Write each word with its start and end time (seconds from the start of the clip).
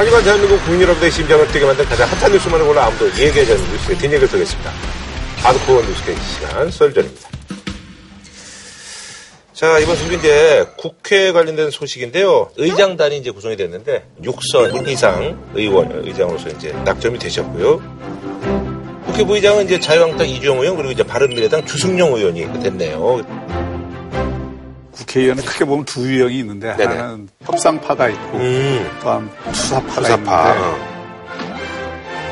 하지만 0.00 0.24
대한민국 0.24 0.64
국민 0.64 0.80
여러분의 0.80 1.10
심장을 1.10 1.46
뛰게 1.48 1.66
만든 1.66 1.84
가장 1.84 2.08
핫한 2.08 2.32
뉴스만을 2.32 2.64
골라 2.64 2.86
아무도 2.86 3.06
얘기하지 3.18 3.52
않는 3.52 3.70
뉴스의 3.70 3.98
뒷얘기를 3.98 4.28
쏘겠습니다. 4.28 4.72
하드코어 5.42 5.82
뉴스케이지 5.82 6.22
시간 6.22 6.70
썰전입니다. 6.70 7.28
자, 9.52 9.78
이번 9.78 9.96
소식 9.96 10.14
이제 10.14 10.64
국회 10.78 11.32
관련된 11.32 11.70
소식인데요. 11.70 12.50
의장단이 12.56 13.18
이제 13.18 13.30
구성이 13.30 13.58
됐는데, 13.58 14.06
육선 14.24 14.88
이상 14.88 15.38
의원, 15.54 15.92
의장으로서 15.92 16.48
이제 16.48 16.72
낙점이 16.86 17.18
되셨고요. 17.18 17.82
국회 19.04 19.22
부의장은 19.26 19.66
이제 19.66 19.78
자유한국당 19.78 20.26
이주영 20.30 20.60
의원, 20.60 20.76
그리고 20.76 20.92
이제 20.92 21.02
바른미래당 21.02 21.66
주승용 21.66 22.14
의원이 22.14 22.62
됐네요. 22.62 23.20
국회의원은 25.00 25.44
크게 25.44 25.64
보면 25.64 25.84
두 25.84 26.06
유형이 26.06 26.38
있는데, 26.40 26.74
네네. 26.76 26.94
하나는 26.96 27.28
협상파가 27.42 28.08
있고, 28.08 28.38
음, 28.38 28.90
또한 29.02 29.30
투사파가 29.52 30.02
수사파. 30.02 30.54
있는데, 30.54 30.90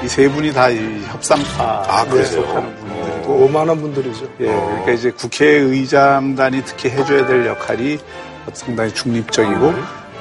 이 0.04 0.08
세 0.08 0.28
분이 0.28 0.52
다 0.52 0.70
이 0.70 0.76
협상파에 1.06 1.66
아? 1.88 2.04
속하는 2.24 2.76
분들이고, 2.76 3.22
그 3.26 3.32
오만한 3.44 3.80
분들이죠. 3.80 4.24
예, 4.40 4.46
그러니까 4.46 4.92
이제 4.92 5.10
국회의장단이 5.10 6.62
특히 6.64 6.88
해줘야 6.90 7.26
될 7.26 7.46
역할이 7.46 7.98
상당히 8.54 8.94
중립적이고 8.94 9.74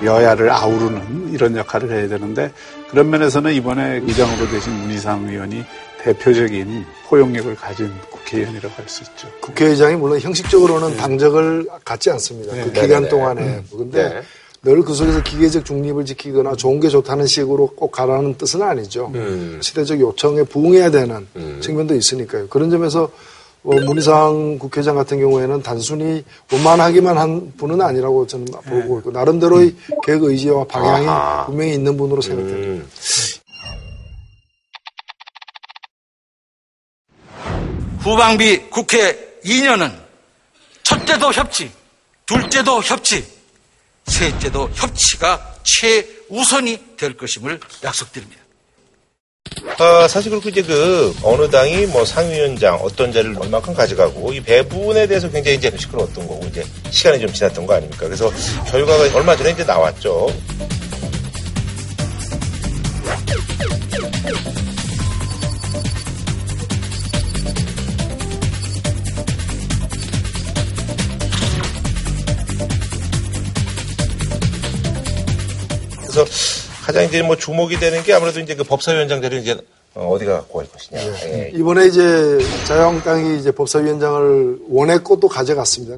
여야를 0.03 0.49
아우르는 0.51 1.29
이런 1.31 1.55
역할을 1.55 1.89
해야 1.91 2.07
되는데 2.09 2.51
그런 2.91 3.09
면에서는 3.09 3.53
이번에 3.53 4.01
의장으로 4.03 4.49
되신 4.49 4.73
문희상 4.73 5.29
의원이 5.29 5.63
대표적인 6.03 6.85
포용력을 7.07 7.55
가진 7.55 7.91
국회의원이라고 8.11 8.73
할 8.75 8.87
수 8.87 9.03
있죠. 9.03 9.27
국회의장이 9.41 9.95
물론 9.95 10.19
형식적으로는 10.19 10.97
당적을 10.97 11.67
갖지 11.83 12.09
않습니다. 12.11 12.51
그 12.53 12.57
네네네. 12.57 12.81
기간 12.81 13.09
동안에. 13.09 13.63
근데 13.71 14.09
네. 14.09 14.21
늘그 14.63 14.93
속에서 14.93 15.23
기계적 15.23 15.65
중립을 15.65 16.03
지키거나 16.05 16.55
좋은 16.55 16.79
게 16.79 16.89
좋다는 16.89 17.25
식으로 17.27 17.67
꼭 17.75 17.91
가라는 17.91 18.37
뜻은 18.37 18.61
아니죠. 18.61 19.11
음. 19.15 19.59
시대적 19.61 19.99
요청에 19.99 20.43
부응해야 20.43 20.91
되는 20.91 21.27
음. 21.35 21.59
측면도 21.61 21.95
있으니까요. 21.95 22.47
그런 22.47 22.69
점에서 22.69 23.09
어, 23.63 23.71
문희상 23.81 24.59
국회의장 24.59 24.95
같은 24.95 25.19
경우에는 25.19 25.61
단순히 25.61 26.23
오만하기만 26.53 27.17
한 27.17 27.53
분은 27.57 27.81
아니라고 27.81 28.25
저는 28.27 28.45
보고 28.65 28.99
있고 28.99 29.11
나름대로의 29.11 29.75
계획 30.03 30.23
의지와 30.23 30.65
방향이 30.65 31.05
네. 31.05 31.11
아하. 31.11 31.45
분명히 31.45 31.73
있는 31.73 31.97
분으로 31.97 32.21
생각됩니다. 32.21 32.67
음. 32.67 32.87
후방비 38.07 38.69
국회 38.69 39.17
2년은 39.43 39.93
첫째도 40.81 41.33
협치, 41.33 41.69
둘째도 42.25 42.81
협치, 42.81 43.25
셋째도 44.05 44.69
협치가 44.73 45.55
최우선이 45.63 46.95
될 46.95 47.17
것임을 47.17 47.59
약속드립니다. 47.83 48.41
아, 49.77 50.07
사실 50.07 50.31
그렇고 50.31 50.47
이제 50.47 50.61
그 50.61 51.13
어느 51.21 51.49
당이 51.49 51.87
뭐 51.87 52.05
상위원장 52.05 52.75
어떤 52.75 53.11
자리를 53.11 53.37
얼마큼 53.37 53.73
가져가고 53.73 54.31
이 54.31 54.39
배분에 54.39 55.05
대해서 55.05 55.29
굉장히 55.29 55.57
이제 55.57 55.69
시끄러웠던 55.77 56.25
거고 56.25 56.45
이제 56.47 56.65
시간이 56.89 57.19
좀 57.19 57.33
지났던 57.33 57.65
거 57.65 57.73
아닙니까? 57.73 58.05
그래서 58.05 58.31
결과가 58.67 59.17
얼마 59.17 59.35
전에 59.35 59.51
이제 59.51 59.65
나왔죠. 59.65 60.27
가장 76.87 77.03
이제 77.03 77.21
뭐 77.21 77.35
주목이 77.35 77.77
되는 77.81 78.01
게 78.01 78.13
아무래도 78.13 78.39
이제 78.39 78.55
그 78.55 78.63
법사위원장 78.63 79.21
자리는 79.21 79.43
이제 79.43 79.57
어, 79.93 80.07
어디가 80.07 80.43
구할 80.43 80.69
것이냐. 80.71 81.01
예. 81.01 81.51
이번에 81.53 81.85
이제 81.87 82.37
자유한국당이 82.65 83.37
이제 83.39 83.51
법사위원장을 83.51 84.59
원했고 84.69 85.19
또 85.19 85.27
가져갔습니다. 85.27 85.97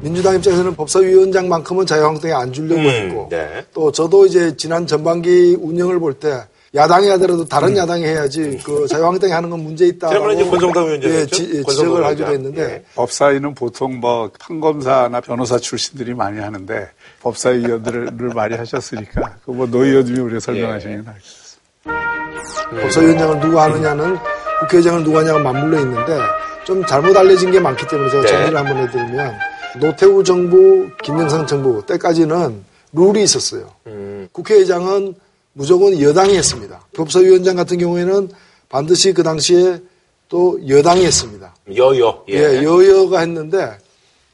민주당 0.00 0.36
입장에서는 0.36 0.74
법사위원장만큼은 0.76 1.84
자유한국당이 1.84 2.32
안 2.32 2.50
주려고 2.54 2.80
음, 2.80 2.86
했고 2.88 3.26
네. 3.28 3.66
또 3.74 3.92
저도 3.92 4.24
이제 4.24 4.56
지난 4.56 4.86
전반기 4.86 5.58
운영을 5.60 6.00
볼 6.00 6.14
때 6.14 6.44
야당이 6.72 7.08
하더라도 7.08 7.44
다른 7.44 7.76
야당이 7.76 8.04
해야지 8.04 8.60
그 8.64 8.86
자유한국당이 8.86 9.32
하는 9.32 9.50
건 9.50 9.64
문제 9.64 9.86
음. 9.86 9.98
지난번에 9.98 10.34
이제 10.34 10.44
권성동 10.48 10.86
위원장이었죠? 10.86 11.20
예, 11.20 11.26
지, 11.26 11.50
예, 11.56 11.62
지 11.64 11.76
적을 11.76 11.88
위원장. 11.88 12.04
하기도 12.04 12.32
했는데 12.32 12.62
예. 12.62 12.84
법사위는 12.94 13.54
보통 13.54 13.98
뭐 13.98 14.30
판검사나 14.38 15.20
변호사 15.20 15.58
출신들이 15.58 16.14
많이 16.14 16.38
하는데 16.38 16.88
법사위원들을 17.22 18.10
많이 18.34 18.54
하셨으니까 18.54 19.38
그뭐노 19.44 19.84
의원님이 19.84 20.20
우리가 20.20 20.40
설명하시는 20.40 21.02
게 21.02 21.10
나겠습니다. 21.10 21.50
법사위원장을 22.82 23.40
누가 23.40 23.64
하느냐는 23.64 24.16
국회의장을 24.60 25.02
누가 25.02 25.20
하냐가 25.20 25.40
맞물려 25.40 25.80
있는데 25.80 26.18
좀 26.64 26.86
잘못 26.86 27.16
알려진 27.16 27.50
게 27.50 27.58
많기 27.58 27.84
때문에 27.88 28.10
제가 28.10 28.22
네. 28.22 28.28
정리를 28.28 28.56
한번 28.56 28.76
해드리면 28.78 29.34
노태우 29.80 30.22
정부, 30.22 30.88
김영삼 31.02 31.48
정부 31.48 31.84
때까지는 31.86 32.64
룰이 32.92 33.22
있었어요. 33.24 33.70
음. 33.88 34.28
국회의장은 34.30 35.14
무조건 35.52 36.00
여당이 36.00 36.36
했습니다. 36.36 36.80
법사위원장 36.94 37.56
같은 37.56 37.78
경우에는 37.78 38.28
반드시 38.68 39.12
그 39.12 39.22
당시에 39.22 39.78
또 40.28 40.58
여당이 40.68 41.04
했습니다. 41.04 41.54
여여. 41.74 42.24
예, 42.28 42.62
여여가 42.62 43.20
했는데 43.20 43.76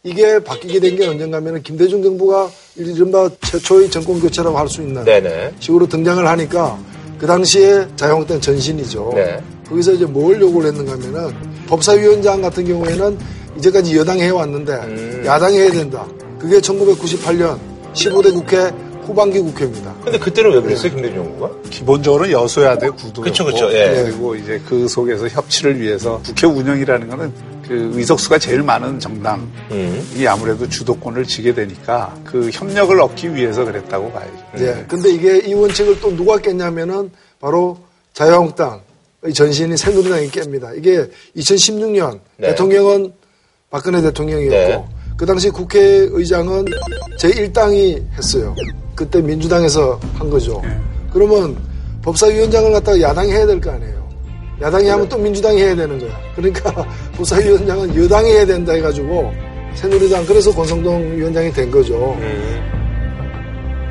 이게 0.02 0.38
바뀌게 0.40 0.78
된 0.80 0.96
게 0.96 1.06
언젠가면 1.06 1.62
김대중 1.62 2.02
정부가 2.02 2.50
이른바 2.76 3.28
최초의 3.42 3.90
정권 3.90 4.20
교체라고 4.20 4.56
할 4.58 4.68
수 4.68 4.82
있는 4.82 5.04
네네. 5.04 5.54
식으로 5.58 5.86
등장을 5.88 6.24
하니까 6.26 6.78
그 7.18 7.26
당시에 7.26 7.86
자유한국당 7.96 8.40
전신이죠. 8.40 9.12
네. 9.14 9.42
거기서 9.68 9.94
이제 9.94 10.04
뭘 10.04 10.40
요구를 10.40 10.68
했는가 10.70 10.92
하면은 10.92 11.34
법사위원장 11.66 12.42
같은 12.42 12.64
경우에는 12.66 13.18
이제까지 13.58 13.96
여당이 13.96 14.20
해왔는데 14.22 14.72
음. 14.74 15.22
야당이 15.24 15.58
해야 15.58 15.70
된다. 15.72 16.06
그게 16.38 16.58
1998년 16.60 17.58
15대 17.94 18.32
국회 18.34 18.70
후반기 19.06 19.38
국회입니다. 19.40 19.94
근데 20.02 20.18
그때는 20.18 20.52
왜 20.52 20.60
그랬어요, 20.60 20.92
김대중 20.92 21.16
정부가? 21.16 21.50
기본적으로 21.70 22.30
여소야대 22.30 22.88
구도였고 22.90 23.22
그쵸, 23.22 23.44
그쵸, 23.44 23.72
예. 23.72 24.02
그리고 24.04 24.34
이제 24.34 24.60
그 24.66 24.88
속에서 24.88 25.28
협치를 25.28 25.80
위해서 25.80 26.20
국회 26.24 26.46
운영이라는 26.46 27.08
거는 27.08 27.32
그 27.66 27.90
의석수가 27.94 28.38
제일 28.38 28.62
많은 28.62 28.98
정당이 28.98 29.42
음. 29.70 30.24
아무래도 30.28 30.68
주도권을 30.68 31.24
지게 31.24 31.54
되니까 31.54 32.16
그 32.24 32.50
협력을 32.52 32.98
얻기 33.00 33.34
위해서 33.34 33.64
그랬다고 33.64 34.10
봐야죠. 34.12 34.32
예. 34.58 34.84
근데 34.88 35.10
이게 35.10 35.38
이 35.38 35.54
원칙을 35.54 36.00
또 36.00 36.14
누가 36.14 36.38
깼냐면은 36.38 37.10
바로 37.40 37.78
자유한국당의 38.12 38.80
전신인 39.34 39.76
새누리당이 39.76 40.30
깹니다. 40.30 40.76
이게 40.76 41.06
2016년 41.36 42.20
네. 42.38 42.48
대통령은 42.48 43.12
박근혜 43.70 44.00
대통령이었고 44.00 44.56
네. 44.56 44.84
그 45.16 45.24
당시 45.24 45.48
국회의장은 45.50 46.66
제1당이 47.18 48.12
했어요. 48.12 48.54
그때 48.96 49.20
민주당에서 49.20 50.00
한 50.14 50.28
거죠. 50.30 50.60
네. 50.64 50.70
그러면 51.12 51.56
법사위원장을 52.02 52.72
갖다가 52.72 53.00
야당이 53.00 53.30
해야 53.30 53.46
될 53.46 53.60
거 53.60 53.70
아니에요. 53.70 54.06
야당이 54.62 54.88
하면 54.88 55.08
또 55.08 55.18
민주당이 55.18 55.60
해야 55.60 55.76
되는 55.76 55.98
거야. 55.98 56.10
그러니까 56.34 56.72
법사위원장은 57.16 57.94
여당이 58.04 58.30
해야 58.30 58.46
된다 58.46 58.72
해가지고 58.72 59.30
새누리당 59.74 60.24
그래서 60.24 60.50
권성동 60.52 61.16
위원장이 61.16 61.52
된 61.52 61.70
거죠. 61.70 62.16
음. 62.18 62.62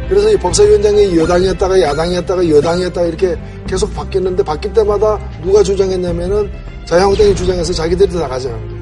그래서 0.10 0.32
이 0.32 0.36
법사위원장이 0.38 1.18
여당이었다가 1.18 1.80
야당이었다가 1.82 2.50
여당이었다가 2.50 3.08
이렇게 3.08 3.36
계속 3.68 3.94
바뀌었는데 3.94 4.44
바뀔 4.44 4.74
때마다 4.74 5.20
누가 5.44 5.62
주장했냐면은 5.64 6.50
자유한국당이 6.86 7.36
주장해서 7.36 7.74
자기들이 7.74 8.12
다 8.14 8.28
가져가는 8.28 8.68
거예요. 8.68 8.75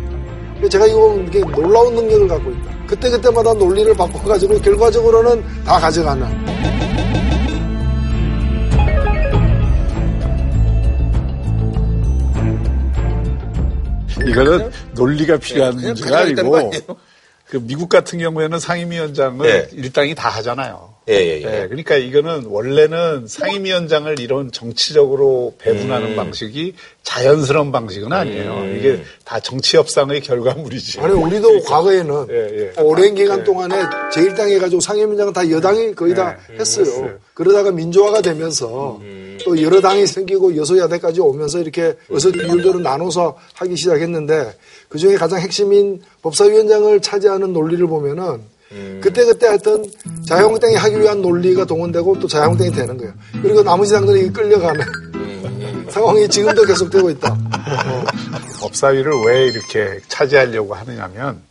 제가 0.70 0.88
이거 0.88 1.16
이렇게 1.16 1.40
놀라운 1.40 1.96
능력을 1.96 2.28
갖고 2.28 2.52
있다. 2.52 2.88
그때그때마다 2.88 3.54
논리를 3.54 3.94
바꿔가지고 3.94 4.60
결과적으로는 4.62 5.44
다 5.64 5.80
가져가는. 5.80 6.54
이거는 14.28 14.72
논리가 14.94 15.38
필요한 15.38 15.76
그냥 15.76 15.88
문제가 15.94 16.20
아니고? 16.20 16.72
그 17.50 17.58
미국 17.62 17.90
같은 17.90 18.20
경우에는 18.20 18.58
상임위원장을 18.60 19.46
네. 19.46 19.68
일당이 19.74 20.16
다 20.16 20.30
하잖아요. 20.30 20.93
예, 21.10 21.14
예, 21.16 21.42
예. 21.42 21.46
네, 21.46 21.68
그러니까 21.68 21.98
이거는 21.98 22.46
원래는 22.46 23.28
상임위원장을 23.28 24.20
이런 24.20 24.52
정치적으로 24.52 25.54
배분하는 25.60 26.12
음. 26.12 26.16
방식이 26.16 26.76
자연스러운 27.04 27.74
방식은 27.74 28.14
아니에요. 28.14 28.54
음. 28.54 28.78
이게 28.78 29.04
다 29.26 29.42
정치 29.42 29.76
협상의 29.76 30.22
결과물이지. 30.22 31.02
아니 31.02 31.14
우리도 31.14 31.62
과거에는 31.64 32.28
예, 32.30 32.72
예. 32.78 32.82
오랜 32.82 33.16
기간 33.16 33.42
예. 33.42 33.44
동안에 33.44 33.76
제1당 34.14 34.50
해가지고 34.50 34.80
상임위원장은 34.80 35.34
다 35.34 35.50
여당이 35.50 35.94
거의 35.96 36.16
다 36.16 36.38
예, 36.52 36.60
했어요. 36.60 36.86
했어요. 36.86 37.20
그러다가 37.34 37.72
민주화가 37.72 38.22
되면서 38.22 39.02
또 39.44 39.62
여러 39.62 39.82
당이 39.82 40.08
생기고 40.08 40.56
여소야대까지 40.56 41.20
오면서 41.20 41.60
이렇게 41.60 41.96
어서 42.10 42.32
비율대로 42.32 42.80
나눠서 42.80 43.38
하기 43.56 43.76
시작했는데 43.76 44.56
그 44.88 44.98
중에 44.98 45.16
가장 45.16 45.40
핵심인 45.40 46.02
법사위원장을 46.22 47.02
차지하는 47.02 47.52
논리를 47.52 47.86
보면은 47.88 48.53
그때 49.02 49.26
그때 49.26 49.48
하여튼 49.48 49.86
자유한국당이 50.26 50.76
하기 50.76 51.00
위한 51.00 51.22
논리가 51.22 51.66
동원되고 51.66 52.20
또 52.20 52.28
자유한국당이 52.28 52.72
되는 52.72 52.98
거예요. 52.98 53.14
그리고 53.42 53.62
나머지 53.64 53.94
당들이 53.94 54.32
끌려가는 54.32 54.86
상황이 55.90 56.28
지금도 56.28 56.64
계속되고 56.64 57.10
있다. 57.12 57.34
어. 57.34 58.06
법사위를 58.62 59.12
왜 59.26 59.48
이렇게 59.48 60.00
차지하려고 60.08 60.74
하느냐면 60.74 61.42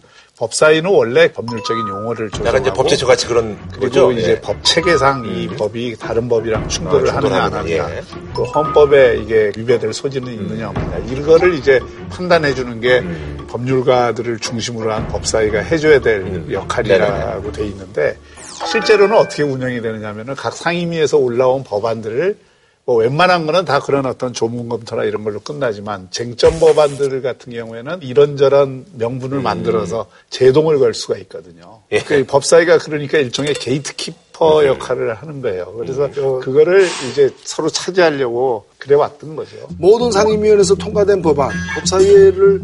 법사위는 0.42 0.90
원래 0.90 1.30
법률적인 1.30 1.86
용어를 1.86 2.28
조정하고 2.30 2.48
약간 2.48 2.62
이제 2.62 2.72
법제처 2.72 3.06
같이 3.06 3.26
그런 3.28 3.56
그리고 3.68 3.80
거죠. 3.82 4.12
이제 4.12 4.32
예. 4.32 4.40
법 4.40 4.56
체계상 4.64 5.24
이 5.24 5.46
법이 5.46 5.94
다른 5.96 6.28
법이랑 6.28 6.68
충돌을 6.68 7.10
아, 7.10 7.16
하느냐 7.16 7.42
안 7.44 7.54
하느냐 7.54 7.90
예. 7.90 8.02
또 8.34 8.42
헌법에 8.42 9.18
이게 9.22 9.52
위배될 9.56 9.92
소지는 9.92 10.32
있느냐 10.32 10.70
없느냐 10.70 10.98
이거를 11.12 11.54
이제 11.54 11.78
판단해 12.10 12.54
주는 12.54 12.80
게 12.80 12.98
음. 12.98 13.46
법률가들을 13.48 14.40
중심으로 14.40 14.92
한 14.92 15.06
법사위가 15.06 15.60
해줘야 15.60 16.00
될 16.00 16.22
음. 16.22 16.48
역할이라고 16.50 17.52
돼 17.52 17.64
있는데 17.66 18.18
실제로는 18.66 19.16
어떻게 19.16 19.44
운영이 19.44 19.80
되느냐면은 19.80 20.34
각 20.34 20.54
상임위에서 20.54 21.18
올라온 21.18 21.62
법안들을 21.62 22.36
뭐 22.84 22.96
웬만한 22.96 23.46
거는 23.46 23.64
다 23.64 23.78
그런 23.78 24.06
어떤 24.06 24.32
조문 24.32 24.68
검토나 24.68 25.04
이런 25.04 25.22
걸로 25.22 25.38
끝나지만 25.38 26.08
쟁점 26.10 26.58
법안들 26.58 27.22
같은 27.22 27.52
경우에는 27.52 28.02
이런저런 28.02 28.84
명분을 28.94 29.40
만들어서 29.40 30.06
제동을 30.30 30.80
걸 30.80 30.92
수가 30.92 31.16
있거든요. 31.18 31.80
음. 31.84 31.88
예. 31.92 32.00
그 32.00 32.24
법사위가 32.26 32.78
그러니까 32.78 33.18
일종의 33.18 33.54
게이트키퍼 33.54 34.66
역할을 34.66 35.14
하는 35.14 35.40
거예요. 35.42 35.72
그래서 35.78 36.06
음. 36.06 36.40
그거를 36.40 36.84
이제 37.10 37.30
서로 37.44 37.68
차지하려고 37.68 38.66
그래 38.78 38.96
왔던 38.96 39.36
거죠. 39.36 39.56
모든 39.78 40.10
상임위원회에서 40.10 40.74
통과된 40.74 41.22
법안, 41.22 41.50
법사위를 41.76 42.62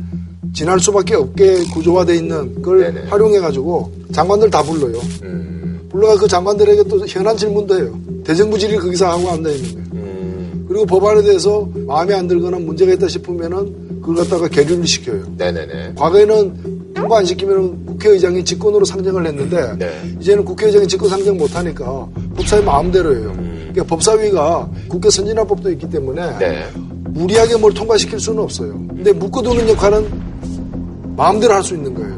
지날 0.52 0.80
수밖에 0.80 1.14
없게 1.14 1.62
구조화돼 1.72 2.16
있는 2.16 2.60
걸 2.60 2.80
네네. 2.80 3.08
활용해가지고 3.08 3.92
장관들 4.12 4.50
다 4.50 4.64
불러요. 4.64 5.00
음. 5.22 5.86
불러가 5.90 6.16
그 6.16 6.26
장관들에게 6.26 6.84
또 6.84 7.06
현안 7.06 7.36
질문도 7.36 7.78
해요. 7.78 8.00
대정부 8.24 8.58
질의 8.58 8.78
거기서 8.78 9.08
하고 9.08 9.30
앉아 9.30 9.48
있는 9.48 9.74
거예요. 9.74 9.88
음. 10.78 10.86
그리고 10.86 10.86
법안에 10.86 11.22
대해서 11.22 11.68
마음에 11.86 12.14
안 12.14 12.28
들거나 12.28 12.58
문제가 12.58 12.92
있다 12.92 13.08
싶으면은 13.08 14.00
그걸 14.00 14.16
갖다가 14.16 14.48
계류를 14.48 14.86
시켜요. 14.86 15.24
네네네. 15.36 15.94
과거에는 15.96 16.92
통과 16.94 17.18
안 17.18 17.24
시키면 17.24 17.86
국회의장이 17.86 18.44
직권으로 18.44 18.84
상정을 18.84 19.26
했는데 19.26 19.76
네. 19.78 19.90
이제는 20.20 20.44
국회의장이 20.44 20.86
직권 20.86 21.08
상정 21.10 21.36
못 21.36 21.54
하니까 21.54 22.06
법사위 22.36 22.64
마음대로 22.64 23.14
해요. 23.16 23.32
그러니까 23.36 23.84
법사위가 23.84 24.70
국회 24.88 25.10
선진화법도 25.10 25.70
있기 25.72 25.90
때문에 25.90 26.22
음. 26.22 26.38
네. 26.38 26.64
무리하게 27.10 27.56
뭘 27.56 27.74
통과시킬 27.74 28.20
수는 28.20 28.42
없어요. 28.42 28.72
근데 28.88 29.12
묶어두는 29.12 29.68
역할은 29.70 30.08
마음대로 31.16 31.54
할 31.54 31.62
수 31.64 31.74
있는 31.74 31.92
거예요. 31.94 32.16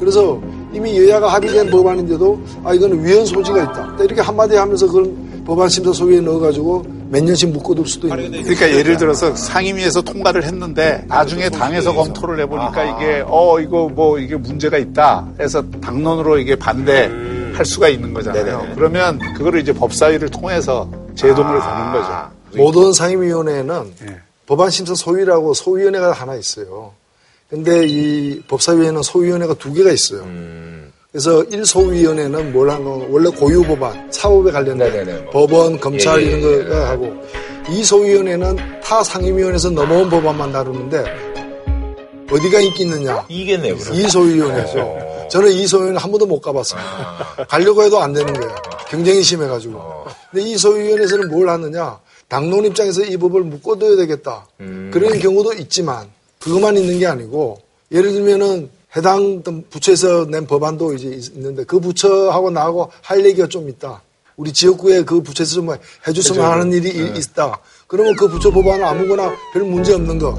그래서 0.00 0.40
이미 0.74 0.98
여야가 0.98 1.28
합의된 1.34 1.70
법안인데도 1.70 2.40
아 2.64 2.74
이거는 2.74 3.04
위헌 3.04 3.26
소지가 3.26 3.62
있다. 3.62 3.96
이렇게 4.02 4.20
한마디 4.20 4.56
하면서 4.56 4.86
그걸 4.86 5.12
법안 5.44 5.68
심사 5.68 5.92
소위에 5.92 6.20
넣어가지고 6.20 7.01
몇 7.12 7.22
년씩 7.22 7.50
묶어둘 7.50 7.86
수도 7.86 8.08
있는 8.08 8.30
거예요. 8.30 8.42
그러니까 8.42 8.72
예를 8.72 8.96
들어서 8.96 9.36
상임위에서 9.36 10.00
통과를 10.00 10.44
했는데 10.44 11.04
나중에 11.08 11.50
당에서 11.50 11.92
검토를 11.92 12.40
해보니까 12.40 12.84
이게 12.84 13.22
어 13.26 13.60
이거 13.60 13.90
뭐 13.90 14.18
이게 14.18 14.34
문제가 14.34 14.78
있다 14.78 15.28
해서 15.38 15.62
당론으로 15.82 16.38
이게 16.38 16.56
반대할 16.56 17.66
수가 17.66 17.90
있는 17.90 18.14
거잖아요. 18.14 18.44
네네네. 18.44 18.74
그러면 18.76 19.18
그거를 19.34 19.60
이제 19.60 19.74
법사위를 19.74 20.30
통해서 20.30 20.90
제동을 21.14 21.60
거는 21.60 21.92
거죠. 21.92 22.30
모든 22.56 22.94
상임위원회는 22.94 23.92
예. 24.08 24.16
법안 24.46 24.70
심사 24.70 24.94
소위라고 24.94 25.52
소위원회가 25.52 26.12
하나 26.12 26.34
있어요. 26.34 26.94
근데 27.50 27.86
이 27.86 28.40
법사위에는 28.48 29.02
소위원회가 29.02 29.52
두 29.54 29.74
개가 29.74 29.90
있어요. 29.90 30.22
음. 30.22 30.71
그래서 31.12 31.42
1소위원회는 31.42 32.52
뭘한건 32.52 33.08
원래 33.10 33.28
고유 33.28 33.62
법안, 33.62 34.10
사법에 34.10 34.50
관련된 34.50 34.90
네네네. 34.90 35.24
법원, 35.26 35.78
검찰 35.78 36.22
예, 36.22 36.26
예, 36.26 36.38
이런 36.38 36.60
예. 36.64 36.64
거 36.64 36.86
하고 36.86 37.12
2소위원회는 37.66 38.80
타 38.82 39.04
상임위원회에서 39.04 39.70
넘어온 39.70 40.08
법안만 40.08 40.52
다루는데 40.52 41.04
어디가 42.30 42.60
인기 42.60 42.84
있느냐? 42.84 43.26
이겠네요. 43.28 43.74
이소위원회죠. 43.74 44.80
어. 44.80 45.28
저는 45.30 45.52
이소위원회 45.52 45.98
한 45.98 46.10
번도 46.10 46.24
못 46.24 46.40
가봤습니다. 46.40 47.44
가려고 47.46 47.82
해도 47.82 48.00
안 48.00 48.14
되는 48.14 48.32
거예요. 48.32 48.54
경쟁이 48.88 49.22
심해가지고. 49.22 49.74
어. 49.76 50.06
근데 50.30 50.48
이소위원회에서는 50.48 51.28
뭘 51.28 51.50
하느냐? 51.50 51.98
당론 52.28 52.64
입장에서 52.64 53.02
이 53.02 53.18
법을 53.18 53.42
묶어둬야 53.42 53.96
되겠다. 53.96 54.46
음. 54.60 54.90
그런 54.90 55.18
경우도 55.18 55.52
있지만 55.54 56.08
그것만 56.38 56.78
있는 56.78 56.98
게 56.98 57.06
아니고 57.06 57.58
예를 57.92 58.12
들면은 58.12 58.70
해당 58.96 59.42
부처에서 59.70 60.26
낸 60.26 60.46
법안도 60.46 60.94
이제 60.94 61.08
있는데 61.34 61.64
그 61.64 61.80
부처하고 61.80 62.50
나하고 62.50 62.90
할 63.00 63.24
얘기가 63.24 63.48
좀 63.48 63.68
있다. 63.68 64.02
우리 64.36 64.52
지역구에 64.52 65.02
그 65.04 65.22
부처에서 65.22 65.54
좀 65.54 65.68
해줬으면 66.06 66.44
하는 66.44 66.72
일이 66.72 66.92
네. 66.92 67.18
있다. 67.18 67.58
그러면 67.86 68.16
그 68.16 68.28
부처 68.28 68.50
법안은 68.50 68.84
아무거나 68.84 69.30
별 69.52 69.62
문제 69.64 69.94
없는 69.94 70.18
거 70.18 70.36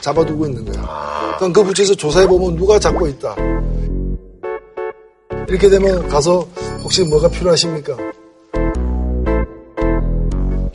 잡아두고 0.00 0.46
있는 0.46 0.64
거야. 0.64 1.36
그럼 1.38 1.52
그 1.52 1.62
부처에서 1.62 1.94
조사해보면 1.94 2.56
누가 2.56 2.78
잡고 2.78 3.06
있다. 3.06 3.36
이렇게 5.48 5.68
되면 5.68 6.08
가서 6.08 6.46
혹시 6.82 7.04
뭐가 7.04 7.28
필요하십니까? 7.28 7.96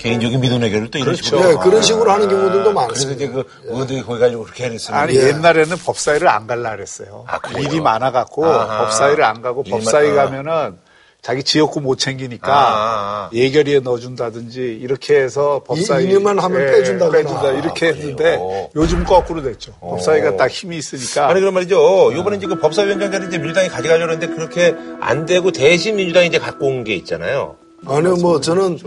개인적인 0.02 0.40
민원 0.42 0.64
해결을 0.64 0.90
또 0.90 0.98
이런 0.98 1.16
식으로. 1.16 1.42
네, 1.44 1.56
그런 1.62 1.82
식으로 1.82 2.12
하는 2.12 2.28
경우들도 2.28 2.60
아, 2.60 2.64
그래서 2.64 2.74
많습니다. 2.74 3.24
이제 3.24 3.28
그 3.32 3.44
의원들이 3.66 4.02
거기 4.04 4.20
가지고 4.20 4.44
그렇게 4.44 4.64
했으면. 4.66 5.00
아니 5.00 5.16
예. 5.16 5.28
옛날에는 5.28 5.78
법사위를 5.78 6.28
안 6.28 6.48
갈라 6.48 6.72
그랬어요. 6.72 7.26
아? 7.28 7.40
일이 7.60 7.80
많아갖고 7.80 8.46
아하. 8.46 8.80
법사위를 8.86 9.24
안 9.24 9.42
가고 9.42 9.64
법사위 9.64 10.10
아. 10.12 10.14
가면은 10.16 10.78
자기 11.22 11.44
지역구 11.44 11.82
못 11.82 12.00
챙기니까 12.00 12.52
아, 12.52 12.72
아. 12.74 13.30
예결위에 13.32 13.82
넣어준다든지 13.82 14.80
이렇게 14.82 15.18
해서 15.22 15.62
법사위 15.68 16.06
이- 16.06 16.08
일만 16.10 16.40
하면 16.40 16.62
예, 16.62 16.72
빼준다거나. 16.72 17.18
빼준다 17.20 17.52
이렇게 17.52 17.86
아, 17.86 17.90
했는데 17.92 18.24
그래요? 18.38 18.70
요즘 18.76 19.04
거꾸로 19.04 19.44
됐죠. 19.44 19.74
법사위가 19.82 20.36
딱 20.36 20.50
힘이 20.50 20.78
있으니까 20.78 21.28
아니 21.30 21.40
그런 21.40 21.54
말이죠. 21.54 22.12
요번에 22.16 22.38
이제 22.38 22.48
그 22.48 22.58
법사위원장 22.58 23.12
자리 23.12 23.28
이제 23.28 23.38
민주당이 23.38 23.70
가져가려고 23.70 24.14
했는데 24.14 24.34
그렇게 24.34 24.76
안 25.00 25.28
되고 25.28 25.52
대신 25.52 25.96
민주당이 25.98 26.26
이제 26.28 26.40
갖고 26.40 26.66
온 26.66 26.84
게 26.84 26.96
있잖아요. 26.96 27.56
아니요, 27.86 28.16
뭐 28.16 28.42
저는 28.42 28.80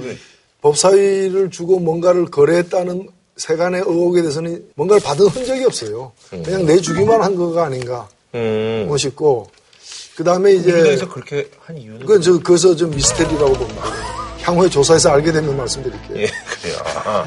법사위를 0.64 1.50
주고 1.50 1.78
뭔가를 1.78 2.24
거래했다는 2.24 3.08
세간의 3.36 3.82
의혹에 3.82 4.22
대해서는 4.22 4.64
뭔가를 4.76 5.02
받은 5.02 5.26
흔적이 5.26 5.64
없어요. 5.66 6.12
그냥 6.30 6.64
내주기만 6.64 7.20
한 7.22 7.36
거가 7.36 7.66
아닌가 7.66 8.08
음. 8.34 8.88
싶고 8.96 9.50
그 10.16 10.24
다음에 10.24 10.52
이제 10.52 10.72
민주당에서 10.72 11.08
그렇게 11.10 11.50
한 11.60 11.76
이유는. 11.76 12.00
그건 12.00 12.22
저 12.22 12.38
그래서 12.38 12.74
좀 12.74 12.90
미스테리라고 12.90 13.52
봅니다. 13.52 13.82
향후에 14.44 14.68
조사해서 14.68 15.10
알게 15.10 15.32
되면 15.32 15.56
말씀드릴게요. 15.56 16.18
예, 16.18 16.26
그래요. 16.26 16.76
아. 17.06 17.26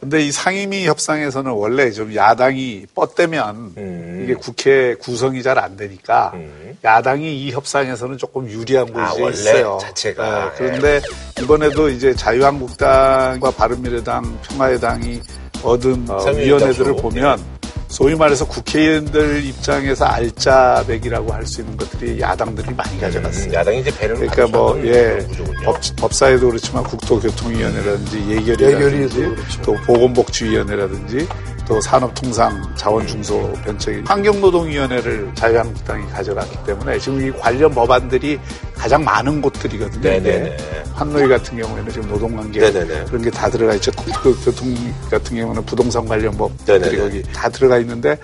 근데 0.00 0.22
이 0.26 0.32
상임위 0.32 0.86
협상에서는 0.86 1.50
원래 1.52 1.90
좀 1.92 2.12
야당이 2.14 2.86
뻗대면 2.94 3.74
음. 3.76 4.20
이게 4.24 4.34
국회 4.34 4.94
구성이 4.96 5.42
잘 5.42 5.56
안 5.56 5.76
되니까 5.76 6.32
음. 6.34 6.76
야당이 6.84 7.40
이 7.46 7.50
협상에서는 7.52 8.18
조금 8.18 8.46
유리한 8.50 8.86
아, 8.94 9.08
곳이 9.10 9.22
원래 9.22 9.34
있어요. 9.34 9.78
자체가. 9.80 10.44
네, 10.44 10.50
그런데 10.58 11.00
이번에도 11.40 11.88
이제 11.88 12.14
자유한국당과 12.14 13.50
바른미래당, 13.52 14.38
평화의당이 14.42 15.20
얻은 15.62 16.06
어, 16.10 16.24
위원회들을. 16.32 16.96
보면 16.96 17.40
소위 17.88 18.14
말해서 18.14 18.46
국회의원들 18.46 19.44
입장에서 19.44 20.04
알짜배기라고 20.06 21.32
할 21.32 21.46
수 21.46 21.60
있는 21.60 21.76
것들이 21.76 22.20
야당들이 22.20 22.74
많이 22.74 23.00
가져갔어요. 23.00 23.46
음, 23.46 23.54
야당이 23.54 23.80
이제 23.80 23.96
배를 23.96 24.16
그러니까 24.16 24.46
뭐, 24.48 24.76
예. 24.84 25.24
법, 25.64 25.76
법사위도 25.96 26.48
그렇지만 26.48 26.82
국토교통위원회라든지 26.84 28.18
예결위라든지 28.18 28.64
예결위도 28.64 29.34
그렇죠. 29.36 29.62
또 29.62 29.74
보건복지위원회라든지 29.86 31.28
또 31.66 31.80
산업통상 31.80 32.74
자원중소벤처위 32.76 34.02
환경노동위원회를 34.06 35.30
자유한국당이 35.34 36.06
가져갔기 36.10 36.56
때문에 36.64 36.98
지금 36.98 37.26
이 37.26 37.30
관련 37.32 37.70
법안들이 37.72 38.38
가장 38.74 39.02
많은 39.04 39.40
곳들이거든요. 39.42 40.00
네네네. 40.00 40.46
이게. 40.46 40.56
환노위 40.94 41.28
같은 41.28 41.58
경우에는 41.60 41.90
지금 41.92 42.08
노동관계 42.08 42.60
네네네. 42.60 43.04
그런 43.06 43.22
게 43.22 43.30
다 43.30 43.50
들어가 43.50 43.74
있죠. 43.74 43.90
그 44.22 44.34
교통 44.44 44.74
같은 45.10 45.36
경우는 45.36 45.64
부동산 45.66 46.06
관련 46.06 46.36
법들이. 46.36 46.96
거기 46.96 47.22
다 47.32 47.48
들어가 47.48 47.78
있는데 47.78 48.16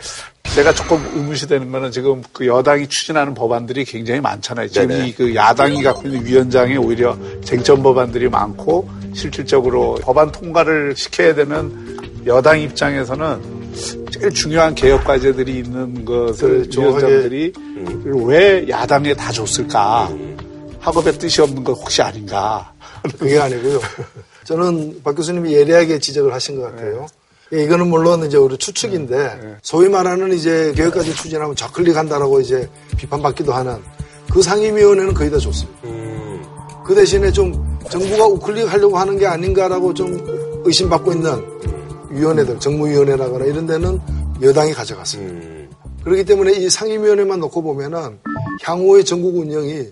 제가 0.54 0.72
조금 0.72 0.98
의문시되는 1.14 1.70
거는 1.72 1.90
지금 1.90 2.22
그 2.32 2.46
여당이 2.46 2.86
추진하는 2.88 3.34
법안들이 3.34 3.84
굉장히 3.84 4.20
많잖아요. 4.20 4.68
지금 4.68 4.88
네네. 4.88 5.08
이그 5.08 5.34
야당이 5.34 5.82
갖고 5.82 6.06
있는 6.06 6.24
위원장에 6.24 6.76
오히려 6.76 7.16
쟁점 7.44 7.82
법안들이 7.82 8.28
많고 8.28 8.88
실질적으로 9.14 9.98
법안 10.02 10.30
통과를 10.30 10.94
시켜야 10.96 11.34
되는 11.34 11.98
여당 12.26 12.60
입장에서는 12.60 13.72
제일 14.10 14.30
중요한 14.30 14.74
개혁 14.74 15.04
과제들이 15.04 15.58
있는 15.58 16.04
것을 16.04 16.48
그렇죠. 16.58 16.80
위원장들이 16.82 17.52
왜 18.26 18.68
야당에 18.68 19.14
다 19.14 19.32
줬을까? 19.32 20.10
학업의 20.80 21.14
뜻이 21.18 21.40
없는 21.42 21.64
것 21.64 21.72
혹시 21.72 22.02
아닌가? 22.02 22.72
그게 23.18 23.38
아니고요. 23.38 23.80
저는 24.44 25.00
박 25.02 25.14
교수님이 25.14 25.52
예리하게 25.54 25.98
지적을 25.98 26.32
하신 26.32 26.56
것 26.56 26.62
같아요. 26.70 27.06
예, 27.52 27.64
이거는 27.64 27.88
물론 27.88 28.24
이제 28.24 28.36
우리 28.36 28.56
추측인데 28.56 29.58
소위 29.62 29.88
말하는 29.88 30.32
이제 30.32 30.72
개혁까지 30.74 31.14
추진하면 31.14 31.54
저클릭한다라고 31.54 32.40
이제 32.40 32.68
비판받기도 32.96 33.52
하는 33.52 33.76
그 34.30 34.40
상임위원회는 34.40 35.12
거의 35.14 35.30
다 35.30 35.38
좋습니다. 35.38 35.78
음. 35.84 36.42
그 36.84 36.94
대신에 36.94 37.30
좀 37.30 37.78
정부가 37.90 38.26
우클릭 38.26 38.72
하려고 38.72 38.98
하는 38.98 39.18
게 39.18 39.26
아닌가라고 39.26 39.92
좀 39.92 40.62
의심받고 40.64 41.12
있는 41.12 41.51
위원회들, 42.12 42.60
정무위원회라거나 42.60 43.44
이런 43.46 43.66
데는 43.66 44.00
여당이 44.42 44.72
가져갔습니다. 44.72 45.32
음. 45.32 45.70
그렇기 46.04 46.24
때문에 46.24 46.52
이 46.52 46.68
상임위원회만 46.68 47.38
놓고 47.40 47.62
보면은 47.62 48.18
향후의 48.62 49.04
전국 49.04 49.36
운영이 49.36 49.86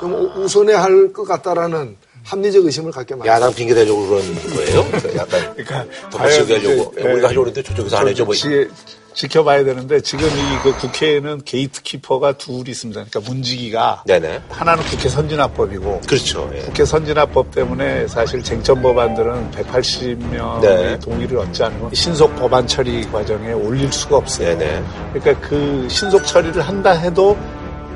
좀 0.00 0.14
우- 0.14 0.42
우선해야 0.44 0.82
할 0.82 1.12
것 1.12 1.24
같다라는 1.24 1.96
합리적 2.24 2.64
의심을 2.64 2.90
갖게 2.92 3.14
만듭니다. 3.14 3.34
야당 3.34 3.52
핑계 3.54 3.74
대려고 3.74 4.06
그런 4.08 4.22
거예요? 4.54 4.80
약간 5.16 5.54
그러니까 5.54 5.86
더 6.10 6.18
마시게 6.18 6.58
과연 6.58 6.66
하려고 6.66 6.90
우리가 6.96 7.08
예, 7.22 7.26
하려고 7.26 7.46
했는데 7.46 7.62
저쪽에서 7.62 7.96
안 7.98 8.08
해줘 8.08 8.24
뭐 8.24 8.34
지, 8.34 8.68
지켜봐야 9.16 9.64
되는데 9.64 10.00
지금 10.00 10.28
이 10.28 10.56
그 10.62 10.76
국회에는 10.78 11.42
게이트키퍼가 11.44 12.32
둘 12.38 12.68
있습니다. 12.68 13.04
그러니까 13.04 13.30
문지기가 13.32 14.02
네네 14.06 14.42
하나는 14.50 14.82
국회 14.84 15.08
선진화법이고 15.08 16.00
그렇죠 16.06 16.50
예. 16.54 16.60
국회 16.60 16.84
선진화법 16.84 17.50
때문에 17.52 18.06
사실 18.08 18.42
쟁점 18.42 18.82
법안들은 18.82 19.50
180명의 19.52 20.60
네. 20.60 20.98
동의를 20.98 21.38
얻지 21.38 21.62
않으면 21.64 21.94
신속 21.94 22.34
법안 22.36 22.66
처리 22.66 23.02
과정에 23.10 23.52
올릴 23.52 23.90
수가 23.92 24.16
없어요. 24.16 24.58
네네 24.58 24.84
그러니까 25.12 25.48
그 25.48 25.86
신속 25.90 26.26
처리를 26.26 26.62
한다 26.62 26.90
해도 26.90 27.36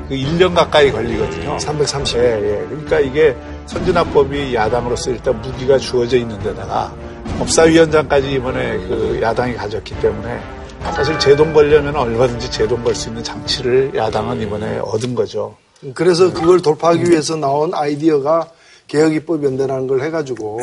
그 0.07 0.15
1년 0.15 0.53
가까이 0.53 0.91
걸리거든요. 0.91 1.57
330. 1.59 2.17
예, 2.17 2.23
예. 2.23 2.65
그러니까 2.67 2.99
이게 2.99 3.35
선진화법이 3.65 4.53
야당으로서 4.55 5.11
일단 5.11 5.41
무기가 5.41 5.77
주어져 5.77 6.17
있는 6.17 6.37
데다가 6.43 6.93
법사위원장까지 7.39 8.31
이번에 8.33 8.77
그 8.87 9.19
야당이 9.21 9.55
가졌기 9.55 9.99
때문에 9.99 10.39
사실 10.83 11.17
제동 11.19 11.53
걸려면 11.53 11.95
얼마든지 11.95 12.51
제동 12.51 12.83
걸수 12.83 13.09
있는 13.09 13.23
장치를 13.23 13.91
야당은 13.95 14.41
이번에 14.41 14.79
얻은 14.79 15.15
거죠. 15.15 15.55
그래서 15.93 16.31
그걸 16.33 16.61
돌파하기 16.61 17.09
위해서 17.09 17.35
나온 17.35 17.73
아이디어가 17.73 18.49
개혁입법 18.87 19.43
연대라는 19.43 19.87
걸 19.87 20.01
해가지고 20.01 20.59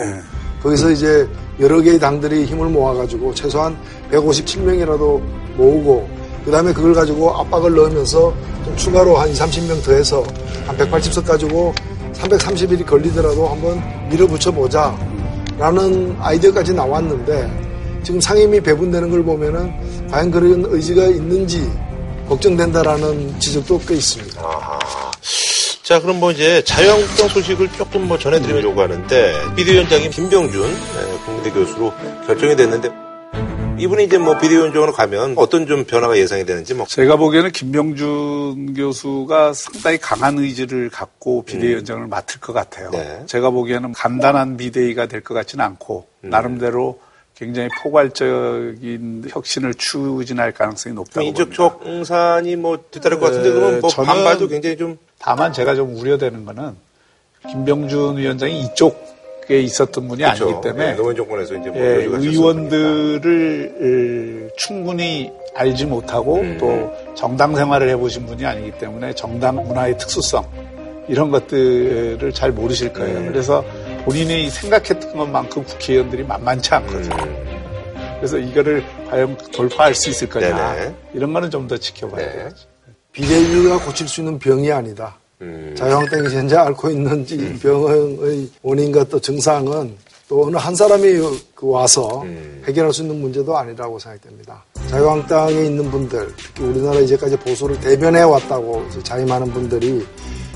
거기서 0.63 0.91
이제 0.91 1.29
여러 1.61 1.81
개의 1.81 1.99
당들이 1.99 2.45
힘을 2.45 2.69
모아가지고 2.69 3.35
최소한 3.35 3.77
157명이라도 4.13 5.21
모으고 5.57 6.09
그 6.45 6.51
다음에 6.51 6.73
그걸 6.73 6.95
가지고 6.95 7.35
압박을 7.37 7.75
넣으면서 7.75 8.33
좀 8.65 8.77
추가로 8.77 9.17
한 9.17 9.29
2, 9.29 9.33
30명 9.33 9.85
더해서 9.85 10.23
한 10.67 10.77
180석 10.77 11.27
가지고 11.27 11.75
330일이 12.13 12.85
걸리더라도 12.87 13.49
한번 13.49 13.83
밀어붙여 14.09 14.51
보자 14.53 14.97
라는 15.59 16.17
아이디어까지 16.21 16.75
나왔는데 16.75 17.68
지금 18.03 18.21
상임위 18.21 18.61
배분되는 18.61 19.11
걸 19.11 19.23
보면은 19.23 19.73
과연 20.11 20.31
그런 20.31 20.65
의지가 20.67 21.05
있는지 21.07 21.71
걱정된다라는 22.29 23.39
지적도 23.41 23.81
꽤 23.87 23.95
있습니다. 23.95 24.41
아하. 24.41 24.79
자, 25.83 25.99
그럼 26.01 26.21
뭐 26.21 26.31
이제 26.31 26.63
자유한국당 26.65 27.29
소식을 27.29 27.73
조금 27.73 28.07
뭐 28.07 28.19
전해드리려고 28.19 28.83
하는데, 28.83 29.35
비대위원장인 29.57 30.11
김병준 30.11 30.63
예, 30.63 31.25
국민대 31.25 31.51
교수로 31.51 31.93
결정이 32.27 32.55
됐는데, 32.57 32.91
이분이 33.79 34.05
이제 34.05 34.19
뭐 34.19 34.37
비대위원장으로 34.37 34.93
가면 34.93 35.35
어떤 35.39 35.67
좀 35.67 35.85
변화가 35.85 36.19
예상이 36.19 36.45
되는지 36.45 36.75
뭐. 36.75 36.85
제가 36.87 37.17
보기에는 37.17 37.53
김병준 37.53 38.75
교수가 38.75 39.55
상당히 39.55 39.97
강한 39.97 40.39
의지를 40.39 40.91
갖고 40.91 41.43
비대위원장을 41.45 42.07
맡을 42.09 42.41
것 42.41 42.53
같아요. 42.53 42.91
네. 42.91 43.23
제가 43.27 43.49
보기에는 43.49 43.93
간단한 43.93 44.59
비대위가 44.59 45.07
될 45.07 45.23
것 45.23 45.33
같지는 45.33 45.65
않고 45.65 46.07
나름대로 46.21 46.99
굉장히 47.39 47.69
포괄적인 47.81 49.25
혁신을 49.29 49.75
추진할 49.75 50.51
가능성이 50.53 50.95
높다고 50.97 51.25
인적 51.25 51.51
봅니다. 51.53 51.79
청산이 51.85 52.57
뭐 52.57 52.79
뒤따를 52.91 53.21
것 53.21 53.27
같은데, 53.27 53.49
네, 53.51 53.55
그러면 53.55 53.81
뭐 53.81 53.91
저는- 53.91 54.05
반발도 54.07 54.49
굉장히 54.49 54.77
좀. 54.77 54.99
다만 55.21 55.53
제가 55.53 55.77
좀 55.77 55.95
우려되는 55.97 56.45
거는 56.45 56.75
김병준 57.49 58.17
위원장이 58.19 58.61
이쪽에 58.63 59.61
있었던 59.61 60.09
분이 60.09 60.25
아니기 60.25 60.45
때문에 60.63 60.91
예, 60.91 60.95
노무현 60.95 61.17
정권에서 61.17 61.55
이제 61.57 61.71
뭐 61.71 61.81
예. 61.81 62.05
의원들을 62.05 64.49
에, 64.51 64.55
충분히 64.57 65.31
알지 65.55 65.87
못하고 65.87 66.37
음. 66.41 66.57
또 66.59 66.93
정당 67.15 67.55
생활을 67.55 67.89
해보신 67.91 68.27
분이 68.27 68.45
아니기 68.45 68.73
때문에 68.79 69.15
정당 69.15 69.57
문화의 69.57 69.97
특수성 69.99 70.45
이런 71.09 71.31
것들을 71.31 72.33
잘 72.33 72.53
모르실 72.53 72.93
거예요. 72.93 73.19
음. 73.19 73.27
그래서 73.29 73.65
본인이 74.09 74.49
생각했던 74.49 75.15
것만큼 75.19 75.63
국회의원들이 75.65 76.23
만만치 76.25 76.75
않거든요. 76.77 77.15
음. 77.25 78.17
그래서 78.17 78.39
이거를 78.39 78.83
과연 79.11 79.37
돌파할 79.53 79.95
수 79.95 80.09
있을 80.09 80.31
거냐 80.31 80.75
네네. 80.75 80.95
이런 81.13 81.33
거는 81.35 81.51
좀 81.51 81.69
더 81.69 81.77
지켜봐야 81.77 82.27
네. 82.27 82.33
돼요. 82.33 82.49
비대위가 83.13 83.85
고칠 83.85 84.09
수 84.09 84.23
있는 84.23 84.39
병이 84.39 84.73
아니다. 84.73 85.15
음. 85.43 85.75
자유한국당이 85.77 86.35
현재 86.35 86.57
앓고 86.57 86.89
있는 86.89 87.27
이 87.29 87.59
병의 87.59 88.49
원인과 88.63 89.05
또 89.05 89.21
증상은 89.21 89.95
또 90.27 90.47
어느 90.47 90.57
한 90.57 90.75
사람이 90.75 91.13
그 91.55 91.69
와서 91.69 92.23
음. 92.23 92.63
해결할 92.67 92.95
수 92.95 93.03
있는 93.03 93.21
문제도 93.21 93.57
아니라고 93.59 93.99
생각됩니다. 93.99 94.65
자유한국당에 94.89 95.53
있는 95.67 95.91
분들, 95.91 96.35
특히 96.39 96.65
우리나라 96.65 96.99
이제까지 97.01 97.37
보수를 97.37 97.79
대변해 97.81 98.23
왔다고 98.23 98.89
자임하는 99.03 99.53
분들이 99.53 100.07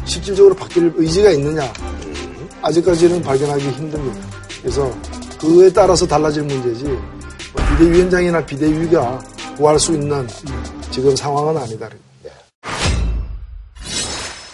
실질적으로 0.06 0.54
바뀔 0.54 0.90
의지가 0.96 1.30
있느냐? 1.32 1.70
아직까지는 2.62 3.22
발견하기 3.22 3.68
힘듭니다. 3.70 4.20
그래서 4.60 4.90
그에 5.40 5.70
따라서 5.72 6.06
달라질 6.06 6.42
문제지 6.44 6.84
뭐 6.84 7.64
비대위원장이나 7.70 8.44
비대위가 8.46 9.18
구할 9.56 9.78
수 9.78 9.92
있는 9.92 10.26
지금 10.90 11.14
상황은 11.16 11.60
아니다. 11.60 11.88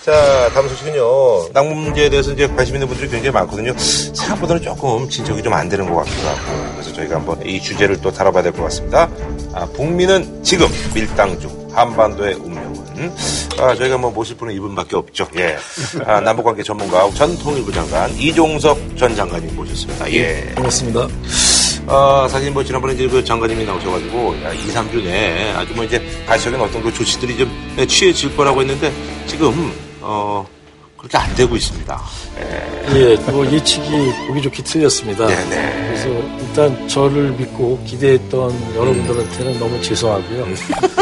자, 0.05 0.49
다음 0.55 0.67
소식은요. 0.71 1.53
당 1.53 1.69
문제에 1.69 2.09
대해서 2.09 2.33
이제 2.33 2.47
관심 2.49 2.77
있는 2.77 2.89
분들이 2.89 3.11
굉장히 3.11 3.31
많거든요. 3.35 3.75
생각보다는 3.77 4.63
조금 4.63 5.07
진척이 5.07 5.43
좀 5.43 5.53
안 5.53 5.69
되는 5.69 5.87
것 5.89 5.97
같기도 5.97 6.29
하고. 6.29 6.73
그래서 6.73 6.93
저희가 6.95 7.17
한번 7.17 7.45
이 7.47 7.61
주제를 7.61 8.01
또 8.01 8.11
다뤄봐야 8.11 8.43
될 8.43 8.53
것 8.53 8.63
같습니다. 8.65 9.07
아, 9.53 9.67
북미는 9.75 10.43
지금 10.43 10.67
밀당 10.95 11.39
중 11.39 11.69
한반도의 11.75 12.35
운명 12.37 12.68
은 12.99 13.15
아, 13.61 13.75
저희가 13.75 13.97
뭐 13.97 14.11
모실 14.11 14.37
분은 14.37 14.55
이분밖에 14.55 14.97
없죠. 14.97 15.29
예. 15.37 15.57
아, 16.05 16.21
남북관계 16.21 16.63
전문가 16.63 17.09
전 17.11 17.37
통일부 17.39 17.73
장관 17.73 18.11
이종석 18.19 18.97
전 18.97 19.15
장관님 19.15 19.55
모셨습니다. 19.55 20.13
예. 20.13 20.53
반갑습니다. 20.55 21.09
아, 21.87 22.29
사실 22.31 22.51
뭐 22.51 22.63
지난번에 22.63 22.95
이제 22.95 23.07
그 23.09 23.25
장관님이 23.25 23.65
나오셔가지고 23.65 24.43
야, 24.45 24.53
2, 24.53 24.59
3주 24.69 25.03
내에 25.03 25.53
아주 25.53 25.73
뭐 25.75 25.85
이제 25.85 26.05
가시적인 26.27 26.61
어떤 26.61 26.83
그 26.83 26.93
조치들이 26.93 27.39
좀 27.39 27.87
취해질 27.89 28.37
거라고 28.37 28.61
했는데 28.61 28.93
지금 29.27 29.73
어 30.01 30.47
그렇게 30.99 31.17
안 31.17 31.35
되고 31.37 31.55
있습니다. 31.57 32.03
예, 32.95 33.15
뭐 33.31 33.47
예측이 33.47 33.87
보기 34.27 34.43
좋게 34.43 34.63
틀렸습니다. 34.65 35.27
네네. 35.27 35.87
그래서 35.89 36.09
일단 36.41 36.89
저를 36.89 37.31
믿고 37.33 37.83
기대했던 37.87 38.75
여러분들한테는 38.75 39.59
너무 39.61 39.81
죄송하고요. 39.81 40.47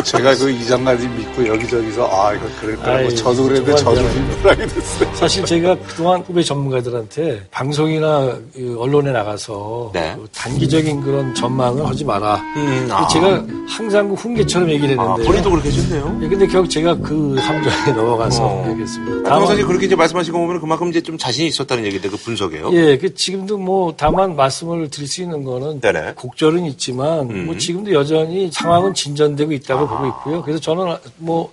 제가 0.07 0.37
그 0.37 0.51
이장관님 0.51 1.17
믿고 1.17 1.47
여기저기서 1.49 2.09
아 2.09 2.33
이거 2.33 2.47
그럴 2.61 2.77
거라고 2.77 2.99
아이, 3.09 3.17
저도 3.17 3.43
그랬는데 3.43 3.75
저도. 3.75 4.01
불편하게 4.03 4.67
됐어요. 4.69 5.15
사실 5.15 5.45
제가 5.45 5.77
그동안 5.81 6.21
후배 6.21 6.45
전문가들한테 6.45 7.43
방송이나 7.51 8.39
그 8.55 8.77
언론에 8.79 9.11
나가서 9.11 9.91
네. 9.93 10.15
그 10.17 10.29
단기적인 10.33 11.01
그런 11.01 11.35
전망을 11.35 11.85
하지 11.85 12.05
마라. 12.05 12.37
음, 12.57 12.89
아. 12.93 13.09
제가 13.09 13.45
항상 13.69 14.09
그 14.09 14.15
훈계처럼 14.15 14.71
얘기를 14.71 14.99
아, 14.99 15.03
했는데. 15.03 15.25
본인도 15.25 15.51
그렇게 15.51 15.71
하셨네요. 15.71 16.21
예, 16.23 16.29
근데 16.29 16.47
결국 16.47 16.69
제가 16.69 16.97
그 16.99 17.35
함정에 17.41 17.91
넘어가서 17.97 18.47
어. 18.47 18.69
얘기했습니다. 18.71 19.29
다만 19.29 19.49
사실 19.49 19.67
그렇게 19.67 19.87
이제 19.87 19.97
말씀하신 19.97 20.33
거 20.33 20.39
보면 20.39 20.61
그만큼 20.61 20.89
이제 20.89 21.01
좀 21.01 21.19
자신이 21.19 21.49
있었다는 21.49 21.85
얘기인데 21.85 22.09
그 22.09 22.17
분석에요. 22.17 22.71
예, 22.75 22.97
그 22.97 23.13
지금도 23.13 23.59
뭐 23.59 23.93
다만 23.97 24.37
말씀을 24.37 24.89
드릴 24.89 25.09
수 25.09 25.23
있는 25.23 25.43
거는 25.43 25.81
네네. 25.81 26.13
곡절은 26.15 26.65
있지만 26.67 27.29
음. 27.29 27.47
뭐 27.47 27.57
지금도 27.59 27.93
여전히 27.93 28.49
상황은 28.53 28.95
진전되고 28.95 29.51
있다고 29.51 29.96
보고 29.97 30.07
있고요. 30.09 30.43
그래서 30.43 30.61
저는 30.61 30.97
뭐 31.19 31.51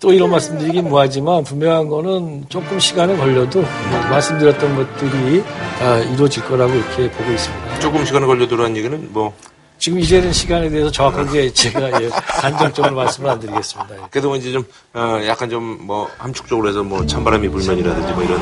또 0.00 0.12
이런 0.12 0.30
말씀드리긴 0.30 0.90
뭐하지만 0.90 1.44
분명한 1.44 1.88
거는 1.88 2.44
조금 2.50 2.78
시간은 2.78 3.16
걸려도 3.16 3.60
뭐 3.60 4.00
말씀드렸던 4.10 4.76
것들이 4.76 5.42
다 5.78 5.96
이루어질 6.00 6.44
거라고 6.44 6.74
이렇게 6.74 7.10
보고 7.10 7.32
있습니다. 7.32 7.78
조금 7.78 8.04
시간이 8.04 8.26
걸려도라는 8.26 8.76
얘기는 8.76 9.08
뭐 9.12 9.32
지금 9.78 9.98
이제는 9.98 10.30
시간에 10.32 10.68
대해서 10.68 10.90
정확하게 10.90 11.52
제가 11.54 12.02
예, 12.02 12.08
단정적으로 12.10 12.94
말씀을 12.96 13.30
안 13.30 13.40
드리겠습니다. 13.40 13.94
예. 13.96 14.00
그래도 14.10 14.36
이제 14.36 14.52
좀 14.52 14.64
어, 14.92 15.18
약간 15.26 15.48
좀 15.48 15.62
뭐 15.84 16.08
함축적으로 16.18 16.68
해서 16.68 16.82
뭐 16.82 17.06
찬바람이 17.06 17.48
불면이라든지 17.48 18.12
뭐 18.12 18.22
이런 18.24 18.40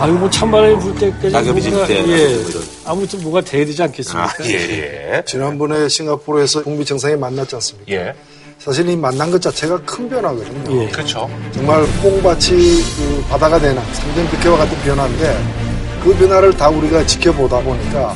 아유 0.00 0.12
뭐 0.12 0.30
찬바람이 0.30 0.78
불 0.78 0.94
때까지 0.94 1.30
낙엽이 1.32 1.60
질 1.60 1.86
때 1.86 1.98
예, 1.98 2.02
뭐 2.02 2.16
이런. 2.16 2.62
아무튼 2.86 3.22
뭐가 3.24 3.42
돼야 3.42 3.66
되지 3.66 3.82
않겠습니까? 3.82 4.24
아, 4.26 4.44
예, 4.44 5.16
예. 5.16 5.22
지난번에 5.26 5.86
싱가포르에서 5.88 6.62
북미 6.62 6.84
정상이 6.84 7.16
만났지 7.16 7.54
않습니까? 7.56 7.92
예. 7.92 8.14
사실 8.68 8.86
이 8.86 8.94
만난 8.94 9.30
것 9.30 9.40
자체가 9.40 9.80
큰 9.86 10.10
변화거든요. 10.10 10.82
예. 10.82 10.88
그렇죠. 10.88 11.26
정말 11.52 11.82
뽕밭이 12.02 12.50
그 12.50 13.24
바다가 13.30 13.58
되는 13.58 13.82
상전백회와 13.94 14.58
같은 14.58 14.76
변화인데 14.82 15.42
그 16.04 16.14
변화를 16.14 16.54
다 16.54 16.68
우리가 16.68 17.06
지켜보다 17.06 17.60
보니까 17.60 18.14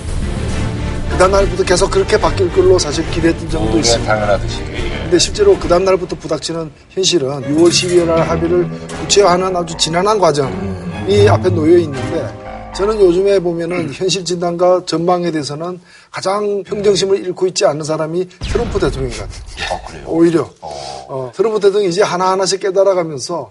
그 1.09 1.17
다음 1.17 1.31
날부터 1.31 1.65
계속 1.65 1.91
그렇게 1.91 2.21
바뀔 2.21 2.53
걸로 2.53 2.79
사실 2.79 3.11
기대했던 3.13 3.49
점도 3.49 3.79
있습니다. 3.79 4.15
당연하듯이. 4.15 4.61
예. 4.75 5.01
근데 5.05 5.19
실제로 5.19 5.59
그 5.59 5.67
다음날부터 5.67 6.17
부닥치는 6.17 6.71
현실은 6.91 7.29
6월 7.29 7.69
12일 7.69 8.05
날 8.05 8.29
합의를 8.29 8.69
구체화하는 9.01 9.57
아주 9.57 9.75
지난한 9.79 10.19
과정이 10.19 11.29
앞에 11.31 11.49
놓여 11.49 11.79
있는데 11.79 12.42
저는 12.75 13.01
요즘에 13.01 13.39
보면은 13.41 13.93
현실 13.93 14.25
진단과 14.25 14.85
전망에 14.87 15.31
대해서는 15.31 15.81
가장 16.11 16.63
평정심을 16.63 17.19
잃고 17.19 17.47
있지 17.49 17.67
않는 17.67 17.85
사람이 17.85 18.29
트럼프 18.41 18.79
대통령 18.79 19.11
같아요. 19.11 20.05
오히려. 20.07 20.49
어, 21.09 21.31
트럼프 21.35 21.61
대통령이 21.61 21.89
이제 21.91 22.03
하나하나씩 22.03 22.61
깨달아가면서 22.61 23.51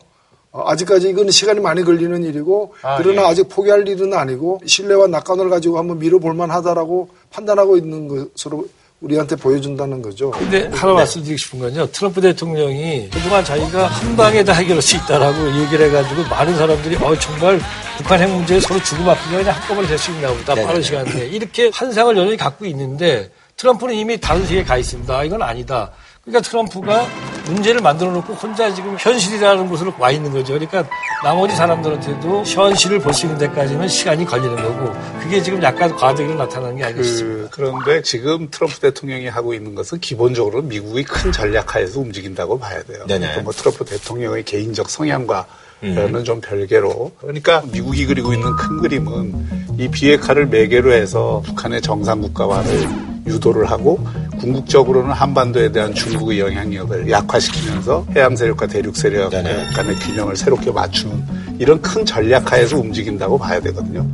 어, 0.52 0.64
아직까지 0.70 1.10
이거는 1.10 1.30
시간이 1.32 1.60
많이 1.60 1.84
걸리는 1.84 2.24
일이고 2.24 2.74
그러나 2.98 3.28
아직 3.28 3.48
포기할 3.48 3.88
일은 3.88 4.14
아니고 4.14 4.60
신뢰와 4.66 5.08
낙관을 5.08 5.50
가지고 5.50 5.78
한번 5.78 6.00
밀어볼 6.00 6.34
만하다라고 6.34 7.10
판단하고 7.30 7.78
있는 7.78 8.08
것으로 8.08 8.66
우리한테 9.02 9.36
보여준다는 9.36 10.02
거죠. 10.02 10.30
근데 10.32 10.70
하나 10.74 10.94
말씀드리고 10.94 11.36
싶은 11.38 11.60
건요. 11.60 11.88
트럼프 11.92 12.22
대통령이 12.22 13.10
그동안 13.12 13.44
자기가 13.44 13.88
한 13.88 14.16
방에 14.16 14.44
다 14.44 14.54
해결할 14.54 14.82
수 14.82 14.96
있다라고 14.98 15.60
얘기를 15.64 15.88
해가지고 15.88 16.24
많은 16.30 16.56
사람들이 16.56 16.96
어 16.98 17.18
정말 17.18 17.60
북한 17.98 18.20
핵 18.22 18.30
문제에 18.30 18.60
서로 18.60 18.82
주고받기가 18.84 19.38
그냥 19.38 19.56
한꺼번에 19.56 19.88
될 19.88 19.98
수 19.98 20.12
있나 20.12 20.30
보다. 20.32 20.54
빠른 20.56 20.82
시간 20.84 21.04
내에. 21.06 21.28
이렇게 21.28 21.72
환상을 21.74 22.16
여전히 22.16 22.38
갖고 22.38 22.66
있는데 22.66 23.32
트럼프는 23.58 23.96
이미 23.96 24.20
다른 24.20 24.46
세계에 24.46 24.64
가 24.64 24.78
있습니다. 24.78 25.24
이건 25.24 25.42
아니다. 25.42 25.92
그러니까 26.24 26.48
트럼프가 26.48 27.08
문제를 27.48 27.82
만들어 27.82 28.12
놓고 28.12 28.34
혼자 28.34 28.72
지금 28.74 28.96
현실이라는 29.00 29.68
곳으로 29.68 29.92
와 29.98 30.12
있는 30.12 30.32
거죠. 30.32 30.54
그러니까 30.54 30.88
나머지 31.24 31.56
사람들한테도 31.56 32.44
현실을 32.46 33.00
볼 33.00 33.12
수 33.14 33.26
있는 33.26 33.38
데까지는 33.40 33.88
시간이 33.88 34.26
걸리는 34.26 34.56
거고 34.56 34.94
그게 35.20 35.42
지금 35.42 35.62
약간 35.64 35.94
과도기로 35.96 36.36
나타나는 36.36 36.78
게 36.78 37.04
싶습니다. 37.04 37.50
그, 37.50 37.56
그런데 37.56 38.02
지금 38.04 38.48
트럼프 38.52 38.80
대통령이 38.80 39.28
하고 39.28 39.54
있는 39.54 39.74
것은 39.76 40.00
기본적으로 40.00 40.62
미국이 40.62 41.04
큰 41.04 41.32
전략하에서 41.32 42.00
움직인다고 42.00 42.60
봐야 42.60 42.82
돼요. 42.84 43.06
네네. 43.08 43.20
그러니까 43.20 43.42
뭐 43.42 43.52
트럼프 43.54 43.84
대통령의 43.84 44.44
개인적 44.44 44.90
성향과 44.90 45.48
는좀 45.82 46.42
별개로 46.42 47.12
그러니까 47.20 47.64
미국이 47.72 48.06
그리고 48.06 48.34
있는 48.34 48.56
큰 48.56 48.82
그림은 48.82 49.80
이 49.80 49.88
비핵화를 49.90 50.46
매개로 50.46 50.94
해서 50.94 51.42
북한의 51.48 51.82
정상국가화를 51.82 53.11
유도를 53.26 53.70
하고 53.70 54.00
궁극적으로는 54.40 55.12
한반도에 55.12 55.72
대한 55.72 55.94
중국의 55.94 56.40
영향력을 56.40 57.10
약화시키면서 57.10 58.06
해양 58.16 58.36
세력과 58.36 58.68
대륙 58.68 58.96
세력 58.96 59.30
네네. 59.30 59.70
간의 59.74 59.96
균형을 59.98 60.36
새롭게 60.36 60.72
맞추는 60.72 61.24
이런 61.60 61.82
큰 61.82 62.06
전략하에서 62.06 62.78
움직인다고 62.78 63.38
봐야 63.38 63.60
되거든요. 63.60 64.08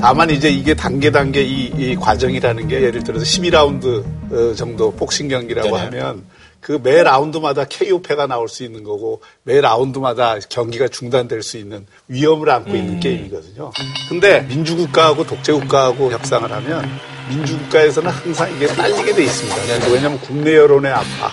다만 0.00 0.30
이제 0.30 0.50
이게 0.50 0.74
단계 0.74 1.10
단계 1.10 1.42
이, 1.42 1.64
이 1.76 1.96
과정이라는 1.96 2.68
게 2.68 2.82
예를 2.82 3.02
들어서 3.02 3.24
12라운드 3.24 4.04
어, 4.30 4.54
정도 4.54 4.92
복싱 4.92 5.28
경기라고 5.28 5.68
네네. 5.68 5.84
하면 5.84 6.22
그 6.66 6.80
매 6.82 7.00
라운드마다 7.04 7.64
KO패가 7.64 8.26
나올 8.26 8.48
수 8.48 8.64
있는 8.64 8.82
거고 8.82 9.20
매 9.44 9.60
라운드마다 9.60 10.36
경기가 10.48 10.88
중단될 10.88 11.40
수 11.42 11.58
있는 11.58 11.86
위험을 12.08 12.50
안고 12.50 12.74
있는 12.74 12.98
게임이거든요. 12.98 13.70
근데 14.08 14.40
민주국가하고 14.40 15.24
독재국가하고 15.24 16.10
협상을 16.10 16.50
하면 16.50 16.90
민주국가에서는 17.28 18.10
항상 18.10 18.52
이게 18.56 18.66
딸리게 18.66 19.14
돼 19.14 19.22
있습니다. 19.22 19.56
왜냐하면 19.92 20.20
국내 20.22 20.56
여론의 20.56 20.90
압박 20.90 21.30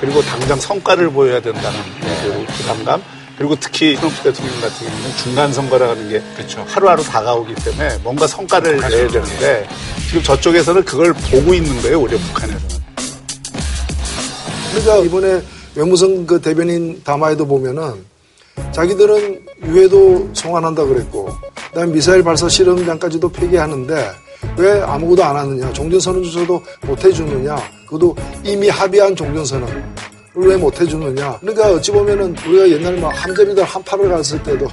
그리고 0.00 0.22
당장 0.22 0.56
성과를 0.60 1.10
보여야 1.10 1.40
된다는 1.40 1.80
그 2.22 2.46
부담감 2.52 3.02
그리고 3.36 3.56
특히 3.56 3.96
트럼프 3.96 4.22
대통령 4.22 4.60
같은 4.60 4.86
경우는 4.86 5.16
중간 5.16 5.52
선거라는 5.52 6.08
게 6.10 6.22
하루하루 6.64 7.02
다가오기 7.02 7.56
때문에 7.56 7.98
뭔가 8.04 8.28
성과를 8.28 8.76
내야 8.76 9.08
되는데 9.08 9.66
지금 10.06 10.22
저쪽에서는 10.22 10.84
그걸 10.84 11.12
보고 11.12 11.52
있는 11.52 11.82
거예요, 11.82 12.00
오히려 12.00 12.16
북한에서는. 12.18 12.75
그러니까 14.76 14.96
이번에 15.06 15.42
외무성 15.74 16.26
그 16.26 16.40
대변인 16.40 17.00
담화에도 17.02 17.46
보면은 17.46 17.94
자기들은 18.72 19.40
유해도 19.64 20.28
송환한다 20.34 20.84
그랬고 20.84 21.28
그다음에 21.70 21.92
미사일 21.92 22.22
발사 22.22 22.48
실험장까지도 22.48 23.28
폐기하는데 23.30 24.10
왜 24.58 24.80
아무것도 24.82 25.24
안 25.24 25.36
하느냐? 25.36 25.72
종전선언조차도 25.72 26.62
못 26.86 27.04
해주느냐? 27.04 27.56
그것도 27.86 28.14
이미 28.44 28.68
합의한 28.68 29.16
종전선언을 29.16 29.84
왜 30.34 30.56
못 30.56 30.78
해주느냐? 30.78 31.38
그러니까 31.40 31.72
어찌 31.72 31.90
보면은 31.92 32.36
우리가 32.46 32.68
옛날 32.70 32.96
막 32.98 33.08
함재비들 33.08 33.64
한파를 33.64 34.08
갔을 34.10 34.42
때도 34.42 34.68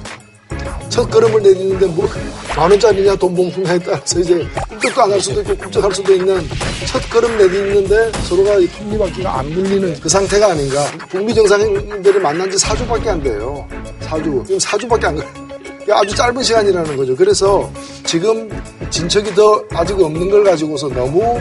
첫 0.94 1.10
걸음을 1.10 1.42
내딛는데 1.42 1.86
뭐 1.86 2.08
만 2.56 2.70
원짜리냐 2.70 3.16
돈 3.16 3.34
봉투냐에 3.34 3.78
따라서 3.80 4.20
이제 4.20 4.46
꿈쩍도 4.68 5.02
안 5.02 5.10
할 5.10 5.20
수도 5.20 5.40
있고 5.40 5.56
꿈쩍할 5.56 5.92
수도 5.92 6.14
있는 6.14 6.40
첫 6.86 7.10
걸음 7.10 7.36
내딛는데 7.36 8.12
서로가 8.28 8.58
이 8.58 8.68
톱니바퀴가 8.68 9.38
안 9.40 9.50
물리는 9.52 9.98
그 10.00 10.08
상태가 10.08 10.52
아닌가. 10.52 10.86
북미 11.08 11.34
정상들이 11.34 12.20
만난 12.20 12.48
지 12.48 12.56
4주밖에 12.58 13.08
안 13.08 13.20
돼요. 13.20 13.66
4주. 14.02 14.46
지금 14.46 14.58
4주밖에 14.58 15.04
안 15.06 15.16
가요. 15.16 15.43
아주 15.92 16.14
짧은 16.14 16.42
시간이라는 16.42 16.96
거죠. 16.96 17.16
그래서 17.16 17.70
지금 18.04 18.48
진척이 18.90 19.34
더 19.34 19.62
아직 19.72 20.00
없는 20.00 20.30
걸 20.30 20.44
가지고서 20.44 20.88
너무 20.88 21.40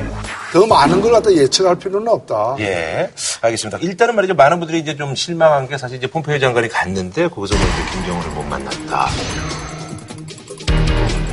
더 0.52 0.66
많은 0.68 1.02
걸 1.02 1.12
갖다 1.12 1.32
예측할 1.34 1.78
필요는 1.78 2.08
없다. 2.08 2.56
예, 2.60 3.10
알겠습니다. 3.42 3.80
일단은 3.80 4.16
말이죠. 4.16 4.36
많은 4.36 4.60
분들이 4.60 4.80
이제 4.80 4.96
좀 4.96 5.16
실망한 5.16 5.68
게 5.68 5.78
사실 5.78 5.98
이제 5.98 6.08
폼페이오 6.08 6.40
장관이 6.40 6.70
갔는데 6.70 7.28
거기서 7.28 7.56
뭐 7.56 7.66
이제 7.66 7.92
김정은을 7.92 8.30
못 8.32 8.44
만났다. 8.44 9.10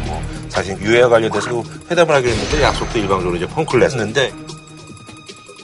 뭐 0.06 0.22
사실 0.48 0.78
유해와 0.80 1.08
관련돼서 1.08 1.62
회담을 1.90 2.14
하기로 2.14 2.32
했는데 2.32 2.62
약속도 2.62 2.98
일방적으로 2.98 3.36
이제 3.36 3.46
펑크를 3.46 3.88
냈는데 3.88 4.32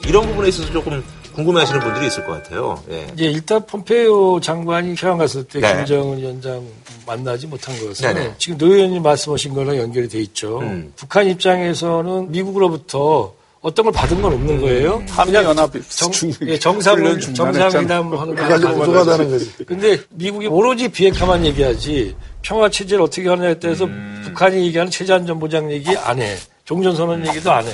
이런 0.07 0.25
부분에 0.27 0.49
있어서 0.49 0.71
조금 0.71 1.03
궁금해하시는 1.37 1.79
분들이 1.81 2.07
있을 2.07 2.25
것 2.25 2.31
같아요. 2.33 2.81
예. 2.89 3.07
이제 3.13 3.25
일단 3.25 3.63
폼페이오 3.65 4.39
장관이 4.39 4.95
평양 4.95 5.19
갔을 5.19 5.43
때 5.43 5.59
네. 5.59 5.75
김정은 5.77 6.17
위원장 6.17 6.63
만나지 7.05 7.45
못한 7.45 7.77
것은 7.79 8.13
네네. 8.13 8.33
지금 8.39 8.57
노 8.57 8.73
의원님 8.73 9.03
말씀하신 9.03 9.53
거랑 9.53 9.77
연결이 9.77 10.07
돼 10.09 10.19
있죠. 10.21 10.59
음. 10.61 10.91
북한 10.95 11.27
입장에서는 11.27 12.31
미국으로부터 12.31 13.33
어떤 13.61 13.83
걸 13.85 13.93
받은 13.93 14.21
건 14.21 14.33
없는 14.33 14.61
거예요. 14.61 15.03
한미연합 15.09 15.71
정, 15.89 16.11
중- 16.11 16.31
예, 16.47 16.57
정상. 16.57 16.95
정상회담을 17.33 18.19
하는 18.19 18.35
거 18.35 18.41
그래가지고 18.41 18.73
부족하다는 18.79 19.29
거지. 19.31 19.51
근데 19.65 19.97
미국이 20.09 20.47
오로지 20.47 20.87
비핵화만 20.89 21.45
얘기하지 21.45 22.15
평화 22.41 22.69
체제를 22.69 23.03
어떻게 23.03 23.27
하냐에 23.29 23.59
따라서 23.59 23.85
음. 23.85 24.21
북한이 24.25 24.65
얘기하는 24.67 24.89
체제 24.91 25.13
안전 25.13 25.39
보장 25.39 25.71
얘기 25.71 25.95
안 25.97 26.19
해. 26.21 26.35
종전선언 26.65 27.27
얘기도 27.27 27.51
안 27.51 27.65
해. 27.67 27.71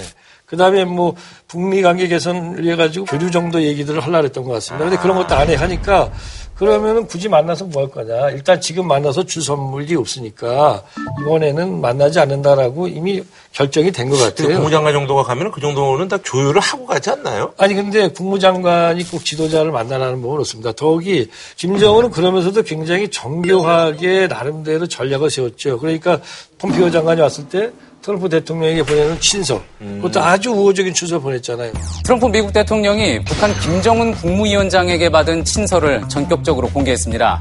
그 0.54 0.58
다음에 0.58 0.86
뭐 0.86 1.16
북미 1.48 1.82
관계 1.82 2.08
개선을 2.08 2.64
위해 2.64 2.76
가지고 2.76 3.06
교류 3.08 3.32
정도 3.32 3.60
얘기들을 3.60 4.00
하려고 4.02 4.26
했던 4.26 4.44
것 4.44 4.52
같습니다. 4.54 4.86
근데 4.88 5.02
그런 5.02 5.18
것도 5.18 5.34
안 5.34 5.50
해 5.50 5.56
하니까 5.56 6.12
그러면은 6.54 7.08
굳이 7.08 7.28
만나서 7.28 7.66
뭐 7.66 7.82
할 7.82 7.90
거냐. 7.90 8.30
일단 8.30 8.62
지금 8.62 8.88
만나서 8.88 9.26
줄 9.26 9.42
선물이 9.42 9.96
없으니까 9.96 10.84
이번에는 11.22 11.82
만나지 11.82 12.20
않는다라고 12.20 12.88
이미 12.88 13.24
결정이 13.52 13.92
된 13.92 14.12
것 14.12 14.18
같아요. 14.20 14.50
국무장관 14.50 14.94
정도가 14.94 15.24
가면 15.24 15.50
그 15.52 15.60
정도는 15.60 16.08
다 16.08 16.20
조율을 16.24 16.62
하고 16.62 16.86
가지 16.86 17.10
않나요? 17.10 17.54
아니 17.58 17.74
근데 17.74 18.10
국무장관이 18.10 19.06
꼭 19.10 19.26
지도자를 19.26 19.72
만나라는 19.72 20.22
부분은 20.22 20.42
없습니다. 20.42 20.72
더욱이 20.74 21.32
김정은은 21.56 22.12
그러면서도 22.12 22.62
굉장히 22.62 23.10
정교하게 23.10 24.28
나름대로 24.28 24.86
전략을 24.86 25.32
세웠죠. 25.32 25.80
그러니까 25.80 26.20
폼피오 26.60 26.92
장관이 26.92 27.20
왔을 27.22 27.50
때 27.50 27.72
트럼프 28.04 28.28
대통령에게 28.28 28.84
보내는 28.84 29.18
친서 29.22 29.62
그것도 29.80 30.20
아주 30.22 30.50
우호적인 30.50 30.94
친서를 30.94 31.22
보냈잖아요. 31.22 31.72
트럼프 32.04 32.26
미국 32.26 32.52
대통령이 32.52 33.24
북한 33.24 33.58
김정은 33.62 34.14
국무위원장에게 34.16 35.10
받은 35.10 35.46
친서를 35.46 36.04
전격적으로 36.10 36.68
공개했습니다. 36.68 37.40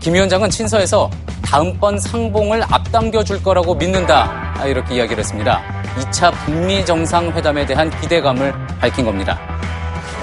김 0.00 0.14
위원장은 0.14 0.50
친서에서 0.50 1.10
다음번 1.42 1.98
상봉을 1.98 2.62
앞당겨 2.70 3.24
줄 3.24 3.42
거라고 3.42 3.74
믿는다. 3.74 4.54
이렇게 4.66 4.94
이야기를 4.94 5.18
했습니다. 5.18 5.60
2차 5.98 6.32
북미 6.44 6.84
정상회담에 6.86 7.66
대한 7.66 7.90
기대감을 8.00 8.54
밝힌 8.78 9.04
겁니다. 9.04 9.40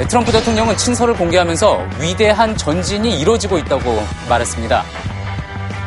트럼프 0.08 0.32
대통령은 0.32 0.78
친서를 0.78 1.14
공개하면서 1.16 1.80
위대한 2.00 2.56
전진이 2.56 3.20
이루어지고 3.20 3.58
있다고 3.58 4.02
말했습니다. 4.30 4.86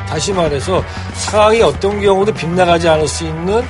다시 0.06 0.32
말해서 0.34 0.84
상황이 1.14 1.62
어떤 1.62 2.00
경우도 2.00 2.34
빗나가지 2.34 2.86
않을 2.86 3.08
수 3.08 3.24
있는 3.24 3.64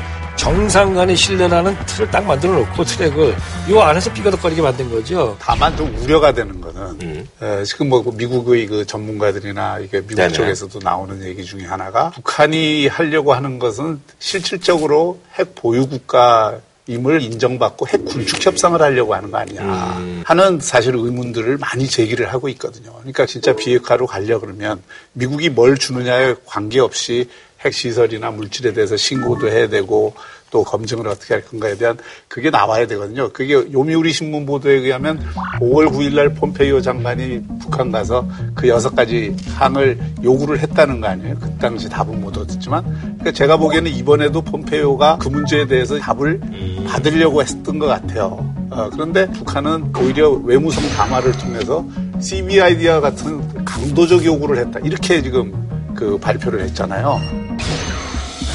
정상 0.44 0.92
간의 0.92 1.16
신뢰라는 1.16 1.74
틀을 1.86 2.10
딱 2.10 2.22
만들어 2.22 2.52
놓고 2.52 2.84
트랙을 2.84 3.34
요 3.70 3.80
안에서 3.80 4.12
삐거덕거리게 4.12 4.60
만든 4.60 4.90
거죠. 4.90 5.34
다만 5.40 5.74
좀 5.74 5.96
우려가 6.02 6.32
되는 6.32 6.60
거는 6.60 7.26
에, 7.40 7.64
지금 7.64 7.88
뭐 7.88 8.04
미국의 8.14 8.66
그 8.66 8.84
전문가들이나 8.84 9.78
이게 9.78 10.02
미국 10.02 10.16
네네. 10.16 10.34
쪽에서도 10.34 10.80
나오는 10.82 11.24
얘기 11.24 11.42
중에 11.46 11.64
하나가 11.64 12.10
북한이 12.10 12.88
하려고 12.88 13.32
하는 13.32 13.58
것은 13.58 14.02
실질적으로 14.18 15.18
핵 15.32 15.54
보유 15.54 15.86
국가 15.86 16.58
임을 16.88 17.22
인정받고 17.22 17.88
핵 17.88 18.04
군축 18.04 18.44
협상을 18.44 18.78
하려고 18.82 19.14
하는 19.14 19.30
거 19.30 19.38
아니냐 19.38 20.22
하는 20.26 20.60
사실 20.60 20.94
의문들을 20.94 21.56
많이 21.56 21.88
제기를 21.88 22.30
하고 22.30 22.50
있거든요. 22.50 22.92
그러니까 22.98 23.24
진짜 23.24 23.56
비핵화로 23.56 24.06
가려 24.06 24.38
그러면 24.38 24.82
미국이 25.14 25.48
뭘 25.48 25.78
주느냐에 25.78 26.34
관계없이 26.44 27.30
핵 27.64 27.72
시설이나 27.72 28.30
물질에 28.30 28.72
대해서 28.72 28.96
신고도 28.96 29.48
해야 29.48 29.68
되고 29.68 30.14
또 30.50 30.62
검증을 30.62 31.08
어떻게 31.08 31.34
할 31.34 31.44
건가에 31.44 31.76
대한 31.76 31.98
그게 32.28 32.48
나와야 32.48 32.86
되거든요. 32.86 33.28
그게 33.32 33.54
요미우리 33.54 34.12
신문 34.12 34.46
보도에 34.46 34.74
의하면 34.74 35.18
5월 35.60 35.88
9일 35.88 36.14
날 36.14 36.32
폼페이오 36.32 36.80
장관이 36.80 37.42
북한 37.60 37.90
가서 37.90 38.24
그 38.54 38.68
여섯 38.68 38.94
가지 38.94 39.34
항을 39.56 39.98
요구를 40.22 40.60
했다는 40.60 41.00
거 41.00 41.08
아니에요. 41.08 41.34
그 41.40 41.58
당시 41.58 41.88
답은 41.88 42.20
못 42.20 42.38
얻었지만 42.38 42.84
그러니까 42.84 43.32
제가 43.32 43.56
보기에는 43.56 43.90
이번에도 43.90 44.42
폼페이오가 44.42 45.18
그 45.18 45.28
문제에 45.28 45.66
대해서 45.66 45.98
답을 45.98 46.40
받으려고 46.86 47.42
했던 47.42 47.80
것 47.80 47.86
같아요. 47.86 48.54
어, 48.70 48.90
그런데 48.90 49.28
북한은 49.30 49.92
오히려 49.98 50.30
외무성 50.30 50.88
담화를 50.90 51.32
통해서 51.32 51.84
CBID와 52.20 53.00
같은 53.00 53.64
강도적 53.64 54.24
요구를 54.24 54.58
했다. 54.58 54.78
이렇게 54.84 55.20
지금 55.20 55.52
그 55.94 56.18
발표를 56.18 56.62
했잖아요. 56.62 57.20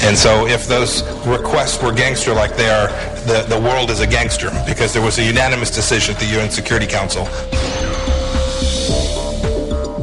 And 0.02 0.16
so 0.16 0.46
if 0.46 0.66
those 0.66 1.04
requests 1.26 1.78
were 1.82 1.92
gangster 1.94 2.32
like 2.32 2.56
they 2.56 2.70
are, 2.70 2.88
the, 3.26 3.44
the 3.48 3.60
world 3.60 3.90
is 3.90 4.00
a 4.00 4.06
gangster 4.06 4.50
because 4.64 4.92
there 4.92 5.04
was 5.04 5.18
a 5.18 5.24
unanimous 5.24 5.70
decision 5.70 6.16
at 6.16 6.20
the 6.20 6.26
UN 6.26 6.48
Security 6.50 6.88
Council. 6.88 7.28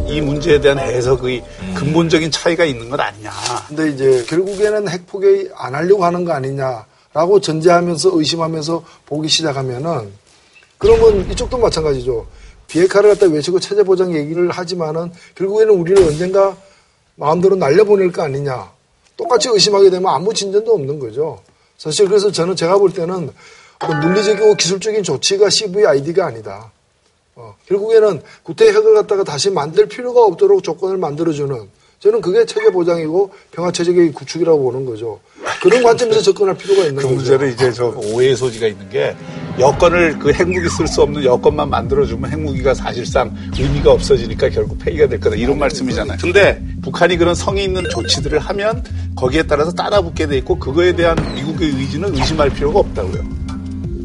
이 0.08 0.22
문제에 0.22 0.60
대한 0.60 0.80
해석의 0.80 1.44
근본적인 1.76 2.32
차이가 2.32 2.64
있는 2.64 2.90
것 2.90 3.00
아니냐. 3.00 3.32
근데 3.68 3.90
이제 3.90 4.26
결국에는 4.28 4.88
핵 4.90 5.06
포기 5.08 5.50
안 5.56 5.76
하려고 5.76 6.06
하는 6.06 6.26
거 6.26 6.34
아니냐라고 6.34 7.42
전제하면서 7.42 8.12
의심하면서 8.14 8.84
보기 9.06 9.28
시작하면은 9.28 10.12
그러면 10.78 11.30
이쪽도 11.32 11.58
마찬가지죠. 11.58 12.28
비핵화를 12.68 13.12
갖다 13.12 13.26
외치고 13.28 13.60
체제 13.60 13.84
보장 13.84 14.14
얘기를 14.14 14.50
하지만은 14.52 15.12
결국에는 15.36 15.74
우리를 15.74 16.04
언젠가 16.04 16.56
마음대로 17.18 17.56
날려보낼 17.56 18.12
거 18.12 18.24
아니냐. 18.24 18.72
똑같이 19.18 19.50
의심하게 19.52 19.90
되면 19.90 20.08
아무 20.14 20.34
진전도 20.34 20.72
없는 20.74 21.00
거죠. 21.00 21.42
사실 21.78 22.08
그래서 22.08 22.32
저는 22.32 22.56
제가 22.56 22.78
볼 22.78 22.94
때는 22.94 23.30
물리적이고 24.02 24.56
기술적인 24.56 25.04
조치가 25.04 25.50
CVID가 25.50 26.28
아니다. 26.28 26.72
어, 27.36 27.56
결국에는 27.68 28.22
구태 28.44 28.68
핵을 28.68 28.94
갖다가 28.96 29.24
다시 29.24 29.50
만들 29.50 29.88
필요가 29.88 30.24
없도록 30.24 30.64
조건을 30.64 30.98
만들어주는 30.98 31.70
저는 32.00 32.22
그게 32.22 32.46
체제 32.46 32.72
보장이고 32.72 33.32
평화 33.52 33.72
체제의 33.72 34.12
구축이라고 34.14 34.62
보는 34.64 34.86
거죠. 34.86 35.20
그런 35.62 35.82
관점에서 35.84 36.22
접근할 36.22 36.56
필요가 36.56 36.82
있는 36.82 36.96
그 36.98 37.04
거죠. 37.04 37.16
문제는 37.16 37.54
이제 37.54 37.72
저 37.72 37.88
오해의 37.90 38.36
소지가 38.36 38.68
있는 38.68 38.88
게 38.90 39.16
여건을 39.60 40.20
그 40.20 40.32
핵무기 40.32 40.70
쓸 40.70 40.88
수 40.88 41.02
없는 41.02 41.24
여건만 41.24 41.70
만들어주면 41.70 42.32
핵무기가 42.32 42.74
사실상 42.74 43.36
의미가 43.58 43.92
없어지니까 43.92 44.50
결국 44.50 44.78
폐기가 44.80 45.08
될 45.08 45.20
거다 45.20 45.36
이런 45.36 45.58
말씀이잖아요. 45.58 46.18
근데 46.22 46.64
북한이 46.82 47.18
그런 47.18 47.34
성의 47.34 47.64
있는 47.64 47.84
조치들을 47.90 48.38
하면 48.40 48.84
거기에 49.16 49.44
따라서 49.44 49.72
따라붙게 49.72 50.28
돼 50.28 50.38
있고 50.38 50.60
그거에 50.60 50.96
대한 50.96 51.18
미국의 51.36 51.70
의지는 51.70 52.16
의심할 52.16 52.50
필요가 52.52 52.80
없다고요. 52.80 53.24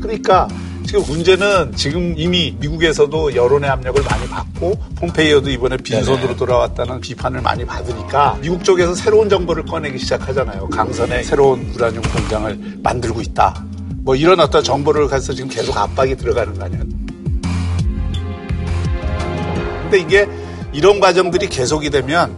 그러니까 0.01 0.49
지금 0.87 1.03
문제는 1.07 1.73
지금 1.77 2.15
이미 2.17 2.57
미국에서도 2.59 3.35
여론의 3.35 3.71
압력을 3.71 4.03
많이 4.03 4.27
받고 4.29 4.75
폼페이오도 4.97 5.51
이번에 5.51 5.77
빈손으로 5.77 6.37
돌아왔다는 6.37 7.01
비판을 7.01 7.41
많이 7.41 7.65
받으니까 7.65 8.39
미국 8.41 8.65
쪽에서 8.65 8.95
새로운 8.95 9.29
정보를 9.29 9.65
꺼내기 9.65 9.99
시작하잖아요. 9.99 10.69
강선에 10.69 11.23
새로운 11.23 11.71
우라늄 11.75 12.03
공장을 12.03 12.79
만들고 12.83 13.21
있다. 13.21 13.65
뭐 14.05 14.17
이런 14.17 14.41
어떤 14.41 14.65
정보를 14.65 15.07
가서 15.07 15.33
지금 15.33 15.49
계속 15.49 15.77
압박이 15.77 16.17
들어가는 16.17 16.59
거 16.59 16.65
아니에요. 16.65 16.83
근데 19.83 19.99
이게 20.01 20.27
이런 20.73 21.01
과정들이 21.01 21.49
계속이 21.49 21.91
되면 21.91 22.37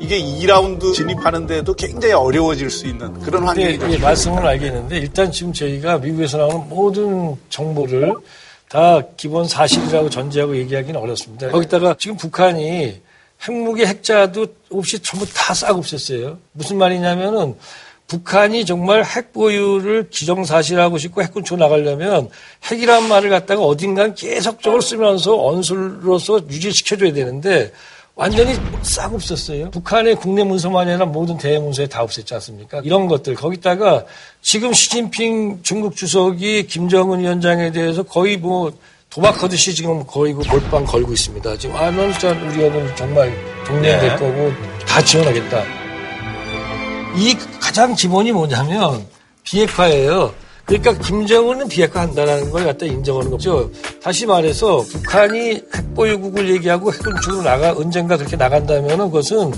이게 0.00 0.20
2라운드 0.20 0.92
진입하는 0.92 1.46
데도 1.46 1.74
굉장히 1.74 2.14
어려워질 2.14 2.68
수 2.70 2.86
있는 2.86 3.18
그런 3.20 3.44
환경이 3.46 3.78
네, 3.78 3.92
예, 3.92 3.98
말씀은 3.98 4.44
알겠는데 4.44 4.98
일단 4.98 5.30
지금 5.30 5.52
저희가 5.52 5.98
미국에서 5.98 6.38
나오는 6.38 6.68
모든 6.68 7.36
정보를 7.48 8.14
다 8.68 9.00
기본 9.16 9.46
사실이라고 9.46 10.10
전제하고 10.10 10.56
얘기하기는 10.56 10.98
어렵습니다. 11.00 11.50
거기다가 11.50 11.94
지금 11.98 12.16
북한이 12.16 13.00
핵무기 13.46 13.84
핵자도 13.86 14.46
없이 14.72 14.98
전부 15.00 15.26
다 15.32 15.54
싹 15.54 15.76
없앴어요. 15.76 16.38
무슨 16.52 16.78
말이냐면은 16.78 17.54
북한이 18.14 18.64
정말 18.64 19.04
핵 19.04 19.32
보유를 19.32 20.08
기정사실하고 20.10 20.98
싶고 20.98 21.22
핵군축 21.22 21.58
나가려면 21.58 22.28
핵이란 22.70 23.08
말을 23.08 23.28
갖다가 23.28 23.62
어딘가 23.62 24.14
계속적으로 24.14 24.80
쓰면서 24.80 25.44
언술로서 25.44 26.42
유지시켜줘야 26.48 27.12
되는데 27.12 27.72
완전히 28.14 28.54
싹 28.82 29.12
없었어요. 29.12 29.72
북한의 29.72 30.14
국내 30.14 30.44
문서만이 30.44 30.92
아니라 30.92 31.06
모든 31.06 31.36
대외 31.36 31.58
문서에 31.58 31.88
다 31.88 32.06
없앴지 32.06 32.32
않습니까? 32.34 32.80
이런 32.84 33.08
것들. 33.08 33.34
거기다가 33.34 34.04
지금 34.40 34.72
시진핑 34.72 35.60
중국 35.64 35.96
주석이 35.96 36.68
김정은 36.68 37.18
위원장에 37.18 37.72
대해서 37.72 38.04
거의 38.04 38.36
뭐 38.36 38.72
도박하듯이 39.10 39.74
지금 39.74 40.06
거의 40.06 40.32
그 40.32 40.42
몰빵 40.48 40.84
걸고 40.84 41.12
있습니다. 41.12 41.56
지금 41.56 41.74
아, 41.74 41.90
넌 41.90 42.12
진짜 42.12 42.30
우리 42.30 42.64
애는 42.64 42.94
정말 42.94 43.32
동맹될 43.66 44.08
네. 44.08 44.16
거고 44.16 44.52
다 44.86 45.02
지원하겠다. 45.02 45.83
이 47.16 47.36
가장 47.60 47.94
기본이 47.94 48.32
뭐냐면 48.32 49.06
비핵화예요. 49.44 50.34
그러니까 50.66 50.94
김정은은 50.94 51.68
비핵화 51.68 52.00
한다는 52.00 52.50
걸 52.50 52.64
갖다 52.64 52.86
인정하는 52.86 53.30
거죠. 53.30 53.70
다시 54.02 54.24
말해서 54.24 54.78
북한이 54.78 55.62
핵보유국을 55.74 56.50
얘기하고 56.54 56.92
핵군축으로 56.92 57.42
나가 57.42 57.72
언젠가 57.72 58.16
그렇게 58.16 58.36
나간다면은 58.36 59.06
그것은 59.10 59.52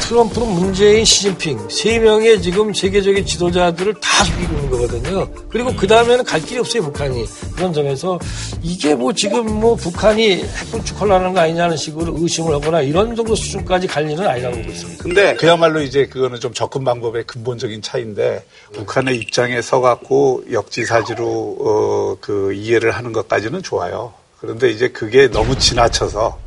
트럼프는 0.00 0.48
문재인, 0.48 1.04
시진핑 1.04 1.68
세 1.68 1.98
명의 1.98 2.40
지금 2.40 2.72
세계적인 2.72 3.26
지도자들을 3.26 3.94
다 4.00 4.24
속이고 4.24 4.54
있는 4.54 4.70
거거든요. 4.70 5.28
그리고 5.50 5.74
그 5.76 5.86
다음에는 5.86 6.24
갈 6.24 6.40
길이 6.40 6.58
없어요 6.60 6.82
북한이 6.82 7.26
그런 7.54 7.72
점에서 7.74 8.18
이게 8.62 8.94
뭐 8.94 9.12
지금 9.12 9.60
뭐 9.60 9.74
북한이 9.74 10.44
핵군축하려는 10.44 11.34
거 11.34 11.40
아니냐는 11.40 11.76
식으로 11.76 12.14
의심을 12.18 12.54
하거나 12.54 12.80
이런 12.80 13.14
정도 13.14 13.34
수준까지 13.34 13.86
갈 13.86 14.10
일은 14.10 14.26
아니라고 14.26 14.56
보고 14.56 14.70
있습니다. 14.70 15.02
근데 15.02 15.34
그야말로 15.34 15.82
이제 15.82 16.06
그거는 16.06 16.40
좀 16.40 16.54
접근 16.54 16.84
방법의 16.84 17.24
근본적인 17.24 17.82
차이인데 17.82 18.44
북한의 18.72 19.16
입장에 19.16 19.60
서갖고 19.60 20.37
역지사지로 20.50 21.56
어, 21.60 22.16
그 22.20 22.52
이해를 22.52 22.92
하는 22.92 23.12
것까지는 23.12 23.62
좋아요. 23.62 24.12
그런데 24.40 24.70
이제 24.70 24.88
그게 24.88 25.28
너무 25.28 25.58
지나쳐서 25.58 26.38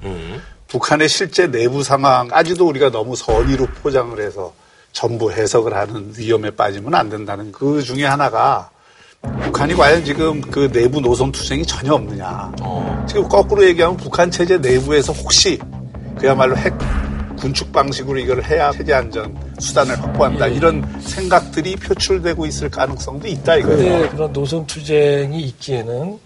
북한의 0.67 1.09
실제 1.09 1.47
내부 1.47 1.83
상황까지도 1.83 2.65
우리가 2.67 2.89
너무 2.89 3.15
선의로 3.15 3.67
포장을 3.81 4.17
해서 4.19 4.53
전부 4.93 5.31
해석을 5.31 5.73
하는 5.75 6.13
위험에 6.15 6.51
빠지면 6.51 6.93
안 6.95 7.09
된다는 7.09 7.51
그 7.51 7.81
중에 7.81 8.05
하나가 8.05 8.69
북한이 9.21 9.73
과연 9.75 10.03
지금 10.03 10.41
그 10.41 10.71
내부 10.71 10.99
노선 10.99 11.31
투쟁이 11.31 11.65
전혀 11.65 11.93
없느냐. 11.93 12.51
지금 13.07 13.27
거꾸로 13.27 13.63
얘기하면 13.65 13.97
북한 13.97 14.31
체제 14.31 14.57
내부에서 14.57 15.13
혹시 15.13 15.59
그야말로 16.17 16.55
핵 16.57 16.73
군축 17.41 17.71
방식으로 17.71 18.19
이걸 18.19 18.43
해야 18.43 18.71
체제 18.71 18.93
안전 18.93 19.35
수단을 19.59 20.01
확보한다 20.01 20.47
이런 20.47 20.85
생각들이 21.01 21.75
표출되고 21.75 22.45
있을 22.45 22.69
가능성도 22.69 23.27
있다 23.27 23.57
이거예요. 23.57 24.09
그런 24.09 24.31
노선 24.31 24.65
투쟁이 24.67 25.41
있기에는 25.41 26.19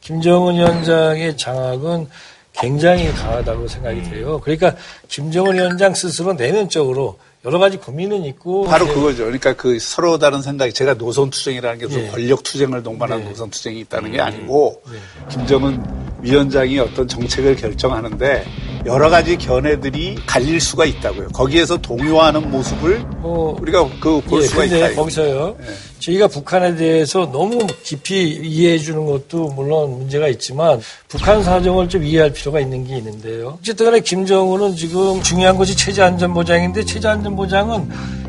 김정은 0.00 0.54
위원장의 0.54 1.36
장악은 1.36 2.08
굉장히 2.54 3.12
강하다고 3.12 3.68
생각이 3.68 4.02
돼요. 4.04 4.40
그러니까 4.40 4.74
김정은 5.08 5.54
위원장 5.54 5.94
스스로 5.94 6.32
내면적으로 6.32 7.18
여러 7.44 7.58
가지 7.58 7.76
고민은 7.76 8.24
있고 8.26 8.64
바로 8.64 8.84
이제 8.84 8.94
그거죠. 8.94 9.24
그러니까 9.24 9.52
그 9.54 9.78
서로 9.80 10.16
다른 10.18 10.42
생각이 10.42 10.72
제가 10.72 10.94
노선 10.94 11.30
투쟁이라는 11.30 11.78
게 11.78 11.86
무슨 11.86 12.04
예. 12.04 12.08
권력 12.08 12.44
투쟁을 12.44 12.84
동반한 12.84 13.20
네. 13.20 13.28
노선 13.28 13.50
투쟁이 13.50 13.80
있다는 13.80 14.12
게 14.12 14.20
아니고 14.20 14.80
김정은 15.28 15.82
위원장이 16.20 16.78
어떤 16.78 17.08
정책을 17.08 17.56
결정하는데 17.56 18.44
여러 18.86 19.10
가지 19.10 19.36
견해들이 19.36 20.18
갈릴 20.24 20.60
수가 20.60 20.84
있다고요. 20.84 21.28
거기에서 21.28 21.76
동요하는 21.78 22.48
모습을 22.48 23.00
뭐 23.20 23.58
우리가 23.60 23.88
그볼 23.98 24.42
예, 24.42 24.46
수가 24.46 24.64
있다. 24.64 24.94
거기서요. 24.94 25.56
예. 26.02 26.04
저희가 26.04 26.26
북한에 26.26 26.74
대해서 26.74 27.30
너무 27.30 27.66
깊이 27.82 28.40
이해해 28.42 28.78
주는 28.78 29.06
것도 29.06 29.48
물론 29.50 29.98
문제가 29.98 30.28
있지만 30.28 30.80
북한 31.08 31.42
사정을 31.42 31.88
좀 31.88 32.02
이해할 32.02 32.32
필요가 32.32 32.60
있는 32.60 32.84
게 32.84 32.96
있는데요. 32.98 33.58
어쨌든 33.60 33.86
간에 33.86 34.00
김정은은 34.00 34.74
지금 34.74 35.22
중요한 35.22 35.56
것이 35.56 35.76
체제 35.76 36.02
안전 36.02 36.34
보장인데 36.34 36.84
체제 36.84 37.08
안전 37.08 37.36
보장은 37.36 37.88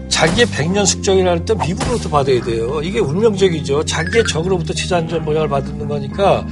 자기의 0.09 0.45
백년 0.51 0.85
숙적이라 0.85 1.43
때 1.43 1.55
미국으로부터 1.55 2.09
받아야 2.09 2.39
돼요. 2.43 2.79
이게 2.83 2.99
운명적이죠. 2.99 3.83
자기의 3.83 4.23
적으로부터 4.29 4.71
체제 4.73 4.95
안전 4.95 5.25
보장을 5.25 5.49
받는 5.49 5.87
거니까 5.87 6.45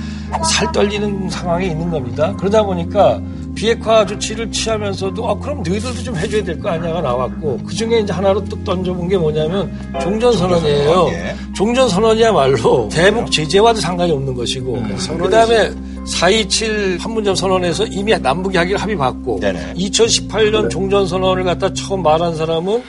살 0.43 0.71
떨리는 0.71 1.29
상황에 1.29 1.67
있는 1.67 1.91
겁니다. 1.91 2.35
그러다 2.37 2.63
보니까 2.63 3.21
비핵화 3.55 4.05
조치를 4.05 4.51
취하면서도 4.51 5.27
아 5.29 5.35
그럼 5.39 5.57
너희들도 5.63 6.03
좀 6.03 6.15
해줘야 6.15 6.43
될 6.43 6.59
거 6.59 6.69
아니야가 6.69 7.01
나왔고 7.01 7.59
그 7.65 7.73
중에 7.73 7.99
이제 7.99 8.13
하나로 8.13 8.43
또 8.45 8.63
던져본 8.63 9.07
게 9.07 9.17
뭐냐면 9.17 9.71
종전선언이에요. 10.01 11.07
예. 11.11 11.35
종전선언이야말로 11.55 12.89
대북 12.91 13.31
제재와도 13.31 13.79
상관이 13.79 14.11
없는 14.11 14.33
것이고 14.33 14.83
그 15.19 15.29
다음에 15.29 15.69
4.27 16.05 16.99
판문점 16.99 17.35
선언에서 17.35 17.85
이미 17.85 18.17
남북이 18.17 18.57
하기를 18.57 18.79
합의 18.81 18.95
받고 18.95 19.39
네네. 19.39 19.73
2018년 19.75 20.69
종전선언을 20.69 21.43
갖다 21.43 21.71
처음 21.73 22.01
말한 22.03 22.35
사람은 22.35 22.81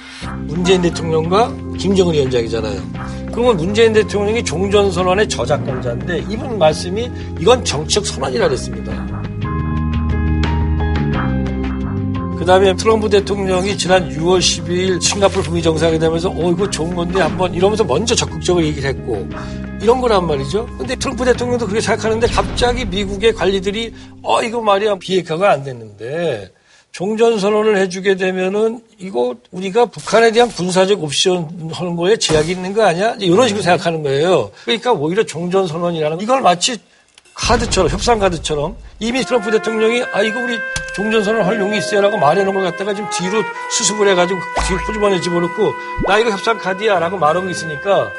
문재인 0.46 0.82
대통령과 0.82 1.52
김정은 1.78 2.14
위원장이잖아요. 2.14 2.80
그러면 3.32 3.56
문재인 3.56 3.92
대통령이 3.92 4.42
종전선언의 4.44 5.28
저작권자인데 5.28 6.24
이분 6.30 6.58
말씀이 6.58 7.10
이건 7.40 7.64
정치적 7.64 8.06
선언이라 8.06 8.48
그랬습니다. 8.48 9.22
그 12.38 12.44
다음에 12.44 12.74
트럼프 12.74 13.08
대통령이 13.08 13.76
지난 13.78 14.08
6월 14.10 14.38
12일 14.38 15.00
싱가포르 15.00 15.42
북미 15.42 15.62
정상이 15.62 15.98
되면서 15.98 16.30
어 16.30 16.50
이거 16.50 16.68
좋은 16.68 16.94
건데 16.94 17.20
한번 17.20 17.54
이러면서 17.54 17.84
먼저 17.84 18.14
적극적으로 18.14 18.64
얘기를 18.64 18.88
했고 18.88 19.28
이런 19.80 20.00
거란 20.00 20.26
말이죠. 20.26 20.66
근데 20.78 20.96
트럼프 20.96 21.24
대통령도 21.24 21.66
그렇게 21.66 21.80
생각하는데 21.80 22.26
갑자기 22.28 22.84
미국의 22.84 23.32
관리들이 23.34 23.92
어 24.22 24.42
이거 24.42 24.60
말이야 24.60 24.96
비핵화가 24.96 25.50
안 25.50 25.62
됐는데 25.64 26.50
종전선언을 26.92 27.78
해주게 27.78 28.16
되면은 28.16 28.80
이거 28.98 29.34
우리가 29.50 29.86
북한에 29.86 30.30
대한 30.30 30.48
군사적 30.50 31.02
옵션 31.02 31.70
하는 31.72 31.96
거에 31.96 32.16
제약이 32.16 32.52
있는 32.52 32.74
거 32.74 32.84
아니야? 32.84 33.16
이런 33.18 33.48
식으로 33.48 33.62
생각하는 33.62 34.02
거예요. 34.02 34.50
그러니까 34.64 34.92
오히려 34.92 35.24
종전선언이라는 35.24 36.20
이걸 36.20 36.42
마치 36.42 36.76
카드처럼 37.34 37.90
협상 37.90 38.18
카드처럼 38.18 38.76
이미 38.98 39.24
트럼프 39.24 39.50
대통령이 39.50 40.04
아 40.12 40.22
이거 40.22 40.40
우리 40.40 40.58
종전선언 40.94 41.44
할 41.44 41.58
용이 41.58 41.78
있어요라고 41.78 42.18
말해놓은 42.18 42.54
걸 42.54 42.64
갖다가 42.64 42.94
지금 42.94 43.08
뒤로 43.10 43.42
수습을 43.70 44.08
해가지고 44.08 44.38
뒤로 44.66 44.80
포즈번에 44.86 45.20
집어넣고 45.20 45.72
나 46.06 46.18
이거 46.18 46.30
협상 46.30 46.58
카드야라고 46.58 47.16
말하고 47.18 47.48
있으니까 47.50 48.10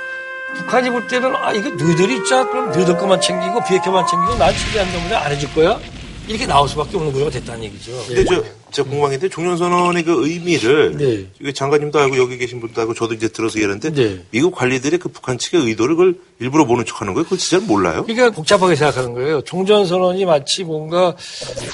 북한이 0.56 0.90
볼 0.90 1.08
때는 1.08 1.36
아 1.36 1.52
이거 1.54 1.70
너희들이 1.70 2.18
있자 2.18 2.48
그럼 2.48 2.72
너희들 2.72 2.98
것만 2.98 3.22
챙기고 3.22 3.64
비핵화만 3.64 4.06
챙기고 4.08 4.36
난 4.38 4.54
최대한 4.56 4.92
놈들 4.92 5.16
안 5.16 5.32
해줄 5.32 5.54
거야 5.54 5.80
이렇게 6.28 6.46
나올 6.46 6.68
수밖에 6.70 6.96
없는 6.98 7.12
거가 7.14 7.30
됐다는 7.30 7.64
얘기죠. 7.66 7.92
근데 8.08 8.24
저, 8.26 8.44
제가 8.74 8.90
궁금한데 8.90 9.30
종전선언의 9.30 10.04
그 10.04 10.28
의미를 10.28 10.98
네. 10.98 11.26
이게 11.40 11.54
장관님도 11.54 11.98
알고 12.00 12.18
여기 12.18 12.38
계신 12.38 12.60
분도 12.60 12.82
알고 12.82 12.94
저도 12.94 13.14
이제 13.14 13.28
들어서 13.28 13.58
얘기하는데 13.58 13.94
네. 13.94 14.20
미국 14.32 14.56
관리들의 14.56 15.00
그 15.00 15.10
북한 15.10 15.38
측의 15.38 15.62
의도를 15.62 15.96
그걸 15.96 16.16
일부러 16.40 16.66
모른 16.66 16.84
척하는 16.86 17.14
거예요? 17.14 17.24
그걸 17.24 17.38
진짜 17.38 17.66
몰라요? 17.66 18.04
그러니까 18.04 18.32
복잡하게 18.32 18.76
생각하는 18.76 19.14
거예요. 19.14 19.42
종전선언이 19.42 20.26
마치 20.26 20.64
뭔가 20.64 21.16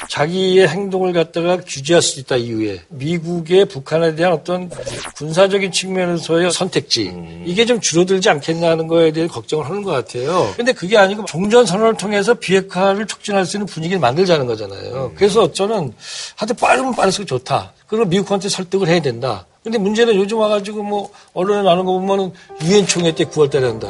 자기의 0.10 0.68
행동을 0.68 1.14
갖다가 1.14 1.58
규제할 1.58 2.02
수 2.02 2.20
있다 2.20 2.36
이후에 2.36 2.82
미국의 2.90 3.66
북한에 3.66 4.16
대한 4.16 4.34
어떤 4.34 4.70
군사적인 5.16 5.72
측면에서의 5.72 6.52
선택지 6.52 7.14
이게 7.46 7.66
좀 7.66 7.80
줄어들지 7.80 8.30
않겠냐는 8.30 8.88
거에 8.88 9.12
대해 9.12 9.28
걱정을 9.28 9.66
하는 9.66 9.84
것 9.84 9.92
같아요. 9.92 10.54
근데 10.56 10.74
그게 10.74 10.98
아니고 10.98 11.26
종전선언을 11.26 11.96
통해서 11.96 12.34
비핵화를 12.34 13.08
촉진할 13.08 13.46
수 13.46 13.58
있는 13.58 13.66
분위기를 13.66 14.00
만들자는 14.00 14.46
거잖아요. 14.46 15.14
그래서 15.16 15.52
저는 15.52 15.94
하여튼 16.36 16.56
빠 16.58 16.70
르면 16.90 16.96
빠를수록 16.96 17.28
좋다. 17.28 17.74
그리고 17.88 18.06
미국한테 18.06 18.50
설득을 18.50 18.88
해야 18.88 19.02
된다. 19.02 19.46
근데 19.64 19.78
문제는 19.78 20.16
요즘 20.16 20.38
와가지고 20.40 20.84
뭐 20.84 21.10
언론에 21.34 21.62
나오는 21.64 21.84
거 21.86 21.92
보면은 21.94 22.32
유엔 22.64 22.86
총회 22.88 23.14
때 23.14 23.24
9월 23.26 23.50
달에 23.52 23.68
한다. 23.68 23.90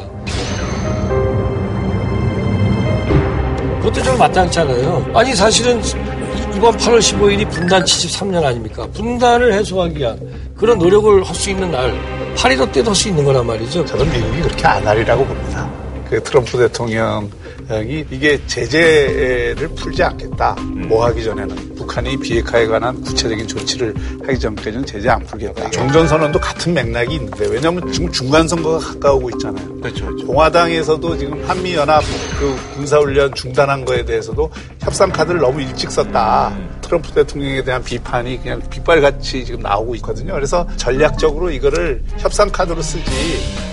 그것도 3.79 4.03
좀 4.03 4.17
마땅치 4.17 4.59
않아요. 4.59 5.05
아니 5.13 5.33
사실은 5.35 5.79
이- 5.83 6.57
이번 6.57 6.75
8월 6.77 6.99
15일이 6.99 7.49
분단 7.49 7.83
73년 7.83 8.43
아닙니까? 8.43 8.85
분단을 8.93 9.53
해소하기 9.53 9.97
위한 9.97 10.19
그런 10.57 10.77
노력을 10.77 11.23
할 11.23 11.35
수 11.35 11.49
있는 11.49 11.71
날 11.71 11.93
8.15 12.35 12.71
때도 12.71 12.89
할 12.91 12.95
수 12.95 13.07
있는 13.09 13.23
거란 13.23 13.45
말이죠. 13.45 13.85
저는 13.85 14.11
미국이 14.11 14.41
그렇게 14.41 14.67
안 14.67 14.85
하리라고 14.85 15.25
봅니다. 15.25 15.69
그 16.09 16.21
트럼프 16.23 16.57
대통령 16.57 17.29
이 17.71 18.03
이게 18.09 18.39
제재를 18.47 19.67
풀지 19.75 20.01
않겠다. 20.01 20.55
뭐 20.87 21.05
하기 21.05 21.23
전에는 21.23 21.75
북한이 21.75 22.17
비핵화에 22.17 22.65
관한 22.65 22.99
구체적인 23.01 23.47
조치를 23.47 23.93
하기 24.25 24.39
전까지는 24.39 24.85
제재 24.85 25.09
안 25.09 25.23
풀겠다. 25.23 25.69
종전선언도 25.69 26.39
같은 26.39 26.73
맥락이 26.73 27.15
있는데 27.15 27.47
왜냐하면 27.47 27.91
지금 27.91 28.11
중간 28.11 28.47
선거가 28.47 28.79
가까우고 28.79 29.29
있잖아요. 29.31 29.67
그렇죠, 29.81 30.05
그렇죠. 30.07 30.25
공화당에서도 30.25 31.17
지금 31.17 31.43
한미 31.47 31.75
연합 31.75 32.01
그 32.39 32.55
군사훈련 32.75 33.33
중단한 33.35 33.85
거에 33.85 34.03
대해서도 34.03 34.49
협상 34.81 35.11
카드를 35.11 35.39
너무 35.39 35.61
일찍 35.61 35.91
썼다. 35.91 36.57
트럼프 36.89 37.11
대통령에 37.13 37.63
대한 37.63 37.83
비판이 37.83 38.41
그냥 38.41 38.59
빗발같이 38.67 39.45
지금 39.45 39.59
나오고 39.61 39.93
있거든요. 39.97 40.33
그래서 40.33 40.67
전략적으로 40.75 41.51
이거를 41.51 42.03
협상 42.17 42.49
카드로 42.49 42.81
쓰지 42.81 43.03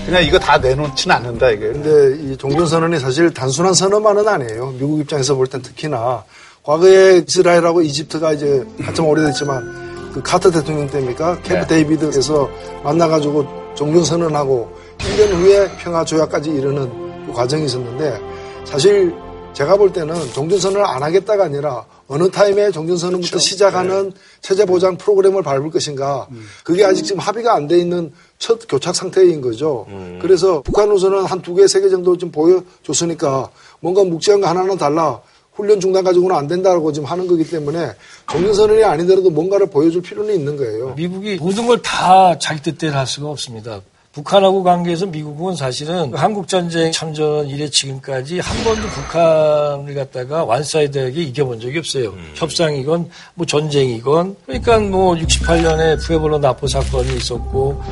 그냥 0.05 0.23
이거 0.23 0.39
다 0.39 0.59
내놓지는 0.59 1.17
않는다 1.17 1.51
이게. 1.51 1.69
근데 1.73 2.23
이 2.23 2.37
종전 2.37 2.67
선언이 2.67 2.99
사실 2.99 3.33
단순한 3.33 3.73
선언만은 3.73 4.29
아니에요. 4.29 4.75
미국 4.79 5.01
입장에서 5.01 5.35
볼 5.35 5.47
땐 5.47 5.63
특히나 5.63 6.25
과거에 6.63 7.23
이스라엘하고 7.27 7.81
이집트가 7.81 8.35
이제 8.35 8.67
한참 8.83 9.07
오래됐지만 9.07 10.11
그 10.13 10.23
카터 10.23 10.51
대통령 10.51 10.87
때입니까? 10.89 11.41
캠프 11.43 11.67
데이비드에서 11.69 12.51
만나가지고 12.85 13.75
종전 13.77 14.05
선언하고 14.05 14.77
1년 14.99 15.33
후에 15.33 15.71
평화 15.79 16.05
조약까지 16.05 16.51
이르는 16.51 17.27
그 17.27 17.33
과정이 17.33 17.65
있었는데 17.65 18.21
사실 18.65 19.15
제가 19.55 19.77
볼 19.77 19.91
때는 19.93 20.15
종전 20.35 20.59
선언을 20.59 20.85
안 20.85 21.03
하겠다가 21.03 21.45
아니라 21.45 21.85
어느 22.09 22.31
타임에 22.31 22.71
종전선언부터 22.71 23.39
시작하는 23.39 24.13
체제 24.41 24.65
보장 24.65 24.97
프로그램을 24.97 25.43
밟을 25.43 25.71
것인가 25.71 26.29
그게 26.65 26.85
아직 26.85 27.03
지금 27.03 27.21
합의가 27.21 27.55
안 27.55 27.67
돼 27.67 27.79
있는 27.79 28.13
첫 28.39 28.61
교착 28.69 28.95
상태인 28.95 29.41
거죠. 29.41 29.87
그래서 30.21 30.63
북한 30.63 30.91
우선은 30.91 31.25
한두 31.25 31.55
개, 31.55 31.67
세 31.67 31.81
개 31.81 31.89
정도 31.89 32.17
좀 32.17 32.31
보여줬으니까 32.31 33.51
뭔가 33.81 34.05
묵직한 34.05 34.41
거 34.41 34.47
하나는 34.49 34.77
달라. 34.79 35.21
훈련 35.55 35.81
중단 35.81 36.05
가지고는 36.05 36.37
안 36.37 36.47
된다고 36.47 36.93
지금 36.93 37.09
하는 37.09 37.27
거기 37.27 37.43
때문에 37.43 37.93
종전선언이 38.31 38.85
아니더라도 38.85 39.31
뭔가를 39.31 39.69
보여줄 39.71 40.03
필요는 40.03 40.35
있는 40.35 40.57
거예요. 40.59 40.93
미국이 40.97 41.37
모든 41.37 41.67
걸 41.67 41.81
다 41.81 42.39
자기 42.39 42.61
뜻대로 42.63 42.95
할 42.95 43.07
수가 43.07 43.29
없습니다. 43.31 43.81
북한하고 44.21 44.63
관계에서 44.63 45.05
미국은 45.05 45.55
사실은 45.57 46.15
한국전쟁 46.15 46.91
참전 46.91 47.49
이래 47.49 47.69
지금까지 47.69 48.41
한 48.41 48.65
번도 48.65 48.89
북한을 48.89 49.95
갖다가 49.95 50.43
완사이드하게 50.43 51.21
이겨본 51.25 51.61
적이 51.61 51.79
없어요. 51.81 52.15
협상이건 52.35 53.11
뭐 53.35 53.45
전쟁이건 53.47 54.37
그러니까 54.47 54.79
뭐 54.79 55.15
68년에 55.17 56.01
푸에볼로 56.03 56.39
나포 56.39 56.67
사건이 56.67 57.15
있었고 57.15 57.83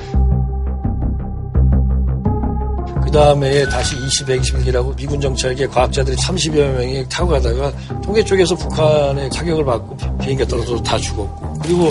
그 3.05 3.11
다음에 3.11 3.69
다시 3.69 3.95
20, 3.95 4.27
120기라고 4.27 4.97
미군 4.97 5.21
정찰기에 5.21 5.67
과학자들이 5.67 6.17
30여 6.17 6.73
명이 6.73 7.07
타고 7.11 7.29
가다가 7.33 7.71
통계 8.03 8.25
쪽에서 8.25 8.55
북한의 8.57 9.29
타격을 9.29 9.63
받고 9.63 9.95
비- 9.99 10.07
비행기가 10.23 10.49
떨어져서 10.49 10.83
다 10.83 10.97
죽었고 10.97 11.59
그리고 11.63 11.91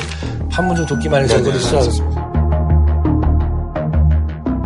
판문점 0.50 0.88
도끼만의 0.88 1.30
사건이 1.30 1.56
있었습니다. 1.58 2.23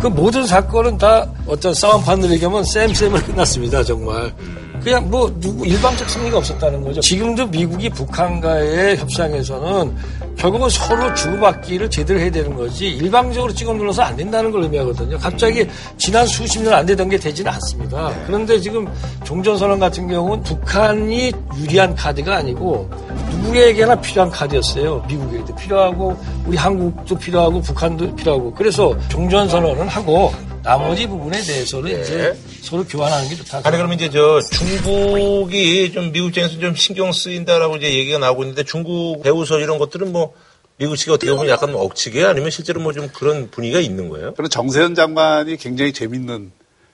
그 0.01 0.07
모든 0.07 0.45
사건은 0.45 0.97
다 0.97 1.27
어떤 1.47 1.73
싸움판을 1.73 2.31
얘기하면 2.31 2.63
쌤쌤으로 2.63 3.21
끝났습니다, 3.23 3.83
정말. 3.83 4.31
그냥 4.83 5.09
뭐 5.09 5.33
누구 5.39 5.65
일방적 5.65 6.09
승리가 6.09 6.37
없었다는 6.37 6.83
거죠. 6.83 7.01
지금도 7.01 7.47
미국이 7.47 7.89
북한과의 7.89 8.97
협상에서는 8.97 9.95
결국은 10.37 10.69
서로 10.69 11.13
주고받기를 11.15 11.89
제대로 11.89 12.19
해야 12.19 12.29
되는 12.29 12.55
거지 12.55 12.87
일방적으로 12.89 13.51
찍어 13.53 13.73
눌러서 13.73 14.03
안 14.03 14.15
된다는 14.15 14.51
걸 14.51 14.63
의미하거든요. 14.63 15.17
갑자기 15.17 15.65
지난 15.97 16.25
수십 16.27 16.61
년 16.61 16.73
안 16.73 16.85
되던 16.85 17.09
게 17.09 17.17
되지는 17.17 17.51
않습니다. 17.53 18.13
그런데 18.27 18.59
지금 18.59 18.87
종전선언 19.23 19.79
같은 19.79 20.07
경우는 20.07 20.43
북한이 20.43 21.31
유리한 21.57 21.95
카드가 21.95 22.37
아니고 22.37 22.89
누구에게나 23.41 23.99
필요한 23.99 24.29
카드였어요. 24.29 25.03
미국에도 25.07 25.55
필요하고 25.55 26.15
우리 26.45 26.55
한국도 26.55 27.17
필요하고 27.17 27.61
북한도 27.61 28.15
필요하고 28.15 28.53
그래서 28.53 28.95
종전선언은 29.09 29.87
하고 29.87 30.31
나머지 30.63 31.07
부분에 31.07 31.41
대해서는 31.41 32.01
이제 32.01 32.37
서로 32.61 32.83
교환하는 32.83 33.29
게 33.29 33.35
좋다. 33.37 33.61
아니 33.63 33.77
그러면 33.77 33.95
이제 33.95 34.09
저 34.09 34.41
중국이 34.41 35.93
좀 35.93 36.11
미국 36.11 36.27
입장에서 36.27 36.59
좀 36.59 36.75
신경 36.75 37.13
쓰인다라고 37.13 37.77
이제 37.77 37.93
얘기가 37.93 38.17
나오고 38.17 38.43
있는데 38.43 38.63
중국 38.63 39.23
배우서 39.23 39.59
이런 39.59 39.77
것들은 39.77 40.11
뭐 40.11 40.26
미국 40.77 40.95
측이 40.95 41.11
어떻게 41.11 41.31
보면 41.31 41.47
약간 41.49 41.73
억지게 41.73 42.23
아니면 42.23 42.49
실제로 42.51 42.79
뭐 42.81 42.93
좀 42.93 43.09
그런 43.09 43.49
분위기가 43.49 43.79
있는 43.79 44.09
거예요? 44.09 44.33
그런 44.35 44.49
정세현 44.49 44.95
장관이 44.95 45.57
굉장히 45.57 45.91
재밌는 45.91 46.51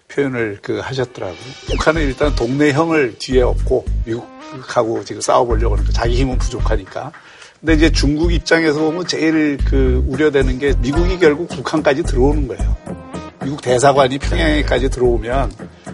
표현을 0.07 0.59
그 0.61 0.79
하셨더라고요. 0.79 1.37
북한은 1.67 2.01
일단 2.01 2.35
동네형을 2.35 3.15
뒤에 3.19 3.41
업고 3.41 3.85
미국하고 4.05 5.03
지금 5.03 5.21
싸워보려고 5.21 5.75
거 5.75 5.91
자기 5.91 6.15
힘은 6.15 6.37
부족하니까. 6.37 7.11
근데 7.59 7.73
이제 7.73 7.91
중국 7.91 8.33
입장에서 8.33 8.79
보면 8.79 9.07
제일 9.07 9.57
그 9.65 10.03
우려되는 10.07 10.59
게 10.59 10.73
미국이 10.79 11.17
결국 11.17 11.47
북한까지 11.49 12.03
들어오는 12.03 12.47
거예요. 12.47 12.75
미국 13.43 13.61
대사관이 13.61 14.17
평양에까지 14.19 14.89
들어오면 14.89 15.51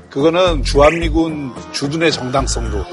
그거는 0.10 0.64
주한미군 0.64 1.54
주둔의 1.72 2.12
정당성도 2.12 2.84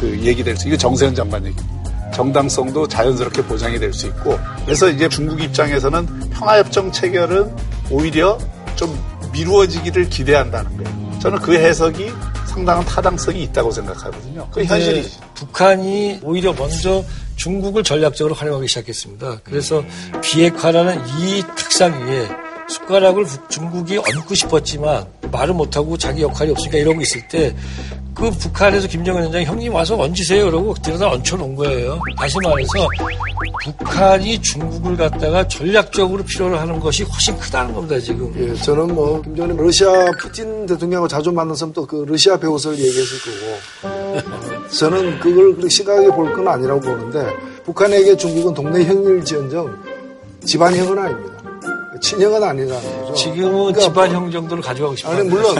그 0.00 0.18
얘기될 0.20 0.56
수, 0.56 0.68
이거 0.68 0.76
정세현 0.76 1.14
장관 1.14 1.44
얘기입니다. 1.46 1.85
정당성도 2.14 2.88
자연스럽게 2.88 3.42
보장이 3.42 3.78
될 3.78 3.92
수 3.92 4.06
있고 4.06 4.38
그래서 4.64 4.88
이제 4.88 5.08
중국 5.08 5.40
입장에서는 5.40 6.30
평화협정 6.30 6.92
체결은 6.92 7.54
오히려 7.90 8.38
좀 8.74 8.98
미루어지기를 9.32 10.08
기대한다는 10.08 10.76
거예요. 10.76 11.18
저는 11.20 11.38
그 11.40 11.54
해석이 11.54 12.10
상당한 12.46 12.84
타당성이 12.84 13.42
있다고 13.44 13.70
생각하거든요. 13.70 14.48
그 14.50 14.64
현실이죠. 14.64 15.08
네, 15.20 15.26
북한이 15.34 16.20
오히려 16.22 16.52
먼저 16.54 17.04
중국을 17.36 17.82
전략적으로 17.82 18.34
활용하기 18.34 18.66
시작했습니다. 18.68 19.40
그래서 19.44 19.82
비핵화라는 20.22 21.02
이 21.20 21.42
특상 21.54 21.92
위에 22.06 22.28
숟가락을 22.68 23.24
북- 23.24 23.48
중국이 23.50 23.98
얹고 23.98 24.34
싶었지만 24.34 25.06
말을 25.30 25.54
못하고 25.54 25.96
자기 25.96 26.22
역할이 26.22 26.50
없으니까 26.52 26.78
이러고 26.78 27.00
있을 27.00 27.26
때 27.28 27.54
그 28.16 28.30
북한에서 28.30 28.88
김정은 28.88 29.20
위원장이 29.20 29.44
형님 29.44 29.74
와서 29.74 29.94
얹으세요 29.94 30.46
그러고 30.46 30.72
그때다 30.72 31.06
얹혀놓은 31.10 31.54
거예요. 31.54 32.00
다시 32.16 32.34
말해서 32.42 32.88
북한이 33.78 34.40
중국을 34.40 34.96
갖다가 34.96 35.46
전략적으로 35.46 36.24
필요로 36.24 36.56
하는 36.56 36.80
것이 36.80 37.02
훨씬 37.02 37.36
크다는 37.38 37.74
겁니다 37.74 37.98
지금. 38.00 38.32
예, 38.38 38.54
저는 38.62 38.94
뭐 38.94 39.20
김정은 39.20 39.54
러시아 39.58 39.92
푸틴 40.22 40.64
대통령하고 40.64 41.08
자주 41.08 41.30
만났으면 41.30 41.74
또그 41.74 42.06
러시아 42.08 42.38
배우설 42.38 42.78
얘기했을 42.78 43.18
거고 44.22 44.68
저는 44.72 45.20
그걸 45.20 45.52
그렇게 45.54 45.68
심각하게 45.68 46.08
볼 46.08 46.32
건 46.32 46.48
아니라고 46.48 46.80
보는데 46.80 47.26
북한에게 47.66 48.16
중국은 48.16 48.54
동네 48.54 48.82
형일지언정 48.84 49.76
집안형은 50.46 50.98
아닙니다. 50.98 51.35
친형은 52.00 52.42
아니라는 52.42 53.00
거죠. 53.02 53.14
지금은 53.14 53.50
그러니까 53.52 53.80
집안 53.80 54.10
형 54.12 54.30
정도를 54.30 54.62
가져가고 54.62 54.96
싶어요. 54.96 55.16
아니 55.18 55.28
물론 55.28 55.54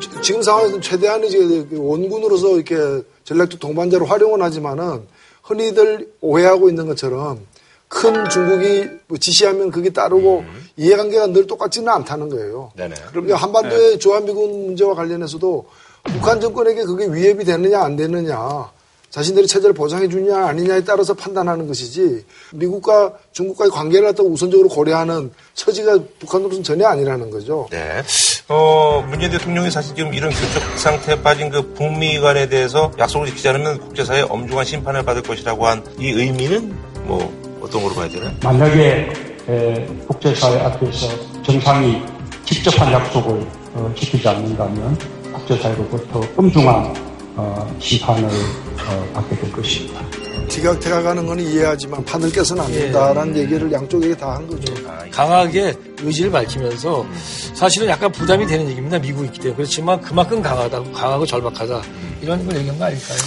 지- 0.00 0.08
지금 0.22 0.42
상황에서는 0.42 0.80
최대한의 0.80 1.28
이제 1.28 1.66
원군으로서 1.76 2.56
이렇게 2.56 3.04
전략적 3.24 3.60
동반자로 3.60 4.06
활용은 4.06 4.42
하지만은 4.42 5.02
흔히들 5.42 6.08
오해하고 6.20 6.68
있는 6.68 6.86
것처럼 6.86 7.40
큰 7.88 8.28
중국이 8.28 8.88
뭐 9.06 9.16
지시하면 9.18 9.70
그게 9.70 9.90
따르고 9.90 10.44
이해관계가 10.76 11.28
늘 11.28 11.46
똑같지는 11.46 11.88
않다는 11.88 12.28
거예요. 12.28 12.72
네네. 12.76 12.94
그러니까 13.12 13.36
한반도의 13.36 13.98
주한미군 14.00 14.66
문제와 14.66 14.94
관련해서도 14.94 15.66
북한 16.04 16.40
정권에게 16.40 16.84
그게 16.84 17.06
위협이 17.06 17.44
되느냐 17.44 17.80
안 17.82 17.96
되느냐 17.96 18.70
자신들의 19.16 19.48
체제를 19.48 19.72
보장해 19.72 20.10
주냐 20.10 20.46
아니냐에 20.48 20.84
따라서 20.84 21.14
판단하는 21.14 21.66
것이지 21.66 22.22
미국과 22.52 23.14
중국과의 23.32 23.70
관계를 23.70 24.08
갖다 24.08 24.22
우선적으로 24.22 24.68
고려하는 24.68 25.30
처지가 25.54 25.98
북한으로서는 26.18 26.62
전혀 26.62 26.86
아니라는 26.86 27.30
거죠. 27.30 27.66
네. 27.70 28.02
어, 28.48 29.02
문재인 29.08 29.32
대통령이 29.32 29.70
사실 29.70 29.96
지금 29.96 30.12
이런 30.12 30.30
교착 30.30 30.78
상태에 30.78 31.22
빠진 31.22 31.48
그 31.48 31.72
북미 31.72 32.20
간에 32.20 32.46
대해서 32.50 32.92
약속을 32.98 33.28
지키지 33.28 33.48
않으면 33.48 33.80
국제사회 33.80 34.20
엄중한 34.20 34.66
심판을 34.66 35.02
받을 35.02 35.22
것이라고 35.22 35.66
한 35.66 35.82
이 35.98 36.10
의미는 36.10 36.76
뭐 37.04 37.32
어떤 37.62 37.82
걸로 37.82 37.94
봐야 37.94 38.08
되나요? 38.08 38.30
만약에 38.42 39.08
에, 39.48 39.86
국제사회 40.08 40.60
앞에서 40.60 41.06
정상이 41.42 42.02
직접 42.44 42.78
한 42.78 42.92
약속을 42.92 43.46
어, 43.72 43.94
지키지 43.98 44.28
않는다면 44.28 44.98
국제사회로부터 45.32 46.20
엄중한 46.36 47.05
어, 47.36 47.76
심판을 47.80 48.24
어, 48.24 49.10
받게 49.14 49.36
될 49.36 49.52
것입니다. 49.52 50.00
티격태격하는 50.48 51.26
건 51.26 51.38
이해하지만 51.40 52.04
판을 52.04 52.30
깨서는 52.30 52.62
안 52.62 52.72
된다라는 52.72 53.36
얘기를 53.36 53.70
양쪽에게 53.70 54.16
다 54.16 54.36
한 54.36 54.46
거죠. 54.46 54.72
강하게 55.10 55.74
의지를 56.02 56.30
밝히면서 56.30 57.06
사실은 57.54 57.88
약간 57.88 58.10
부담이 58.12 58.46
되는 58.46 58.68
얘기입니다. 58.68 58.98
미국이 58.98 59.26
있기 59.26 59.38
때문에. 59.40 59.56
그렇지만 59.56 60.00
그만큼 60.00 60.42
강하다고, 60.42 60.92
강하고 60.92 61.26
절박하다. 61.26 61.82
이런 62.22 62.46
걸 62.46 62.56
얘기한 62.58 62.78
거 62.78 62.84
아닐까요? 62.84 63.18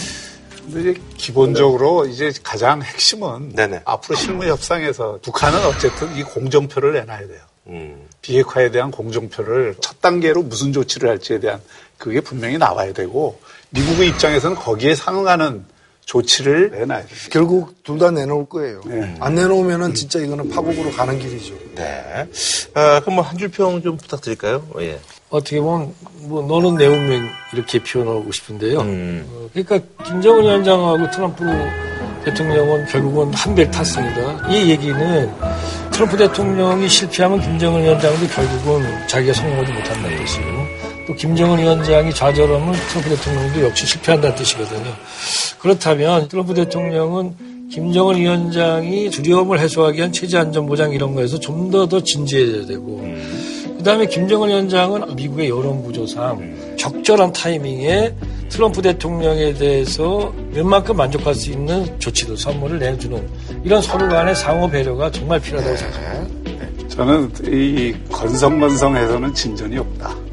근데 0.66 0.92
이제 0.92 1.02
기본적으로 1.18 2.06
이제 2.06 2.32
가장 2.44 2.82
핵심은 2.82 3.54
네네. 3.56 3.82
앞으로 3.86 4.16
실무 4.16 4.46
협상에서 4.46 5.20
북한은 5.24 5.66
어쨌든 5.66 6.16
이 6.16 6.24
공정표를 6.24 6.94
내놔야 6.94 7.28
돼요. 7.28 7.40
음. 7.68 8.08
비핵화에 8.22 8.70
대한 8.72 8.92
공정표를 8.92 9.76
첫 9.82 10.00
단계로 10.02 10.44
무슨 10.44 10.72
조치를 10.74 11.10
할지에 11.10 11.40
대한 11.40 11.60
그게 11.98 12.22
분명히 12.22 12.58
나와야 12.58 12.94
되고 12.94 13.40
미국의 13.72 14.10
입장에서는 14.10 14.56
거기에 14.58 14.96
상응하는 14.96 15.66
조치를 16.06 16.72
내놔야 16.72 17.02
돼요. 17.02 17.10
결국 17.32 17.84
둘 17.84 18.00
다 18.00 18.10
내놓을 18.10 18.46
거예요. 18.50 18.82
네. 18.86 19.16
안 19.20 19.36
내놓으면은 19.36 19.94
진짜 19.94 20.18
이거는 20.20 20.50
파국으로 20.50 20.90
가는 20.92 21.20
길이죠. 21.20 21.54
네. 21.76 22.28
아, 22.74 23.00
그럼 23.02 23.16
뭐 23.16 23.24
한 23.24 23.38
줄 23.38 23.50
평 23.52 23.82
좀 23.84 23.96
부탁드릴까요? 23.98 24.66
어, 24.74 24.82
예. 24.82 25.00
어떻게 25.30 25.60
보면, 25.60 25.94
뭐, 26.22 26.42
너는 26.48 26.78
내 26.78 26.88
운명 26.88 27.30
이렇게 27.54 27.78
표현하고 27.84 28.32
싶은데요. 28.32 28.80
음. 28.82 29.24
어, 29.32 29.50
그러니까 29.54 29.80
김정은 30.04 30.42
위원장하고 30.44 31.12
트럼프 31.12 31.46
대통령은 32.26 32.88
결국은 32.88 33.32
한 33.36 33.54
배를 33.54 33.70
탔습니다. 33.72 34.48
이 34.50 34.72
얘기는 34.72 35.32
트럼프 35.92 36.18
대통령이 36.18 36.90
실패하면 36.90 37.40
김정은 37.40 37.84
위원장도 37.84 38.28
결국은 38.28 39.08
자기가 39.08 39.34
성공하지 39.34 39.72
못한다는 39.74 40.18
뜻이고 40.26 40.48
또 41.10 41.16
김정은 41.16 41.58
위원장이 41.58 42.14
좌절하면 42.14 42.72
트럼프 42.72 43.10
대통령도 43.10 43.64
역시 43.64 43.88
실패한다는 43.88 44.36
뜻이거든요. 44.36 44.94
그렇다면 45.58 46.28
트럼프 46.28 46.54
대통령은 46.54 47.34
김정은 47.72 48.18
위원장이 48.18 49.10
두려움을 49.10 49.60
해소하기 49.60 49.98
위한 49.98 50.12
체제 50.12 50.38
안전 50.38 50.68
보장 50.68 50.92
이런 50.92 51.16
거에서 51.16 51.40
좀더더 51.40 52.04
진지해져야 52.04 52.68
되고 52.68 53.04
그 53.78 53.84
다음에 53.84 54.06
김정은 54.06 54.50
위원장은 54.50 55.16
미국의 55.16 55.50
여론 55.50 55.82
구조상 55.82 56.76
적절한 56.78 57.34
타이밍에 57.34 58.14
트럼프 58.50 58.80
대통령에 58.80 59.56
대해서 59.56 60.32
웬만큼 60.52 60.96
만족할 60.96 61.34
수 61.34 61.50
있는 61.50 62.00
조치도 62.00 62.36
선물을 62.36 62.78
내주는 62.78 63.28
이런 63.64 63.82
서로 63.82 64.08
간의 64.08 64.36
상호 64.36 64.70
배려가 64.70 65.10
정말 65.10 65.40
필요하다고 65.40 65.76
생각합니다. 65.76 66.88
저는 66.90 67.32
이 67.46 67.96
건성건성해서는 68.12 69.34
진전이 69.34 69.76
없다. 69.80 70.29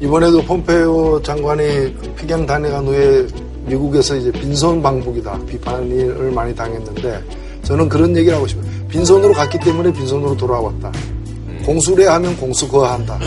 이번에도 0.00 0.42
폼페이오 0.42 1.22
장관이 1.22 1.94
피경 2.16 2.46
단회간 2.46 2.86
후에 2.86 3.26
미국에서 3.66 4.16
이제 4.16 4.30
빈손 4.32 4.82
방북이다 4.82 5.38
비판을 5.46 6.30
많이 6.32 6.54
당했는데 6.54 7.22
저는 7.62 7.88
그런 7.88 8.14
얘기를 8.16 8.36
하고 8.36 8.46
싶어요. 8.46 8.64
빈손으로 8.88 9.32
갔기 9.32 9.58
때문에 9.60 9.92
빈손으로 9.92 10.36
돌아왔다. 10.36 10.92
공수래 11.64 12.06
하면 12.06 12.36
공수 12.36 12.68
거한다. 12.68 13.18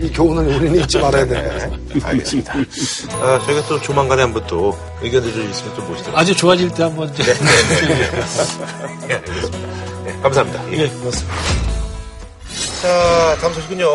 이 0.00 0.10
교훈을 0.10 0.46
우리는 0.56 0.80
잊지 0.80 0.98
말아야 0.98 1.26
된다. 1.26 1.76
알겠습니다. 2.02 2.54
아, 3.20 3.38
저희가 3.44 3.66
또 3.68 3.78
조만간에 3.82 4.22
한번 4.22 4.42
또 4.46 4.74
의견들 5.02 5.30
좀 5.30 5.50
있으면 5.50 5.74
또 5.76 5.82
모시도록 5.82 6.18
아주 6.18 6.34
좋아질 6.34 6.70
때 6.70 6.84
한번 6.84 7.10
이제 7.10 7.22
예, 9.10 9.14
알겠습니다. 9.14 9.58
네, 10.04 10.18
감사합니다. 10.22 10.72
예. 10.72 10.78
예, 10.78 10.88
고맙습니다. 10.88 11.34
자, 12.80 13.36
다음 13.40 13.52
소식은요. 13.52 13.86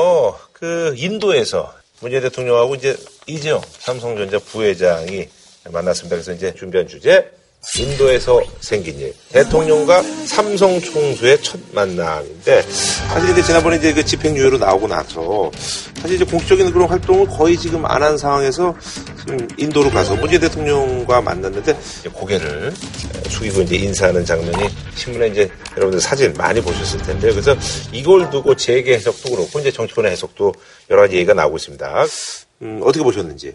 그 0.54 0.94
인도에서 0.96 1.72
문재인 2.02 2.24
대통령하고 2.24 2.76
이제 2.76 2.98
이재용 3.28 3.62
삼성전자 3.80 4.40
부회장이 4.40 5.30
만났습니다. 5.70 6.16
그래서 6.16 6.34
이제 6.34 6.54
준비한 6.54 6.88
주제 6.88 7.32
인도에서 7.78 8.42
생긴 8.60 9.00
일. 9.00 9.14
대통령과 9.30 10.02
삼성 10.26 10.80
총수의 10.82 11.42
첫 11.44 11.60
만남인데 11.72 12.64
사실 12.64 13.30
이제 13.30 13.44
지난번에 13.44 13.78
이제 13.78 13.94
그 13.94 14.04
집행유예로 14.04 14.58
나오고 14.58 14.88
나서 14.88 15.52
사실 16.02 16.16
이제 16.16 16.26
공식적인 16.26 16.72
그런 16.72 16.90
활동을 16.90 17.28
거의 17.28 17.56
지금 17.58 17.86
안 17.86 18.02
한 18.02 18.18
상황에서 18.18 18.76
지금 19.20 19.48
인도로 19.58 19.92
가서 19.92 20.16
문재인 20.16 20.42
대통령과 20.42 21.22
만났는데 21.22 21.78
고개를 22.12 22.74
숙이고 23.30 23.62
이제 23.62 23.76
인사하는 23.76 24.26
장면이 24.26 24.68
신문에 24.96 25.28
이제 25.28 25.50
여러분들 25.78 26.02
사진 26.02 26.34
많이 26.34 26.60
보셨을 26.60 27.00
텐데요. 27.04 27.32
그래서 27.32 27.56
이걸 27.92 28.28
두고 28.32 28.56
재계 28.56 28.96
해석도 28.96 29.36
그렇고 29.36 29.60
이제 29.60 29.72
정치권의 29.72 30.12
해석도 30.14 30.52
여러 30.90 31.04
가지 31.04 31.16
얘기가 31.18 31.36
나오고 31.36 31.58
있습니다. 31.58 32.06
음, 32.64 32.82
어떻게 32.84 33.04
보셨는지 33.04 33.54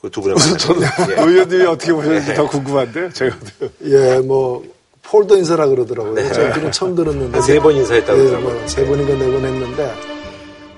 그 0.00 0.10
두 0.10 0.20
분의 0.20 0.36
저는 0.58 0.80
만남. 0.80 1.10
예. 1.10 1.30
의원님이 1.30 1.64
어떻게 1.64 1.92
보셨는지 1.92 2.34
더 2.34 2.48
궁금한데요. 2.48 3.12
제가. 3.12 3.36
예, 3.84 4.18
뭐 4.20 4.62
폴더 5.02 5.36
인사라 5.38 5.66
그러더라고요. 5.66 6.32
저는 6.32 6.52
그건 6.52 6.72
처음 6.72 6.94
들었는데 6.94 7.40
세 7.40 7.58
번 7.60 7.74
인사했다고 7.74 8.18
예, 8.18 8.22
그러더라고요. 8.24 8.58
뭐세 8.60 8.86
번인가 8.86 9.14
네 9.14 9.30
번 9.32 9.44
했는데 9.44 9.92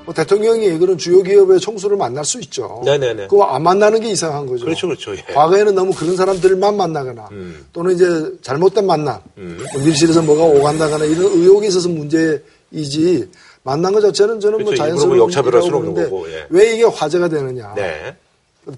뭐 0.06 0.14
대통령이 0.14 0.78
그런 0.78 0.96
주요 0.96 1.22
기업의 1.22 1.60
총수를 1.60 1.96
만날 1.98 2.24
수 2.24 2.40
있죠. 2.40 2.80
네네네. 2.84 3.26
그거 3.28 3.44
안 3.44 3.62
만나는 3.62 4.00
게 4.00 4.08
이상한 4.10 4.46
거죠. 4.46 4.64
그렇죠, 4.64 4.86
그렇죠. 4.86 5.12
예. 5.14 5.20
과거에는 5.34 5.74
너무 5.74 5.92
그런 5.92 6.16
사람들만 6.16 6.76
만나거나 6.76 7.28
음. 7.32 7.66
또는 7.74 7.94
이제 7.94 8.06
잘못된 8.40 8.86
만남, 8.86 9.18
응집실에서 9.38 10.22
뭐가 10.22 10.44
오간다거나 10.44 11.04
이런 11.04 11.24
의혹이 11.26 11.66
있어서 11.68 11.88
문제이지 11.90 13.28
만난 13.62 13.92
것 13.92 14.00
자체는 14.00 14.40
저는 14.40 14.58
뭐 14.58 14.64
그렇죠. 14.66 14.82
자연스러운 14.82 15.10
일부러 15.12 15.24
역차별할 15.24 15.62
수는 15.62 15.76
없는 15.76 15.94
거고, 15.94 16.26
예. 16.32 16.46
왜 16.48 16.74
이게 16.74 16.84
화제가 16.84 17.28
되느냐. 17.28 17.74
네. 17.76 18.16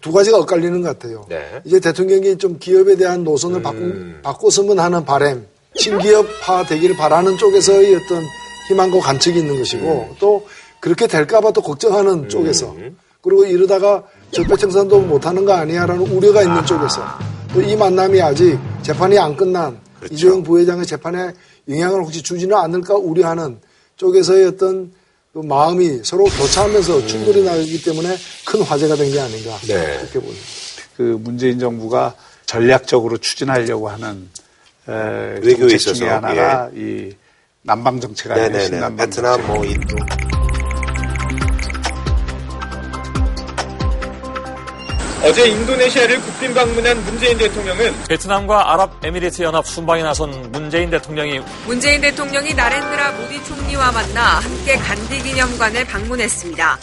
두 0.00 0.12
가지가 0.12 0.38
엇갈리는 0.38 0.80
것 0.82 0.88
같아요. 0.98 1.24
네. 1.28 1.60
이제 1.64 1.80
대통령이 1.80 2.38
좀 2.38 2.58
기업에 2.58 2.96
대한 2.96 3.24
노선을 3.24 3.58
음. 3.58 3.62
바꾸, 3.62 3.92
바꿨으면 4.22 4.78
하는 4.78 5.04
바램, 5.04 5.46
친기업화 5.74 6.64
되기를 6.66 6.96
바라는 6.96 7.36
쪽에서의 7.38 7.96
어떤 7.96 8.22
희망과 8.68 9.00
관측이 9.00 9.38
있는 9.38 9.58
것이고 9.58 10.08
음. 10.10 10.16
또 10.18 10.46
그렇게 10.80 11.06
될까봐 11.06 11.52
또 11.52 11.60
걱정하는 11.62 12.28
쪽에서 12.28 12.74
그리고 13.22 13.44
이러다가 13.44 14.02
적폐청산도 14.32 15.00
못하는 15.02 15.44
거 15.44 15.52
아니야라는 15.52 16.08
우려가 16.08 16.42
있는 16.42 16.64
쪽에서 16.66 17.02
또 17.54 17.60
이 17.60 17.76
만남이 17.76 18.20
아직 18.20 18.58
재판이 18.82 19.18
안 19.18 19.36
끝난 19.36 19.78
그렇죠. 19.98 20.14
이재용 20.14 20.42
부회장의 20.42 20.86
재판에 20.86 21.32
영향을 21.68 22.00
혹시 22.02 22.22
주지는 22.22 22.56
않을까 22.56 22.94
우려하는 22.96 23.58
쪽에서의 23.96 24.46
어떤 24.46 24.90
그 25.32 25.38
마음이 25.38 26.00
서로 26.04 26.24
교차하면서 26.24 27.06
충돌이 27.06 27.42
나기 27.44 27.82
때문에 27.82 28.16
큰 28.44 28.62
화제가 28.62 28.94
된 28.96 29.10
게 29.10 29.18
아닌가 29.20 29.54
음. 29.56 29.66
네. 29.68 29.96
그렇게 29.98 30.20
보입니다. 30.20 30.46
그 30.96 31.02
문재인 31.22 31.58
정부가 31.58 32.14
전략적으로 32.46 33.16
추진하려고 33.18 33.88
하는 33.88 34.28
에, 34.88 35.38
외교에 35.42 35.74
있어서, 35.74 35.90
예. 35.90 35.94
중에 35.94 36.08
하나가 36.08 36.70
이 36.74 37.12
남방 37.62 38.00
정책 38.00 38.30
아니에요? 38.32 38.50
베트남, 38.52 38.96
정책. 38.96 39.46
뭐, 39.46 39.64
인도. 39.64 39.96
어제 45.24 45.46
인도네시아를 45.46 46.20
국빈 46.20 46.52
방문한 46.52 47.04
문재인 47.04 47.38
대통령은 47.38 47.92
베트남과 48.08 48.72
아랍에미리트 48.72 49.42
연합 49.42 49.64
순방에 49.64 50.02
나선 50.02 50.50
문재인 50.50 50.90
대통령이 50.90 51.40
문재인 51.64 52.00
대통령이 52.00 52.52
나렌드라 52.54 53.12
모디 53.12 53.44
총리와 53.44 53.92
만나 53.92 54.40
함께 54.40 54.74
간디 54.74 55.22
기념관을 55.22 55.84
방문했습니다. 55.84 56.78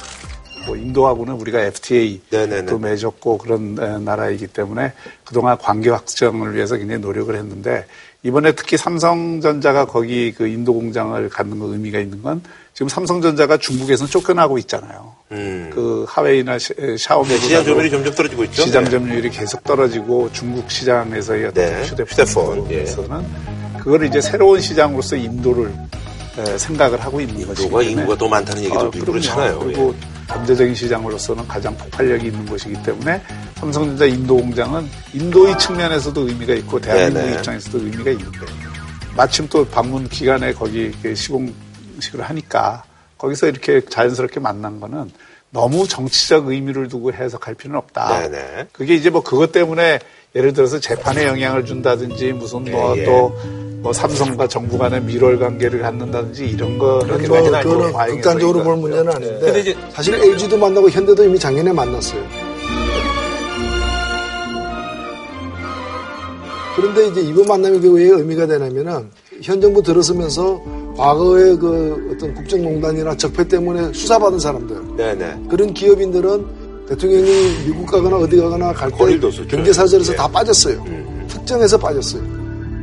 뭐 0.65 0.77
인도하고는 0.77 1.33
우리가 1.33 1.59
FTA도 1.63 2.21
네네네. 2.29 2.77
맺었고 2.77 3.37
그런 3.39 3.77
에, 3.77 3.97
나라이기 3.97 4.47
때문에 4.47 4.93
그동안 5.25 5.57
관계 5.57 5.89
확정을 5.89 6.55
위해서 6.55 6.77
굉장히 6.77 7.01
노력을 7.01 7.35
했는데 7.35 7.85
이번에 8.23 8.53
특히 8.53 8.77
삼성전자가 8.77 9.85
거기 9.85 10.33
그 10.33 10.47
인도 10.47 10.73
공장을 10.73 11.27
갖는 11.29 11.59
거 11.59 11.65
의미가 11.67 11.99
있는 11.99 12.21
건 12.21 12.41
지금 12.79 12.87
삼성전자가 12.87 13.57
중국에서는 13.57 14.09
쫓겨나고 14.09 14.57
있잖아요. 14.59 15.13
음. 15.33 15.69
그 15.75 16.05
하웨이나 16.07 16.57
시- 16.57 16.73
샤오미 16.97 17.37
시장 17.37 17.61
점유율이 17.65 17.91
점점 17.91 18.15
떨어지고 18.15 18.43
있죠. 18.45 18.61
시장 18.61 18.85
네. 18.85 18.91
점유율이 18.91 19.29
계속 19.31 19.61
떨어지고 19.65 20.29
중국 20.31 20.71
시장에서의 20.71 21.47
어떤 21.47 21.65
네, 21.65 21.83
휴대폰 21.83 22.07
휴대폰, 22.07 22.71
예. 22.71 22.81
에서는 22.83 23.25
그걸 23.79 24.05
이제 24.05 24.21
새로운 24.21 24.61
시장으로서 24.61 25.17
인도를 25.17 25.73
에, 26.37 26.57
생각을 26.57 27.01
하고 27.03 27.19
있는 27.19 27.41
인도가 27.41 27.53
때문에 27.81 27.85
인구가 27.89 28.15
더 28.17 28.27
많다는 28.29 28.63
얘기도 28.63 28.79
아, 28.79 28.89
그렇잖아요. 28.89 29.59
그리고 29.59 29.93
경제적인 30.29 30.73
시장으로서는 30.73 31.45
가장 31.49 31.75
폭발력이 31.75 32.27
있는 32.27 32.45
것이기 32.45 32.81
때문에 32.83 33.21
삼성전자 33.55 34.05
인도 34.05 34.37
공장은 34.37 34.87
인도의 35.11 35.59
측면에서도 35.59 36.29
의미가 36.29 36.53
있고 36.53 36.79
대한민국 36.79 37.19
네네. 37.25 37.35
입장에서도 37.39 37.77
의미가 37.77 38.11
있는데 38.11 38.39
마침 39.17 39.45
또 39.49 39.65
방문 39.67 40.07
기간에 40.07 40.53
거기 40.53 40.93
시공 41.13 41.53
식을 42.01 42.21
하니까 42.21 42.83
거기서 43.17 43.47
이렇게 43.47 43.81
자연스럽게 43.81 44.39
만난 44.39 44.79
거는 44.79 45.11
너무 45.51 45.87
정치적 45.87 46.47
의미를 46.47 46.87
두고 46.87 47.11
해석할 47.11 47.55
필요는 47.55 47.77
없다. 47.79 48.19
네네. 48.29 48.67
그게 48.71 48.93
이제 48.95 49.09
뭐 49.09 49.23
그것 49.23 49.51
때문에 49.51 49.99
예를 50.35 50.53
들어서 50.53 50.79
재판에 50.79 51.25
영향을 51.25 51.65
준다든지 51.65 52.33
무슨 52.33 52.63
뭐 52.65 52.95
예, 52.95 53.01
예. 53.01 53.05
또뭐 53.05 53.91
삼성과 53.91 54.47
정부 54.47 54.77
간의 54.77 55.01
밀월 55.01 55.39
관계를 55.39 55.79
갖는다든지 55.81 56.45
이런 56.45 56.77
거는 56.77 57.07
뭐 57.27 57.41
그거는 57.41 57.93
극단적으로 58.15 58.63
볼 58.63 58.77
문제는 58.77 59.05
네. 59.05 59.15
아닌데 59.15 59.59
이제- 59.59 59.75
사실 59.91 60.13
LG도 60.13 60.55
만나고 60.57 60.87
현대도 60.89 61.23
이미 61.25 61.39
작년에 61.39 61.73
만났어요. 61.73 62.23
그런데 66.75 67.07
이제 67.07 67.21
이번 67.21 67.45
만남이 67.47 67.79
그왜 67.79 68.03
의미가 68.05 68.45
되냐면은 68.45 69.09
현 69.41 69.61
정부 69.61 69.81
들어서면서 69.81 70.61
과거의 70.97 71.57
그 71.57 72.13
어떤 72.13 72.33
국정농단이나 72.33 73.15
적폐 73.15 73.47
때문에 73.47 73.93
수사받은 73.93 74.39
사람들 74.39 74.97
네네. 74.97 75.47
그런 75.49 75.73
기업인들은 75.73 76.85
대통령이 76.89 77.65
미국 77.67 77.85
가거나 77.85 78.17
어디 78.17 78.37
가거나 78.37 78.73
갈때 78.73 79.19
뒀었죠. 79.19 79.47
경제 79.47 79.71
사절에서 79.71 80.13
예. 80.13 80.15
다 80.17 80.27
빠졌어요. 80.27 80.83
음. 80.87 81.27
특정해서 81.29 81.77
빠졌어요. 81.77 82.21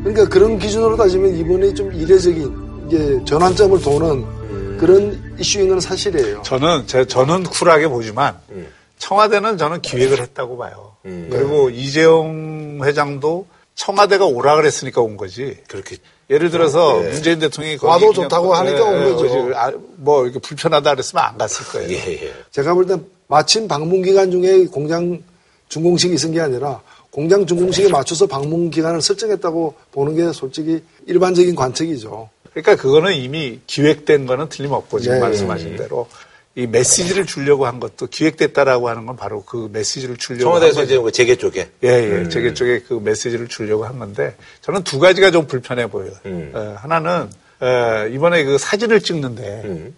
그러니까 0.04 0.28
그런 0.28 0.58
기준으로 0.58 0.96
따지면 0.96 1.34
이번에 1.34 1.74
좀 1.74 1.92
이례적인 1.92 2.86
이게 2.86 3.24
전환점을 3.24 3.82
도는 3.82 4.08
음. 4.10 4.76
그런 4.80 5.34
이슈인 5.38 5.68
건 5.68 5.80
사실이에요. 5.80 6.42
저는 6.42 6.84
제 6.86 7.04
저는 7.04 7.42
쿨하게 7.42 7.88
보지만 7.88 8.36
음. 8.50 8.68
청와대는 8.98 9.58
저는 9.58 9.82
기획을 9.82 10.20
했다고 10.20 10.56
봐요. 10.56 10.92
음. 11.04 11.28
그리고 11.30 11.68
이재용 11.70 12.80
회장도 12.82 13.46
청와대가 13.74 14.24
오라 14.24 14.56
그랬으니까 14.56 15.00
온 15.00 15.16
거지. 15.16 15.58
그렇게. 15.68 15.96
예를 16.28 16.50
들어서 16.50 17.04
예. 17.04 17.10
문재인 17.10 17.38
대통령이 17.38 17.76
거기 17.76 17.90
와도 17.90 18.12
좋다고 18.12 18.54
하니까 18.54 18.84
온 18.84 19.08
예, 19.08 19.12
거죠. 19.12 19.50
예, 19.50 19.54
아, 19.54 19.72
뭐 19.96 20.24
이렇게 20.24 20.40
불편하다 20.40 20.90
그랬으면 20.90 21.24
안 21.24 21.38
갔을 21.38 21.64
거예요. 21.66 21.90
예, 21.90 22.24
예. 22.24 22.34
제가 22.50 22.74
볼 22.74 22.86
땐 22.86 23.04
마침 23.28 23.68
방문 23.68 24.02
기간 24.02 24.30
중에 24.30 24.66
공장 24.66 25.22
준공식이 25.68 26.14
있은 26.14 26.32
게 26.32 26.40
아니라 26.40 26.80
공장 27.10 27.46
준공식에 27.46 27.88
맞춰서 27.88 28.26
방문 28.26 28.70
기간을 28.70 29.00
설정했다고 29.02 29.74
보는 29.92 30.14
게 30.16 30.32
솔직히 30.32 30.82
일반적인 31.06 31.54
관측이죠. 31.54 32.28
그러니까 32.50 32.76
그거는 32.76 33.14
이미 33.14 33.60
기획된 33.66 34.26
거는 34.26 34.48
틀림없고 34.48 35.00
지금 35.00 35.16
네. 35.16 35.20
말씀하신 35.20 35.76
대로 35.76 36.08
이 36.56 36.66
메시지를 36.66 37.26
주려고 37.26 37.66
한 37.66 37.78
것도 37.80 38.06
기획됐다라고 38.06 38.88
하는 38.88 39.04
건 39.04 39.14
바로 39.16 39.44
그 39.44 39.68
메시지를 39.72 40.16
주려고 40.16 40.42
청와대에서 40.44 40.78
한 40.80 40.86
이제. 40.86 40.98
그 40.98 41.12
재계 41.12 41.36
쪽에. 41.36 41.68
예, 41.84 41.88
예. 42.24 42.28
재계 42.30 42.54
쪽에 42.54 42.80
그 42.80 42.94
메시지를 42.94 43.46
주려고 43.48 43.84
한 43.84 43.98
건데 43.98 44.34
저는 44.62 44.82
두 44.82 44.98
가지가 44.98 45.30
좀 45.30 45.46
불편해 45.46 45.86
보여요. 45.86 46.12
음. 46.24 46.50
어, 46.54 46.74
하나는 46.78 47.28
어, 47.60 48.06
이번에 48.10 48.44
그 48.44 48.56
사진을 48.56 49.00
찍는데 49.02 49.62
음. 49.66 49.94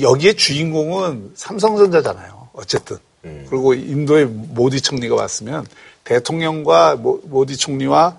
여기에 0.00 0.32
주인공은 0.32 1.30
삼성전자잖아요. 1.36 2.48
어쨌든. 2.54 2.96
음. 3.24 3.46
그리고 3.48 3.72
인도의 3.74 4.26
모디 4.26 4.80
총리가 4.80 5.14
왔으면 5.14 5.64
대통령과 6.02 6.96
모- 6.96 7.20
모디 7.24 7.56
총리와 7.56 8.18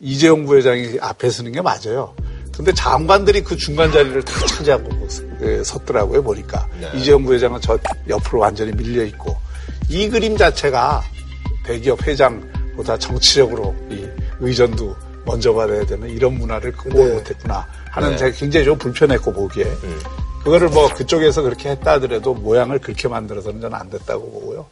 이재용 0.00 0.44
부회장이 0.44 0.98
앞에 1.00 1.30
서는 1.30 1.52
게 1.52 1.62
맞아요. 1.62 2.14
근데 2.56 2.72
장관들이 2.72 3.42
그 3.42 3.56
중간 3.56 3.90
자리를 3.90 4.22
다 4.22 4.46
차지하고 4.46 4.88
예, 5.42 5.62
섰더라고요, 5.62 6.22
보니까. 6.22 6.66
네. 6.80 6.90
이재용 6.94 7.24
부회장은 7.24 7.60
저 7.60 7.78
옆으로 8.08 8.40
완전히 8.40 8.72
밀려 8.72 9.04
있고. 9.04 9.36
이 9.88 10.08
그림 10.08 10.36
자체가 10.36 11.02
대기업 11.64 12.06
회장보다 12.06 12.96
정치적으로 12.98 13.74
이 13.90 14.06
의전도 14.40 14.94
먼저 15.24 15.52
받아야 15.52 15.84
되는 15.84 16.08
이런 16.08 16.34
문화를 16.38 16.72
극복을 16.72 17.08
네. 17.08 17.14
못했구나 17.14 17.66
하는 17.90 18.10
네. 18.10 18.16
제가 18.16 18.36
굉장히 18.36 18.66
좀 18.66 18.78
불편했고 18.78 19.32
보기에. 19.32 19.64
음. 19.64 20.00
그거를 20.44 20.68
뭐 20.68 20.88
그쪽에서 20.88 21.42
그렇게 21.42 21.70
했다 21.70 21.92
하더라도 21.92 22.34
모양을 22.34 22.78
그렇게 22.78 23.08
만들어서는 23.08 23.62
저는 23.62 23.76
안 23.76 23.88
됐다고 23.88 24.30
보고요. 24.30 24.66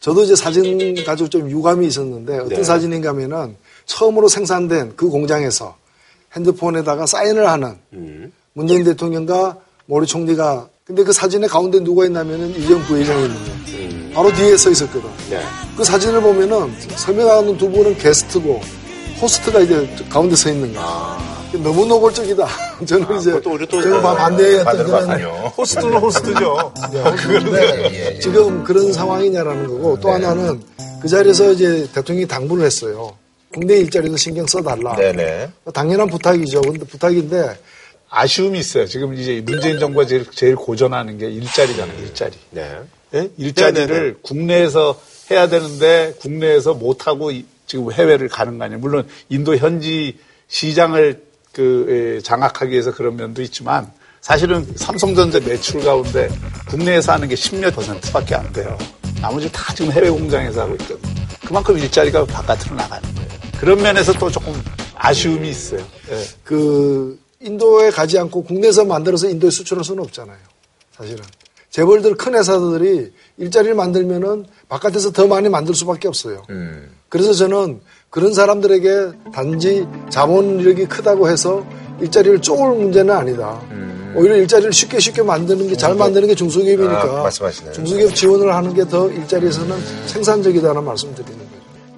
저도 0.00 0.24
이제 0.24 0.34
사진 0.34 0.94
가지고 1.04 1.30
좀 1.30 1.48
유감이 1.48 1.86
있었는데 1.86 2.38
어떤 2.38 2.48
네. 2.48 2.64
사진인가 2.64 3.10
하면은 3.10 3.56
처음으로 3.86 4.26
생산된 4.26 4.94
그 4.96 5.08
공장에서 5.08 5.76
핸드폰에다가 6.36 7.06
사인을 7.06 7.48
하는 7.48 7.76
음. 7.92 8.32
문재인 8.54 8.84
대통령과 8.84 9.56
모리 9.86 10.06
총리가 10.06 10.68
근데 10.84 11.04
그 11.04 11.12
사진의 11.12 11.48
가운데 11.48 11.78
누가 11.80 12.04
있냐면은 12.06 12.50
이재용 12.50 12.82
부회장이 12.82 13.22
있는 13.24 13.36
거예요. 13.36 13.52
음. 13.88 14.12
바로 14.14 14.32
뒤에 14.32 14.56
서 14.56 14.70
있었거든. 14.70 15.08
네. 15.30 15.40
그 15.76 15.84
사진을 15.84 16.20
보면은 16.20 16.74
설명하는 16.96 17.56
두 17.56 17.70
분은 17.70 17.96
게스트고 17.98 18.60
호스트가 19.20 19.60
이제 19.60 19.88
가운데 20.10 20.34
서 20.34 20.50
있는 20.50 20.74
거야. 20.74 21.18
너무 21.62 21.86
노골적이다. 21.86 22.46
저는 22.86 23.18
이제 23.18 23.30
아. 23.30 23.34
그것도 23.34 23.50
우리 23.54 23.66
또 23.68 23.80
저는 23.82 24.02
반- 24.02 24.16
반대했던 24.16 24.86
그런. 24.86 25.20
호스트는 25.56 25.96
호스트죠. 25.98 26.72
그런데 27.18 28.18
지금 28.20 28.64
그런 28.64 28.92
상황이냐라는 28.92 29.68
거고 29.68 30.00
또 30.00 30.10
하나는 30.10 30.60
그 31.00 31.08
자리에서 31.08 31.52
이제 31.52 31.88
대통령이 31.94 32.26
당부를 32.26 32.64
했어요. 32.64 33.12
국내 33.52 33.76
일자리도 33.78 34.16
신경 34.16 34.46
써달라. 34.46 34.96
네네. 34.96 35.50
당연한 35.74 36.08
부탁이죠. 36.08 36.60
근데 36.62 36.84
부탁인데 36.84 37.58
아쉬움이 38.08 38.58
있어요. 38.58 38.86
지금 38.86 39.14
이제 39.14 39.40
문재인 39.44 39.78
정부가 39.78 40.06
제일, 40.06 40.26
제일 40.30 40.56
고전하는 40.56 41.18
게 41.18 41.30
일자리잖아요, 41.30 41.98
일자리. 42.00 42.32
네. 42.50 42.78
예? 43.14 43.28
일자리를 43.36 43.86
네네네. 43.88 44.14
국내에서 44.22 45.00
해야 45.30 45.48
되는데 45.48 46.14
국내에서 46.20 46.74
못 46.74 47.06
하고 47.06 47.30
이- 47.30 47.46
지금 47.66 47.90
해외를 47.92 48.28
가는 48.28 48.58
거 48.58 48.64
아니에요. 48.64 48.80
물론 48.80 49.06
인도 49.28 49.56
현지 49.56 50.18
시장을 50.48 51.22
그, 51.52 52.16
예, 52.18 52.20
장악하기 52.22 52.70
위해서 52.72 52.92
그런 52.92 53.16
면도 53.16 53.42
있지만 53.42 53.90
사실은 54.20 54.66
삼성전자 54.76 55.40
매출 55.40 55.82
가운데 55.82 56.28
국내에서 56.68 57.12
하는 57.12 57.28
게 57.28 57.34
10몇 57.34 57.74
퍼센트밖에 57.74 58.34
안 58.34 58.50
돼요. 58.52 58.76
나머지 59.20 59.50
다 59.52 59.72
지금 59.74 59.92
해외 59.92 60.08
공장에서 60.10 60.62
하고 60.62 60.74
있거든요. 60.74 61.14
그만큼 61.46 61.78
일자리가 61.78 62.24
바깥으로 62.26 62.76
나가는 62.76 63.14
거예요. 63.14 63.21
그런 63.62 63.80
면에서 63.80 64.12
또 64.14 64.28
조금 64.28 64.52
아쉬움이 64.96 65.48
있어요. 65.48 65.78
예. 66.10 66.24
그 66.42 67.16
인도에 67.38 67.90
가지 67.90 68.18
않고 68.18 68.42
국내에서 68.42 68.84
만들어서 68.84 69.28
인도에 69.28 69.50
수출할 69.50 69.84
수는 69.84 70.02
없잖아요. 70.02 70.36
사실은. 70.96 71.22
재벌들 71.70 72.16
큰 72.16 72.34
회사들이 72.34 73.12
일자리를 73.36 73.76
만들면은 73.76 74.46
바깥에서 74.68 75.12
더 75.12 75.28
많이 75.28 75.48
만들 75.48 75.76
수밖에 75.76 76.08
없어요. 76.08 76.42
음. 76.50 76.90
그래서 77.08 77.32
저는 77.34 77.80
그런 78.10 78.34
사람들에게 78.34 79.30
단지 79.32 79.86
자본력이 80.10 80.86
크다고 80.86 81.28
해서 81.30 81.64
일자리를 82.00 82.42
쪼을 82.42 82.76
문제는 82.76 83.14
아니다. 83.14 83.62
오히려 84.16 84.36
일자리를 84.38 84.72
쉽게 84.72 84.98
쉽게 84.98 85.22
만드는 85.22 85.68
게 85.68 85.76
잘 85.76 85.94
만드는 85.94 86.26
게 86.26 86.34
중소기업이니까 86.34 87.04
음. 87.04 87.26
아. 87.26 87.72
중소기업 87.72 88.12
지원을 88.16 88.52
하는 88.52 88.74
게 88.74 88.84
더 88.86 89.08
일자리에서는 89.08 89.78
생산적이다는 90.08 90.82
말씀 90.84 91.14
드리는 91.14 91.36
거예요. 91.38 91.41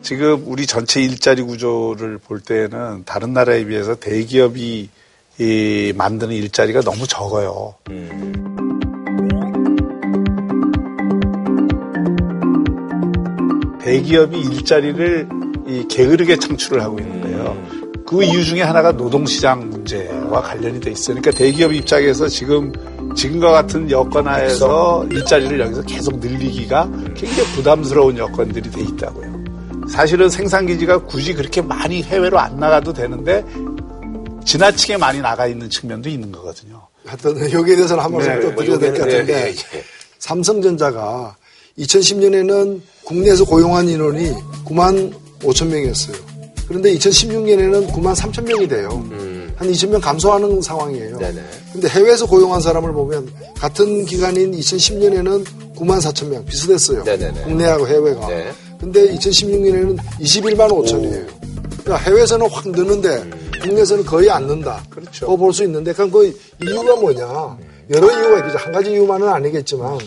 지금 0.05 0.45
우리 0.47 0.67
전체 0.67 1.01
일자리 1.01 1.41
구조를 1.41 2.19
볼 2.19 2.39
때는 2.39 3.05
다른 3.07 3.33
나라에 3.33 3.65
비해서 3.65 3.95
대기업이 3.95 4.91
이 5.39 5.93
만드는 5.97 6.37
일자리가 6.37 6.83
너무 6.83 7.07
적어요. 7.07 7.75
대기업이 13.81 14.39
일자리를 14.39 15.29
이 15.69 15.87
게으르게 15.89 16.39
창출을 16.39 16.83
하고 16.83 16.99
있는데요. 16.99 17.57
그그 18.05 18.25
이유 18.25 18.45
중에 18.45 18.61
하나가 18.61 18.93
노동시장 18.93 19.71
문제와 19.71 20.43
관련이 20.43 20.81
돼 20.81 20.91
있어요. 20.91 21.17
그러니까 21.17 21.31
대기업 21.31 21.73
입장에서 21.73 22.29
지금 22.29 22.73
지금과 23.17 23.53
같은 23.53 23.91
여건 23.91 24.29
하에서 24.29 25.07
일자리를 25.11 25.59
여기서 25.61 25.83
계속 25.85 26.19
늘리기가 26.19 26.91
굉장히 27.15 27.49
부담스러운 27.55 28.19
여건들이 28.19 28.71
돼 28.71 28.83
있다고요. 28.83 29.34
사실은 29.89 30.29
생산기지가 30.31 31.05
굳이 31.05 31.35
그렇게 31.35 31.61
많이 31.61 32.03
해외로 32.03 32.39
안 32.39 32.59
나가도 32.59 32.93
되는데 32.93 33.45
지나치게 34.45 34.97
많이 34.97 35.21
나가 35.21 35.47
있는 35.47 35.69
측면도 35.71 36.09
있는 36.09 36.33
거거든요. 36.33 36.83
하여튼 37.07 37.51
여기에 37.53 37.77
대해서는 37.77 38.03
한 38.03 38.13
말씀 38.13 38.33
네, 38.33 38.41
또뭐 38.41 38.57
드려야 38.57 38.79
될 38.79 38.93
것 38.93 38.99
같은데 39.01 39.33
예, 39.35 39.49
예. 39.79 39.85
삼성전자가 40.19 41.37
2010년에는 41.79 42.81
국내에서 43.05 43.45
고용한 43.45 43.89
인원이 43.89 44.33
9만 44.65 45.13
5천 45.41 45.67
명이었어요. 45.67 46.17
그런데 46.67 46.95
2016년에는 46.95 47.89
9만 47.91 48.15
3천 48.17 48.45
명이 48.49 48.69
돼요. 48.69 48.89
한 49.57 49.71
2천 49.71 49.89
명 49.91 50.01
감소하는 50.01 50.63
상황이에요. 50.63 51.19
근데 51.73 51.89
해외에서 51.89 52.27
고용한 52.27 52.61
사람을 52.61 52.93
보면 52.93 53.31
같은 53.59 54.05
기간인 54.07 54.53
2010년에는 54.53 55.45
9만 55.77 56.01
4천 56.01 56.29
명 56.29 56.45
비슷했어요. 56.47 57.05
네네네. 57.05 57.43
국내하고 57.43 57.87
해외가. 57.87 58.27
네. 58.85 58.93
근데 58.93 59.15
2016년에는 59.15 59.99
21만 60.21 60.69
5천이에요. 60.69 61.27
그러니까 61.85 61.97
해외에서는 61.97 62.51
확 62.51 62.69
느는데 62.69 63.31
국내에서는 63.63 64.05
거의 64.05 64.31
안 64.31 64.47
는다. 64.47 64.83
그렇죠. 64.91 65.27
그거 65.27 65.37
볼 65.37 65.53
수 65.53 65.65
있는데 65.65 65.93
그럼 65.93 66.11
그 66.11 66.37
이유가 66.63 66.97
뭐냐? 66.97 67.59
여러 67.95 68.11
이유가 68.11 68.39
있겠죠. 68.39 68.59
한 68.59 68.73
가지 68.73 68.91
이유만은 68.93 69.29
아니겠지만 69.29 69.99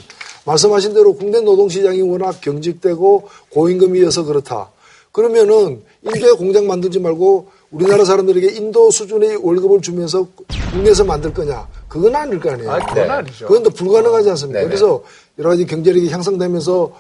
말씀하신 0.46 0.94
대로 0.94 1.14
국내 1.16 1.40
노동시장이 1.42 2.02
워낙 2.02 2.40
경직되고 2.42 3.28
고임금이어서 3.50 4.24
그렇다. 4.24 4.72
그러면은 5.12 5.82
인도에 6.04 6.32
공장 6.34 6.68
만들지 6.68 7.00
말고 7.00 7.50
우리나라 7.72 8.06
사람들에게 8.06 8.56
인도 8.56 8.92
수준의 8.92 9.38
월급을 9.38 9.82
주면서 9.82 10.28
국내에서 10.72 11.04
만들 11.04 11.34
거냐? 11.34 11.68
그건 11.88 12.16
아닐 12.16 12.40
거 12.40 12.52
아니에요. 12.52 12.72
아, 12.72 12.80
그건 12.80 13.10
아니죠. 13.12 13.48
그건 13.48 13.64
또 13.64 13.70
불가능하지 13.72 14.30
않습니까? 14.32 14.60
네네. 14.60 14.70
그래서 14.70 15.04
여러 15.40 15.50
가지 15.50 15.66
경제력이 15.66 16.10
향상되면서 16.10 16.92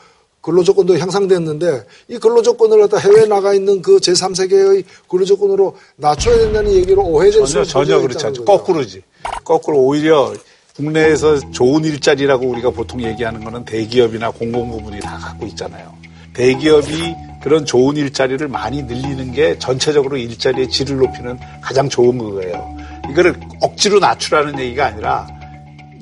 근로조건도 0.42 0.98
향상됐는데 0.98 1.86
이 2.10 2.18
근로조건을 2.18 2.80
갖다 2.82 2.98
해외에 2.98 3.26
나가 3.26 3.54
있는 3.54 3.82
그 3.82 3.98
제3세계의 3.98 4.84
근로조건으로 5.10 5.76
낮춰야 5.98 6.38
된다는 6.38 6.72
얘기로 6.74 7.04
오해될 7.04 7.46
수 7.46 7.54
전혀, 7.54 7.66
전혀 7.66 8.00
그렇지 8.00 8.26
않죠. 8.28 8.46
거꾸로지. 8.46 9.02
거꾸로 9.44 9.80
오히려 9.80 10.34
국내에서 10.76 11.52
좋은 11.52 11.84
일자리라고 11.84 12.48
우리가 12.48 12.70
보통 12.70 13.02
얘기하는 13.04 13.44
거는 13.44 13.66
대기업이나 13.66 14.32
공공부문이 14.32 15.00
다 15.00 15.18
갖고 15.18 15.48
있잖아요. 15.48 15.92
대기업이 16.34 17.16
그런 17.42 17.66
좋은 17.66 17.98
일자리를 17.98 18.48
많이 18.48 18.84
늘리는 18.84 19.32
게 19.32 19.58
전체적으로 19.58 20.18
일자리의 20.18 20.70
질을 20.70 20.98
높이는 20.98 21.38
가장 21.62 21.90
좋은 21.90 22.18
거예요. 22.20 22.78
이거를 23.10 23.36
억지로 23.62 24.00
낮추라는 24.00 24.60
얘기가 24.60 24.86
아니라 24.86 25.28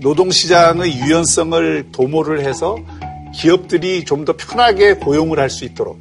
노동시장의 0.01 0.97
유연성을 0.97 1.91
도모를 1.93 2.41
해서 2.41 2.77
기업들이 3.35 4.03
좀 4.05 4.25
더 4.25 4.33
편하게 4.33 4.95
고용을 4.95 5.39
할 5.39 5.49
수 5.49 5.65
있도록 5.65 5.99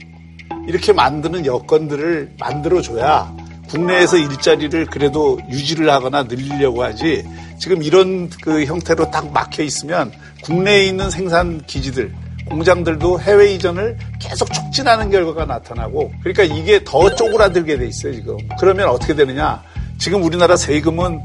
이렇게 0.66 0.93
만드는 0.93 1.45
여건들을 1.47 2.32
만들어줘야 2.39 3.35
국내에서 3.68 4.16
일자리를 4.16 4.87
그래도 4.87 5.39
유지를 5.51 5.91
하거나 5.91 6.22
늘리려고 6.22 6.82
하지 6.82 7.24
지금 7.59 7.82
이런 7.82 8.30
그 8.43 8.64
형태로 8.64 9.11
딱 9.11 9.30
막혀 9.32 9.62
있으면 9.62 10.12
국내에 10.43 10.85
있는 10.87 11.11
생산 11.11 11.61
기지들 11.66 12.14
공장들도 12.47 13.20
해외 13.20 13.53
이전을 13.55 13.97
계속 14.20 14.53
촉진하는 14.53 15.11
결과가 15.11 15.45
나타나고 15.47 16.12
그러니까 16.22 16.45
이게 16.45 16.82
더 16.85 17.14
쪼그라들게 17.14 17.78
돼 17.78 17.87
있어요 17.87 18.12
지금. 18.14 18.37
그러면 18.61 18.89
어떻게 18.89 19.14
되느냐? 19.14 19.62
지금 19.99 20.22
우리나라 20.22 20.57
세금은 20.57 21.20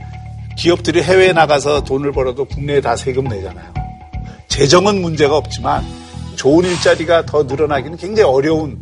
기업들이 0.57 1.01
해외에 1.01 1.33
나가서 1.33 1.83
돈을 1.83 2.11
벌어도 2.13 2.45
국내에 2.45 2.81
다 2.81 2.95
세금 2.95 3.25
내잖아요 3.25 3.78
재정은 4.49 5.01
문제가 5.01 5.37
없지만 5.37 5.85
좋은 6.35 6.65
일자리가 6.65 7.25
더 7.25 7.43
늘어나기는 7.43 7.97
굉장히 7.97 8.29
어려운 8.29 8.79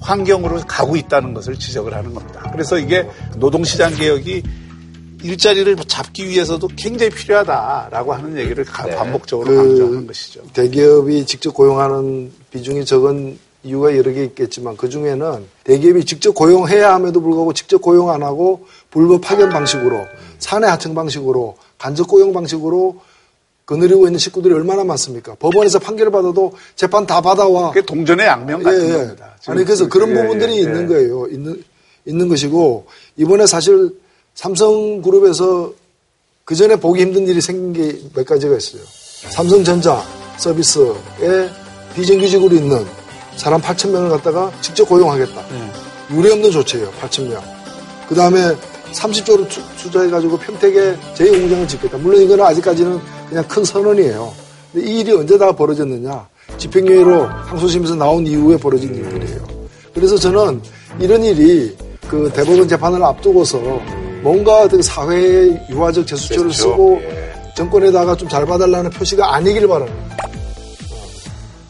환경으로 0.00 0.60
가고 0.66 0.96
있다는 0.96 1.34
것을 1.34 1.56
지적을 1.58 1.92
하는 1.94 2.14
겁니다. 2.14 2.48
그래서 2.52 2.78
이게 2.78 3.06
노동시장 3.36 3.94
개혁이 3.94 4.42
일자리를 5.24 5.74
잡기 5.88 6.28
위해서도 6.28 6.68
굉장히 6.76 7.10
필요하다라고 7.10 8.14
하는 8.14 8.38
얘기를 8.38 8.64
가- 8.64 8.86
반복적으로 8.96 9.56
강조하는 9.56 10.06
것이죠. 10.06 10.40
그 10.42 10.48
대기업이 10.52 11.26
직접 11.26 11.52
고용하는 11.52 12.30
비중이 12.52 12.84
적은 12.84 13.38
이유가 13.64 13.96
여러 13.96 14.12
개 14.12 14.22
있겠지만 14.22 14.76
그 14.76 14.88
중에는 14.88 15.44
대기업이 15.64 16.04
직접 16.04 16.32
고용해야 16.32 16.94
함에도 16.94 17.20
불구하고 17.20 17.52
직접 17.52 17.82
고용 17.82 18.10
안 18.10 18.22
하고 18.22 18.66
불법 18.90 19.20
파견 19.22 19.50
방식으로 19.50 20.06
사내 20.38 20.68
하청 20.68 20.94
방식으로 20.94 21.56
간접 21.76 22.06
고용 22.06 22.32
방식으로 22.32 23.00
거느리고 23.68 24.06
있는 24.06 24.18
식구들이 24.18 24.54
얼마나 24.54 24.82
많습니까? 24.82 25.34
법원에서 25.38 25.78
판결을 25.78 26.10
받아도 26.10 26.52
재판 26.74 27.04
다 27.06 27.20
받아와. 27.20 27.68
그게 27.70 27.84
동전의 27.84 28.26
양면 28.26 28.62
같은 28.62 28.92
겁니다. 28.92 29.34
지금 29.40 29.52
아니 29.54 29.64
그래서 29.64 29.84
그- 29.84 29.90
그런 29.90 30.10
예, 30.10 30.14
부분들이 30.22 30.56
예, 30.56 30.60
있는 30.60 30.84
예. 30.84 30.86
거예요. 30.86 31.26
있는 31.30 31.62
있는 32.06 32.28
것이고 32.28 32.86
이번에 33.18 33.44
사실 33.46 33.90
삼성그룹에서 34.34 35.72
그 36.46 36.54
전에 36.54 36.76
보기 36.76 37.02
힘든 37.02 37.26
일이 37.28 37.40
생긴 37.42 37.72
게 37.74 37.98
몇 38.14 38.24
가지가 38.26 38.56
있어요. 38.56 38.80
삼성전자 39.30 40.02
서비스에 40.38 41.50
비정규직으로 41.94 42.56
있는 42.56 42.86
사람 43.36 43.60
8천 43.60 43.90
명을 43.90 44.08
갖다가 44.08 44.50
직접 44.62 44.88
고용하겠다. 44.88 45.44
유례 46.12 46.32
없는 46.32 46.50
조치예요. 46.50 46.90
8천 47.02 47.28
명. 47.28 47.42
그 48.08 48.14
다음에 48.14 48.56
30조를 48.92 49.48
투자해가지고 49.76 50.38
평택에 50.38 50.96
제2공장을 51.14 51.68
짓겠다. 51.68 51.98
물론 51.98 52.22
이거는 52.22 52.44
아직까지는 52.44 53.00
그냥 53.28 53.44
큰 53.48 53.64
선언이에요. 53.64 54.32
근데 54.72 54.90
이 54.90 55.00
일이 55.00 55.12
언제 55.12 55.36
다 55.38 55.52
벌어졌느냐? 55.52 56.26
집행유예로 56.56 57.24
항소심에서 57.26 57.94
나온 57.94 58.26
이후에 58.26 58.56
벌어진 58.56 58.94
일들이에요. 58.94 59.46
그래서 59.94 60.16
저는 60.16 60.60
이런 60.98 61.22
일이 61.22 61.76
그 62.08 62.30
대법원 62.34 62.66
재판을 62.68 63.02
앞두고서 63.02 63.58
뭔가 64.22 64.62
어떤 64.62 64.80
사회의 64.82 65.60
유화적 65.70 66.06
제스처를 66.06 66.52
쓰고 66.52 67.00
정권에다가 67.54 68.16
좀 68.16 68.28
잘 68.28 68.46
봐달라는 68.46 68.90
표시가 68.90 69.34
아니길 69.34 69.66
바랍니다. 69.68 70.27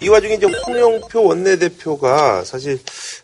이 0.01 0.09
와중에 0.09 0.35
이제 0.35 0.47
홍영표 0.47 1.25
원내대표가 1.25 2.45
사실 2.45 2.79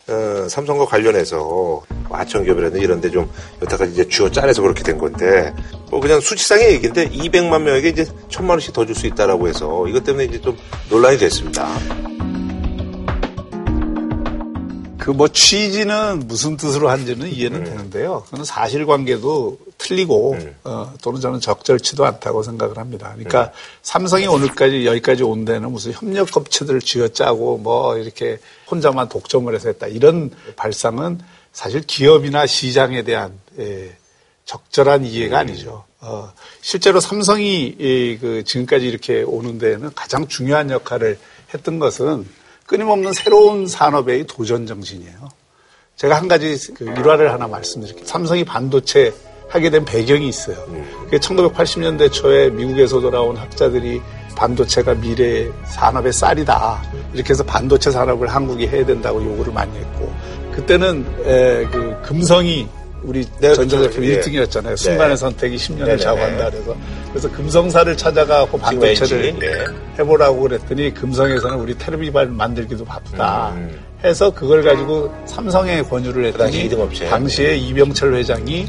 어, 0.09 0.47
삼성과 0.49 0.87
관련해서 0.87 1.83
하청기업이라든지 2.11 2.85
이런데 2.85 3.11
좀 3.11 3.31
여태까지 3.63 3.93
이제 3.93 4.09
쥐어 4.09 4.31
짜내서 4.31 4.63
그렇게 4.63 4.83
된 4.83 4.99
건데 4.99 5.55
뭐 5.91 6.01
그냥 6.01 6.21
수치상의 6.21 6.73
얘기인데 6.73 7.09
200만 7.11 7.63
명에게 7.63 7.89
이제 7.91 8.05
천만 8.29 8.55
원씩 8.55 8.73
더 8.73 8.85
줄 8.85 8.95
수 8.95 9.07
있다라고 9.07 9.49
해서 9.49 9.87
이것 9.89 10.05
때문에 10.05 10.25
이제 10.25 10.41
좀 10.41 10.57
논란이 10.91 11.19
됐습니다. 11.19 11.69
그 15.05 15.11
뭐 15.11 15.29
취지는 15.29 16.27
무슨 16.27 16.57
뜻으로 16.57 16.89
한지는 16.89 17.29
이해는 17.29 17.61
음. 17.61 17.65
되는데요. 17.65 18.25
그건 18.25 18.43
사실관계도 18.47 19.59
틀리고 19.77 20.39
어, 20.65 20.95
또는 21.03 21.21
저는 21.21 21.41
적절치도 21.41 22.07
않다고 22.07 22.43
생각을 22.43 22.79
합니다. 22.79 23.11
그러니까 23.13 23.43
음. 23.45 23.51
삼성이 23.83 24.27
오늘까지 24.27 24.87
여기까지 24.87 25.23
온 25.23 25.45
데는 25.45 25.71
무슨 25.71 25.93
협력 25.93 26.35
업체들을 26.35 26.81
쥐어짜고 26.81 27.59
뭐 27.59 27.99
이렇게 27.99 28.39
혼자만 28.71 29.11
독점을 29.11 29.55
해서 29.55 29.69
했다 29.69 29.89
이런 29.89 30.31
발상은 30.57 31.21
사실 31.53 31.83
기업이나 31.83 32.47
시장에 32.47 33.03
대한 33.03 33.39
예, 33.59 33.95
적절한 34.47 35.05
이해가 35.05 35.41
아니죠. 35.41 35.85
어, 36.01 36.33
실제로 36.63 36.99
삼성이 37.01 37.77
이, 37.79 38.17
그 38.19 38.43
지금까지 38.45 38.87
이렇게 38.89 39.23
오는 39.23 39.59
데에는 39.59 39.91
가장 39.95 40.27
중요한 40.29 40.71
역할을 40.71 41.19
했던 41.53 41.79
것은 41.79 42.27
끊임없는 42.67 43.13
새로운 43.13 43.67
산업의 43.67 44.27
도전 44.27 44.67
정신이에요. 44.67 45.29
제가 45.97 46.17
한 46.17 46.29
가지 46.29 46.57
그 46.75 46.85
일화를 46.85 47.33
하나 47.33 47.47
말씀드릴게요. 47.47 48.05
삼성이 48.07 48.45
반도체 48.45 49.13
하게 49.49 49.71
된 49.71 49.85
배경이 49.85 50.29
있어요. 50.29 50.57
그게 51.05 51.19
1980년대 51.19 52.11
초에 52.13 52.51
미국에서 52.51 53.01
돌아온 53.01 53.37
학자들이 53.37 54.01
반도체가 54.35 54.95
미래 54.95 55.49
산업의 55.67 56.13
쌀이다. 56.13 56.83
이렇게 57.13 57.31
해서 57.31 57.45
반도체 57.45 57.91
산업을 57.91 58.29
한국이 58.29 58.67
해야 58.67 58.85
된다고 58.85 59.23
요구를 59.25 59.53
많이 59.53 59.77
했고 59.79 60.13
그때는 60.53 61.07
에, 61.25 61.67
그 61.67 61.97
금성이 62.03 62.69
우리 63.05 63.25
전자제품 63.41 64.05
예. 64.05 64.21
1등이었잖아요. 64.21 64.77
순간의 64.77 65.11
네. 65.11 65.17
선택이 65.17 65.57
10년을 65.57 65.79
네네네. 65.79 65.97
자고한다 65.99 66.51
그래서 66.51 66.77
그래서 67.11 67.31
금성사를 67.31 67.97
찾아가고 67.97 68.59
반도체를 68.59 69.37
예. 69.43 69.65
해보라고 69.99 70.41
그랬더니 70.41 70.93
금성에서는 70.95 71.57
우리 71.59 71.77
텔레비전 71.77 72.37
만들기도 72.37 72.85
바쁘다 72.85 73.53
음. 73.57 73.79
해서 74.03 74.31
그걸 74.33 74.63
가지고 74.63 75.13
삼성에 75.27 75.83
권유를 75.83 76.27
했더니 76.27 76.73
업체. 76.75 77.07
당시에 77.07 77.57
이병철 77.57 78.15
회장이 78.15 78.69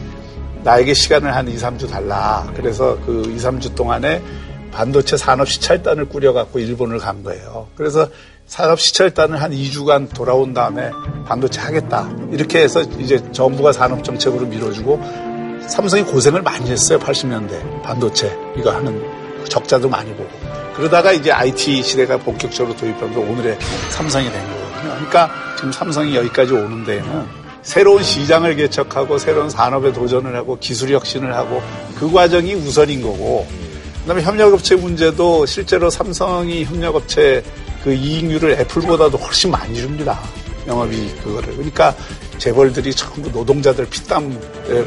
나에게 0.63 0.93
시간을 0.93 1.33
한 1.33 1.47
2, 1.47 1.55
3주 1.55 1.89
달라. 1.89 2.51
그래서 2.55 2.97
그 3.05 3.21
2, 3.27 3.37
3주 3.37 3.75
동안에 3.75 4.21
반도체 4.71 5.15
산업 5.15 5.47
시찰단을 5.47 6.05
꾸려갖고 6.05 6.59
일본을 6.59 6.97
간 6.99 7.23
거예요. 7.23 7.67
그래서 7.75 8.09
산업 8.47 8.79
시철단을 8.79 9.41
한 9.41 9.51
2주간 9.51 10.13
돌아온 10.13 10.53
다음에 10.53 10.91
반도체 11.25 11.59
하겠다. 11.61 12.09
이렇게 12.31 12.59
해서 12.59 12.81
이제 12.99 13.19
정부가 13.31 13.71
산업 13.71 14.03
정책으로 14.03 14.45
밀어주고 14.45 14.99
삼성이 15.67 16.03
고생을 16.03 16.41
많이 16.43 16.69
했어요. 16.69 16.99
80년대 16.99 17.81
반도체 17.81 18.37
이거 18.55 18.71
하는 18.71 19.03
적자도 19.49 19.89
많이 19.89 20.13
보고 20.13 20.29
그러다가 20.75 21.11
이제 21.11 21.31
IT 21.31 21.81
시대가 21.81 22.17
본격적으로 22.17 22.75
도입하면서 22.77 23.19
오늘의 23.19 23.57
삼성이 23.89 24.29
된 24.31 24.41
거거든요. 24.41 24.93
그러니까 24.93 25.31
지금 25.55 25.71
삼성이 25.71 26.15
여기까지 26.15 26.53
오는 26.53 26.83
데에는 26.85 27.25
새로운 27.63 28.03
시장을 28.03 28.55
개척하고 28.57 29.17
새로운 29.17 29.49
산업에 29.49 29.91
도전을 29.91 30.35
하고 30.35 30.57
기술 30.59 30.91
혁신을 30.91 31.33
하고 31.33 31.63
그 31.97 32.11
과정이 32.11 32.53
우선인 32.53 33.01
거고 33.01 33.47
그다음에 34.01 34.21
협력업체 34.21 34.75
문제도 34.75 35.47
실제로 35.47 35.89
삼성이 35.89 36.63
협력업체 36.63 37.43
그 37.85 37.93
이익률을 37.93 38.53
애플보다도 38.53 39.15
훨씬 39.19 39.51
많이 39.51 39.75
줍니다. 39.75 40.19
영업이익 40.67 41.23
그거를. 41.23 41.53
그러니까 41.53 41.95
재벌들이 42.39 42.91
전부 42.95 43.29
노동자들 43.29 43.85
피땀 43.85 44.35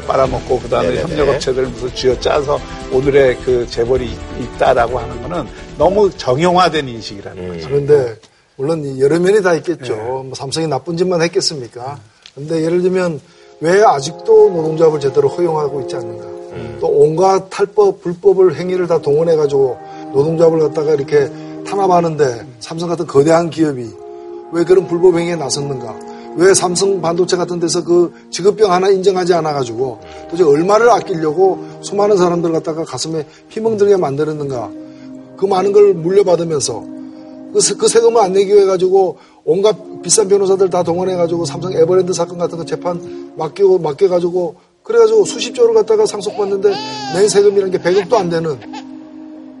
빨아먹고 0.05 0.59
그다음에 0.59 0.89
네네네. 0.89 1.03
협력업체들 1.03 1.67
무슨 1.67 1.95
쥐어짜서 1.95 2.59
오늘의 2.91 3.37
그 3.45 3.65
재벌이 3.69 4.11
있다라고 4.41 4.99
하는 4.99 5.21
거는 5.21 5.47
너무 5.77 6.11
정형화된 6.11 6.89
인식이라는 6.89 7.47
거죠. 7.47 7.69
그런데 7.69 8.17
물론 8.57 8.83
이 8.83 8.99
여러 8.99 9.17
면이 9.17 9.41
다 9.41 9.53
있겠죠. 9.55 9.95
뭐 9.95 10.31
삼성이 10.35 10.67
나쁜 10.67 10.97
짓만 10.97 11.21
했겠습니까? 11.21 11.97
근데 12.35 12.65
예를 12.65 12.81
들면 12.81 13.21
왜 13.61 13.81
아직도 13.81 14.49
노동조합을 14.49 14.99
제대로 14.99 15.29
허용하고 15.29 15.79
있지 15.81 15.95
않는가? 15.95 16.25
또 16.81 16.87
온갖 16.87 17.49
탈법, 17.49 18.01
불법을 18.01 18.55
행위를 18.55 18.87
다 18.87 19.01
동원해가지고 19.01 19.77
노동조합을 20.13 20.59
갖다가 20.59 20.93
이렇게 20.93 21.29
탄압하는데 21.65 22.45
삼성 22.59 22.89
같은 22.89 23.05
거대한 23.07 23.49
기업이 23.49 23.89
왜 24.51 24.63
그런 24.63 24.87
불법 24.87 25.17
행위에 25.17 25.35
나섰는가? 25.35 25.95
왜 26.35 26.53
삼성 26.53 27.01
반도체 27.01 27.35
같은 27.37 27.59
데서 27.59 27.83
그 27.83 28.13
직업병 28.31 28.71
하나 28.71 28.89
인정하지 28.89 29.33
않아가지고 29.33 29.99
도대체 30.29 30.43
얼마를 30.43 30.89
아끼려고 30.89 31.59
수많은 31.81 32.17
사람들 32.17 32.51
갖다가 32.51 32.83
가슴에 32.85 33.25
피멍들게 33.49 33.97
만들었는가? 33.97 34.69
그 35.37 35.45
많은 35.45 35.71
걸 35.71 35.93
물려받으면서 35.93 36.83
그, 37.53 37.59
세- 37.61 37.73
그 37.75 37.87
세금을 37.87 38.21
안 38.21 38.33
내기 38.33 38.53
위해 38.53 38.65
가지고 38.65 39.17
온갖 39.43 39.75
비싼 40.03 40.27
변호사들 40.27 40.69
다 40.69 40.83
동원해가지고 40.83 41.45
삼성 41.45 41.73
에버랜드 41.73 42.13
사건 42.13 42.37
같은 42.37 42.57
거 42.57 42.65
재판 42.65 43.33
맡기고 43.37 43.79
맡겨가지고 43.79 44.55
그래가지고 44.83 45.25
수십조를 45.25 45.73
갖다가 45.73 46.05
상속받는데 46.05 46.73
낸 47.15 47.27
세금이라는 47.29 47.71
게 47.71 47.77
100억도 47.79 48.13
안 48.13 48.29
되는 48.29 48.57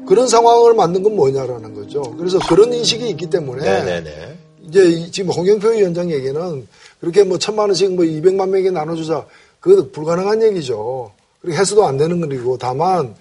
그런 0.09 0.27
상황을 0.27 0.73
만든 0.73 1.03
건 1.03 1.15
뭐냐라는 1.15 1.75
거죠. 1.75 2.01
그래서 2.17 2.39
그런 2.49 2.73
인식이 2.73 3.07
있기 3.11 3.29
때문에 3.29 3.61
네네네. 3.63 4.37
이제 4.67 4.83
이- 4.85 5.11
지금 5.11 5.29
홍영표 5.31 5.67
위원장 5.69 6.09
얘기는 6.09 6.67
그렇게 6.99 7.23
뭐 7.23 7.37
천만 7.37 7.67
원씩 7.69 7.93
뭐 7.93 8.03
200만 8.03 8.49
명에게 8.49 8.71
나눠주자 8.71 9.23
그거 9.59 9.85
불가능한 9.91 10.41
얘기죠. 10.41 11.11
그리고 11.41 11.57
해서도 11.59 11.85
안 11.85 11.97
되는 11.97 12.19
거리고 12.19 12.57
다만 12.57 13.13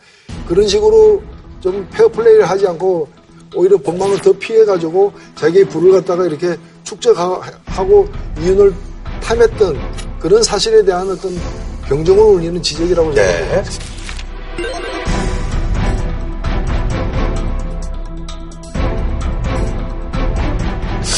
그런 0.49 0.67
식으로 0.67 1.21
좀 1.61 1.87
페어플레이를 1.93 2.49
하지 2.49 2.67
않고 2.67 3.07
오히려 3.55 3.77
법망을 3.77 4.23
더 4.23 4.33
피해가지고 4.33 5.13
자기의 5.37 5.67
부를 5.69 5.93
갖다가 5.93 6.25
이렇게 6.25 6.57
축적하고 6.85 8.09
이윤을 8.41 8.73
탐했던 9.23 9.77
그런 10.21 10.43
사실에 10.43 10.83
대한 10.83 11.11
어떤 11.11 11.37
경종을 11.87 12.23
울리는 12.23 12.63
지적이라고 12.63 13.13
네. 13.13 13.23
생각합니다. 13.27 14.88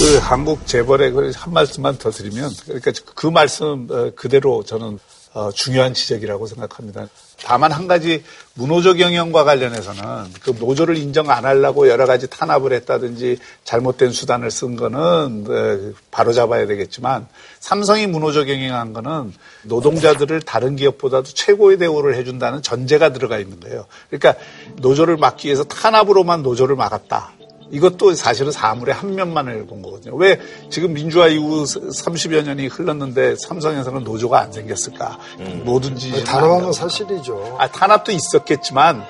그 0.00 0.16
한국 0.16 0.66
재벌의 0.66 1.12
그한 1.12 1.52
말씀만 1.52 1.98
더 1.98 2.10
드리면 2.10 2.50
그러니까 2.64 2.90
그 3.14 3.26
말씀 3.26 3.86
어, 3.90 4.10
그대로 4.16 4.64
저는 4.64 4.98
어, 5.34 5.52
중요한 5.52 5.92
지적이라고 5.92 6.46
생각합니다. 6.46 7.06
다만 7.44 7.70
한 7.70 7.86
가지 7.86 8.24
문호조 8.54 8.94
경영과 8.94 9.44
관련해서는 9.44 10.32
그 10.42 10.56
노조를 10.58 10.96
인정 10.96 11.28
안 11.28 11.44
하려고 11.44 11.86
여러 11.90 12.06
가지 12.06 12.28
탄압을 12.28 12.72
했다든지 12.72 13.36
잘못된 13.64 14.12
수단을 14.12 14.50
쓴 14.50 14.74
거는 14.74 15.44
어, 15.46 15.94
바로 16.10 16.32
잡아야 16.32 16.66
되겠지만 16.66 17.28
삼성이 17.58 18.06
문호조 18.06 18.46
경영한 18.46 18.94
거는 18.94 19.34
노동자들을 19.64 20.40
다른 20.40 20.76
기업보다도 20.76 21.24
최고의 21.24 21.76
대우를 21.76 22.14
해준다는 22.14 22.62
전제가 22.62 23.12
들어가 23.12 23.38
있는 23.38 23.60
거예요. 23.60 23.84
그러니까 24.08 24.42
노조를 24.76 25.18
막기 25.18 25.48
위해서 25.48 25.64
탄압으로만 25.64 26.42
노조를 26.42 26.74
막았다. 26.74 27.34
이것도 27.70 28.14
사실은 28.14 28.50
사물의 28.52 28.94
한 28.94 29.14
면만을 29.14 29.66
본 29.66 29.82
거거든요. 29.82 30.16
왜 30.16 30.40
지금 30.70 30.92
민주화 30.92 31.28
이후 31.28 31.64
30여 31.64 32.44
년이 32.44 32.66
흘렀는데 32.66 33.36
삼성에서는 33.36 34.02
노조가 34.04 34.40
안 34.40 34.52
생겼을까? 34.52 35.18
뭐든지. 35.64 36.24
단호한 36.24 36.62
건 36.64 36.72
사실이죠. 36.72 37.56
아, 37.58 37.68
탄압도 37.70 38.12
있었겠지만 38.12 39.02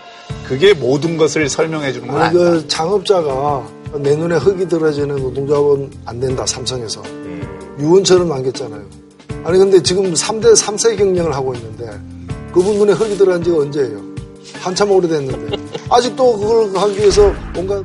그게 0.46 0.74
모든 0.74 1.16
것을 1.16 1.48
설명해 1.48 1.92
주는 1.92 2.06
건 2.08 2.16
아니, 2.20 2.24
아니다. 2.38 2.50
그 2.50 2.68
창업자가 2.68 3.66
내 3.94 4.14
눈에 4.14 4.36
흙이 4.36 4.68
들어지는 4.68 5.16
노동조합은 5.16 5.90
안 6.04 6.20
된다, 6.20 6.44
삼성에서. 6.46 7.02
유언처럼 7.78 8.28
남겼잖아요. 8.28 8.82
아니, 9.42 9.58
근데 9.58 9.82
지금 9.82 10.12
3대 10.12 10.52
3세 10.54 10.98
경영을 10.98 11.34
하고 11.34 11.54
있는데 11.54 11.90
그분 12.52 12.76
눈에 12.78 12.92
흙이 12.92 13.16
들어간 13.16 13.42
지가 13.42 13.56
언제예요? 13.56 14.00
한참 14.60 14.90
오래됐는데. 14.90 15.56
아직도 15.88 16.38
그걸 16.38 16.76
하기 16.82 16.98
위해서 16.98 17.32
뭔가 17.54 17.82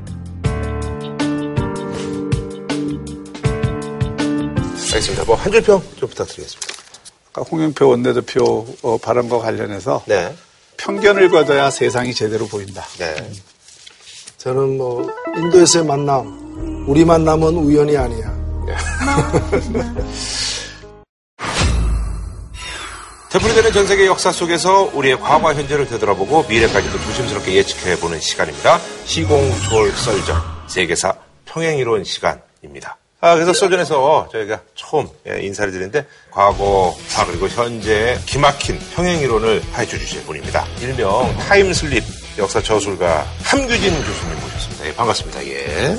알겠습니다. 5.06 5.24
뭐 5.26 5.36
한 5.36 5.52
줄평 5.52 5.82
좀 5.98 6.10
부탁드리겠습니다. 6.10 6.74
아까 7.32 7.42
홍영표 7.44 7.90
원내대표 7.90 8.66
어, 8.82 8.98
발언과 8.98 9.40
관련해서 9.40 10.04
네. 10.08 10.36
편견을 10.78 11.30
거둬야 11.30 11.70
세상이 11.70 12.14
제대로 12.14 12.48
보인다. 12.48 12.86
네. 12.98 13.16
저는 14.38 14.78
뭐 14.78 15.10
인도에서의 15.38 15.86
만남, 15.86 16.86
우리 16.88 17.04
만남은 17.06 17.56
우연이 17.56 17.98
아니야. 17.98 18.36
되풀이 23.32 23.54
되는 23.54 23.72
전 23.74 23.86
세계 23.86 24.06
역사 24.08 24.32
속에서 24.32 24.90
우리의 24.94 25.20
과거와 25.20 25.56
현재를 25.56 25.88
되돌아보고 25.90 26.46
미래까지도 26.48 26.98
조심스럽게 27.02 27.54
예측해보는 27.56 28.22
시간입니다. 28.22 28.80
썰전 29.06 30.42
세계사 30.68 31.14
평행이론 31.46 32.06
시간입니다. 32.06 32.98
아, 33.26 33.34
그래서 33.34 33.54
썰전에서 33.54 34.30
저희가 34.32 34.62
처음 34.76 35.10
예, 35.28 35.42
인사를 35.42 35.72
드리는데 35.72 36.06
과거사 36.30 37.26
그리고 37.26 37.48
현재의 37.48 38.20
기막힌 38.28 38.78
평행이론을 38.94 39.64
파헤쳐 39.74 39.98
주실 39.98 40.24
분입니다. 40.26 40.64
일명 40.80 41.36
time 41.40 41.72
slip 41.72 42.04
역사 42.38 42.62
저술가 42.62 43.26
함규진 43.42 43.96
교수님 44.04 44.40
모셨습니다. 44.42 44.86
예, 44.86 44.94
반갑습니다. 44.94 45.44
예. 45.48 45.98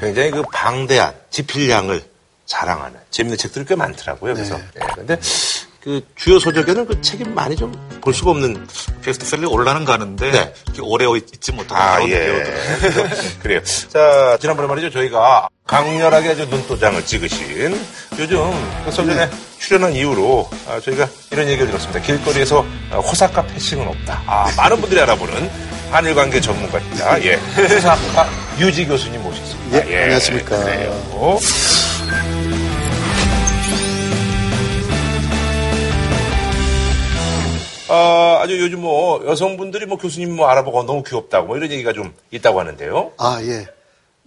굉장히 0.00 0.32
그 0.32 0.42
방대한 0.52 1.14
집필량을 1.30 2.02
자랑하는 2.46 2.98
재밌는 3.12 3.38
책들이 3.38 3.64
꽤 3.66 3.76
많더라고요. 3.76 4.34
그래서 4.34 4.58
예, 4.58 4.80
근데 4.96 5.16
그 5.82 6.00
주요 6.16 6.38
소적에는 6.38 6.86
그 6.86 7.00
책이 7.00 7.24
많이 7.24 7.56
좀 7.56 7.72
볼 8.08 8.14
수가 8.14 8.30
없는 8.30 8.66
베스트셀러 9.02 9.50
올라는 9.50 9.84
가는데 9.84 10.30
네. 10.30 10.54
이렇게 10.66 10.80
오래 10.80 11.04
있지 11.18 11.52
못하고 11.52 11.74
아, 11.78 12.02
예. 12.08 12.18
배우들은 12.18 13.10
그래요. 13.42 13.60
자, 13.88 14.38
지난번에 14.40 14.66
말이죠. 14.66 14.90
저희가 14.90 15.48
강렬하게 15.66 16.30
아주 16.30 16.46
눈도장을 16.46 17.04
찍으신 17.04 17.78
요즘 18.18 18.38
그 18.86 18.90
썰전에 18.90 19.28
출연한 19.58 19.92
이후로 19.92 20.48
아, 20.68 20.80
저희가 20.80 21.06
이런 21.32 21.48
얘기를 21.48 21.66
들었습니다. 21.66 22.00
길거리에서 22.00 22.64
아, 22.90 22.96
호사카 22.96 23.42
패싱은 23.46 23.86
없다. 23.86 24.22
아, 24.26 24.50
많은 24.56 24.80
분들이 24.80 24.98
알아보는 25.02 25.50
한일 25.90 26.14
관계 26.14 26.40
전문가입니다. 26.40 27.22
예. 27.24 27.34
호사카 27.60 28.26
유지 28.58 28.86
교수님 28.86 29.22
모셨습니다. 29.22 29.86
예, 29.90 30.02
안녕하십니까. 30.04 30.64
그래요. 30.64 31.38
아, 37.88 38.40
아주 38.42 38.60
요즘 38.60 38.82
뭐 38.82 39.24
여성분들이 39.26 39.86
뭐 39.86 39.98
교수님 39.98 40.36
뭐 40.36 40.48
알아보고 40.48 40.84
너무 40.84 41.02
귀엽다고 41.02 41.46
뭐 41.48 41.56
이런 41.56 41.70
얘기가 41.70 41.92
좀 41.92 42.14
있다고 42.30 42.60
하는데요. 42.60 43.12
아, 43.18 43.40
예. 43.42 43.66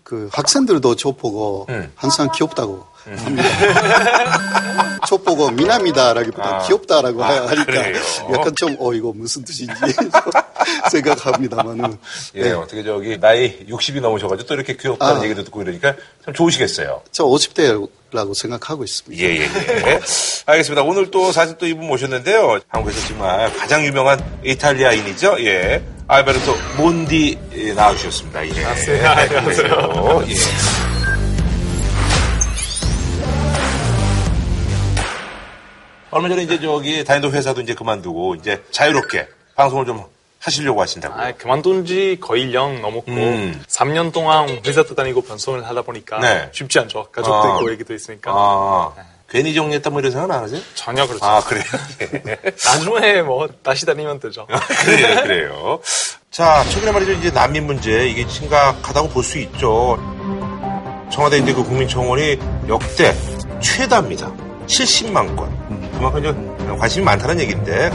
그 0.03 0.29
학생들도 0.33 0.95
저 0.95 1.11
보고 1.11 1.67
음. 1.69 1.91
항상 1.95 2.29
귀엽다고 2.35 2.85
합니다. 3.17 4.99
촉보고 5.07 5.51
미남이다라기보다 5.51 6.55
아. 6.57 6.59
귀엽다라고 6.67 7.23
아, 7.23 7.47
하니까 7.47 7.65
그래요? 7.65 7.95
약간 8.33 8.53
좀 8.55 8.75
어 8.79 8.93
이거 8.93 9.11
무슨 9.15 9.43
뜻인지 9.43 9.73
생각합니다만은 10.91 11.97
예, 12.35 12.41
네. 12.43 12.51
어떻게 12.51 12.83
저기 12.83 13.19
나이 13.19 13.65
60이 13.67 14.01
넘으셔가지고 14.01 14.47
또 14.47 14.53
이렇게 14.55 14.75
귀엽다는 14.75 15.21
아. 15.21 15.23
얘기도 15.23 15.43
듣고 15.43 15.61
이러니까 15.61 15.95
참 16.23 16.33
좋으시겠어요. 16.33 17.01
저 17.11 17.25
50대라고 17.25 18.33
생각하고 18.33 18.83
있습니다. 18.83 19.23
예, 19.23 19.37
예, 19.37 19.41
예. 19.41 19.99
알겠습니다. 20.45 20.83
오늘 20.83 21.11
또 21.11 21.31
사실 21.31 21.57
또 21.57 21.67
이분 21.67 21.87
모셨는데요. 21.87 22.59
한국에서 22.69 23.07
정말 23.07 23.53
가장 23.57 23.85
유명한 23.85 24.23
이탈리아인이죠. 24.43 25.37
예. 25.39 25.83
알베르토 26.07 26.55
몬디 26.77 27.37
예, 27.55 27.73
나와주셨습니다. 27.73 28.47
예. 28.47 28.63
맞습니다. 28.63 29.11
안녕하세요. 29.11 30.23
예. 30.27 30.90
얼마 36.11 36.27
전에 36.29 36.43
이제 36.43 36.59
저기 36.59 37.03
다니던 37.03 37.31
회사도 37.31 37.61
이제 37.61 37.73
그만두고 37.73 38.35
이제 38.35 38.63
자유롭게 38.71 39.27
방송을 39.55 39.85
좀 39.85 40.03
하시려고 40.39 40.81
하신다고. 40.81 41.19
아, 41.19 41.31
그만둔 41.33 41.85
지 41.85 42.17
거의 42.19 42.45
1년 42.47 42.81
넘었고 42.81 43.11
음. 43.11 43.63
3년 43.67 44.11
동안 44.11 44.49
회사도 44.65 44.95
다니고 44.95 45.21
변성을 45.21 45.65
하다 45.65 45.81
보니까 45.83 46.19
네. 46.19 46.49
쉽지 46.51 46.79
않죠. 46.79 47.07
가족도 47.11 47.33
아. 47.33 47.57
있고 47.59 47.71
애기도 47.71 47.93
있으니까. 47.93 48.31
아, 48.33 48.91
괜히 49.29 49.53
정리했다 49.53 49.89
뭐 49.91 49.99
이런 49.99 50.11
생각 50.11 50.35
안 50.35 50.43
하세요? 50.43 50.59
전혀 50.73 51.05
그렇지 51.07 51.23
아. 51.23 51.41
그래요? 51.41 51.63
나중에 52.65 53.21
뭐 53.21 53.47
다시 53.63 53.85
다니면 53.85 54.19
되죠. 54.19 54.47
그래요, 54.83 55.21
그래요. 55.21 55.79
자, 56.31 56.63
최근에 56.69 56.91
말이죠. 56.91 57.11
이제 57.13 57.29
난민 57.31 57.65
문제, 57.67 58.07
이게 58.07 58.27
심각하다고 58.27 59.09
볼 59.09 59.23
수 59.23 59.37
있죠. 59.37 59.97
청와대 61.11 61.37
이제 61.37 61.53
그 61.53 61.63
국민청원이 61.63 62.39
역대 62.67 63.13
최다입니다. 63.61 64.31
70만 64.65 65.35
건. 65.35 65.60
그만큼 66.01 66.55
이제 66.57 66.77
관심이 66.77 67.05
많다는 67.05 67.39
얘기인데. 67.41 67.91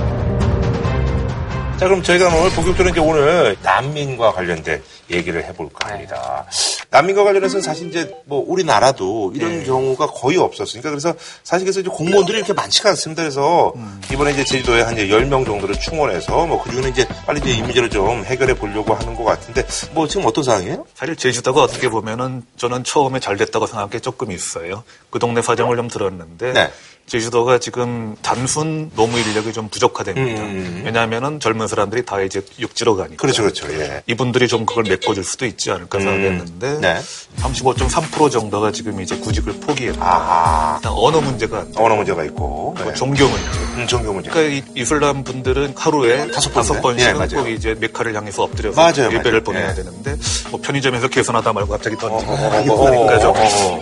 자, 1.77 1.87
그럼 1.87 2.03
저희가 2.03 2.29
오늘 2.29 2.51
본격적으로 2.53 2.89
이제 2.89 3.01
오늘 3.01 3.57
난민과 3.63 4.33
관련된 4.33 4.83
얘기를 5.11 5.45
해볼까 5.45 5.91
합니다. 5.91 6.47
난민과 6.91 7.25
관련해서는 7.25 7.63
사실 7.63 7.89
이제 7.89 8.17
뭐 8.25 8.43
우리나라도 8.47 9.33
이런 9.35 9.63
경우가 9.65 10.07
거의 10.07 10.39
없었으니까 10.39 10.89
그래서 10.89 11.15
사실 11.43 11.67
그래서 11.67 11.81
이제 11.81 11.91
공무원들이 11.91 12.39
이렇게 12.39 12.55
많지가 12.55 12.91
않습니다. 12.91 13.23
그래서 13.23 13.75
이번에 14.11 14.31
이제 14.31 14.45
제주도에 14.45 14.83
한 14.83 14.95
이제 14.95 15.09
10명 15.09 15.45
정도를 15.45 15.75
충원해서 15.79 16.47
뭐 16.47 16.63
그중에는 16.63 16.91
이제 16.93 17.07
빨리 17.27 17.41
이제 17.41 17.51
이 17.51 17.63
문제를 17.63 17.91
좀 17.91 18.25
해결해 18.25 18.55
보려고 18.55 18.95
하는 18.95 19.15
것 19.15 19.25
같은데 19.25 19.67
뭐 19.93 20.09
지금 20.09 20.25
어떤 20.25 20.45
상황이에요? 20.45 20.87
사실 20.95 21.15
제주도가 21.17 21.63
어떻게 21.63 21.91
보면은 21.91 22.43
저는 22.57 22.85
처음에 22.85 23.21
잘 23.21 23.37
됐다고 23.37 23.67
생각한 23.67 23.91
게 23.91 23.99
조금 23.99 24.31
있어요. 24.33 24.85
그 25.11 25.19
동네 25.19 25.43
사정을 25.43 25.77
좀 25.77 25.89
들었는데 25.89 26.53
네. 26.53 26.71
제주도가 27.07 27.59
지금 27.59 28.17
단순 28.21 28.91
노무 28.97 29.17
인력이 29.19 29.53
좀 29.53 29.69
부족하답니다. 29.69 30.43
음. 30.43 30.83
왜냐하면은 30.85 31.39
젊은 31.39 31.69
사람들이 31.69 32.05
다 32.05 32.21
이제 32.21 32.43
육지로 32.59 32.97
가니까. 32.97 33.17
그렇죠, 33.17 33.43
그렇죠. 33.43 33.69
예. 33.75 34.03
이분들이 34.07 34.49
좀 34.49 34.67
그걸 34.67 34.85
메꿔줄 34.85 35.23
수도 35.23 35.47
있지 35.47 35.71
않을까 35.71 36.01
생각했는데 36.01 36.81
네. 36.81 37.01
35.3% 37.39 38.31
정도가 38.31 38.73
지금 38.73 39.01
이제 39.01 39.17
구직을 39.17 39.53
포기했고 39.61 39.99
아, 40.01 40.79
일단 40.79 40.93
언어 40.97 41.21
문제가 41.21 41.59
안 41.61 41.73
언어 41.77 41.95
문제가 41.95 42.25
있고. 42.25 42.75
뭐 42.77 42.85
네. 42.85 42.95
종교 42.95 43.25
문제. 43.29 43.45
음, 43.77 43.87
종교 43.87 44.13
문제. 44.13 44.29
그러니까 44.29 44.57
이 44.57 44.81
이슬람 44.81 45.23
분들은 45.23 45.75
하루에 45.77 46.29
다섯 46.33 46.51
다섯? 46.51 46.77
예, 46.77 46.81
번씩은 46.81 47.19
맞아요. 47.19 47.29
꼭 47.45 47.49
이제 47.49 47.75
메카를 47.79 48.17
향해서 48.17 48.43
엎드려서 48.43 48.81
맞아요, 48.81 49.07
예배를 49.15 49.31
맞아요. 49.31 49.45
보내야 49.45 49.71
예. 49.71 49.75
되는데 49.75 50.17
뭐 50.51 50.61
편의점에서 50.61 51.07
계산하다 51.09 51.53
말고 51.53 51.71
갑자기 51.71 51.97
던지고 51.97 52.77
보니까 52.77 53.19
좀. 53.21 53.35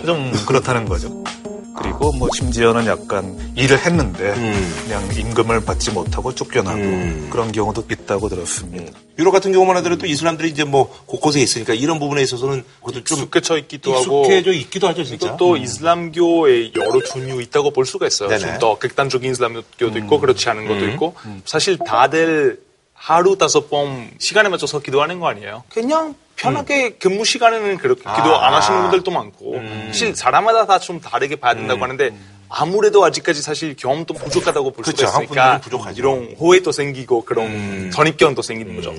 좀 0.05 0.31
그렇다는 0.45 0.85
거죠. 0.87 1.23
그리고 1.77 2.11
뭐 2.13 2.29
심지어는 2.33 2.85
약간 2.85 3.37
일을 3.55 3.77
했는데 3.85 4.29
음. 4.33 4.73
그냥 4.83 5.09
임금을 5.17 5.65
받지 5.65 5.91
못하고 5.91 6.33
쫓겨나고 6.33 6.77
음. 6.77 7.27
그런 7.31 7.51
경우도 7.51 7.85
있다고 7.91 8.29
들었습니다. 8.29 8.97
유럽 9.19 9.31
같은 9.31 9.51
경우만 9.51 9.75
하더라도 9.77 10.05
이슬람들이 10.05 10.49
이제 10.49 10.63
뭐 10.63 10.89
곳곳에 11.05 11.39
있으니까 11.41 11.73
이런 11.73 11.99
부분에 11.99 12.21
있어서는 12.21 12.63
그것도 12.79 13.03
좀 13.03 13.17
익숙해져 13.19 13.57
있기도 13.59 13.93
하고 13.93 14.21
익숙해져 14.21 14.51
있기도 14.53 14.87
하죠, 14.87 15.03
진짜. 15.03 15.35
또 15.37 15.51
음. 15.53 15.57
이슬람교의 15.57 16.73
여러 16.75 17.01
종류 17.03 17.41
있다고 17.41 17.71
볼 17.71 17.85
수가 17.85 18.07
있어요. 18.07 18.37
좀 18.37 18.55
더 18.59 18.77
극단적인 18.79 19.31
이슬람교도 19.31 19.97
있고 19.99 20.19
그렇지 20.19 20.49
않은 20.49 20.67
것도 20.67 20.79
음. 20.79 20.89
있고 20.91 21.15
사실 21.45 21.77
다들 21.77 22.59
하루 22.93 23.37
다섯 23.37 23.69
번 23.69 24.09
시간에 24.17 24.47
맞춰서 24.49 24.79
기도하는 24.79 25.19
거 25.19 25.27
아니에요? 25.27 25.63
그냥 25.69 26.15
편하게 26.35 26.91
근무 26.97 27.25
시간에는 27.25 27.77
그렇게 27.77 28.01
기도 28.01 28.29
음. 28.29 28.33
아. 28.33 28.47
안 28.47 28.53
하시는 28.53 28.81
분들도 28.81 29.09
많고 29.11 29.61
사실 29.87 30.15
사람마다 30.15 30.65
다 30.65 30.79
좀 30.79 30.99
다르게 31.01 31.35
봐야 31.37 31.53
된다고 31.55 31.81
하는데 31.81 32.11
아무래도 32.49 33.03
아직까지 33.03 33.41
사실 33.41 33.75
경험도 33.75 34.13
부족하다고 34.13 34.71
볼 34.71 34.81
음. 34.81 34.83
그렇죠. 34.83 35.07
수가 35.07 35.23
있으니까. 35.23 35.61
이런 35.95 36.35
호혜도 36.39 36.71
생기고 36.71 37.25
그런 37.25 37.47
음. 37.47 37.91
선입견도 37.93 38.41
생기는 38.41 38.75
거죠. 38.75 38.93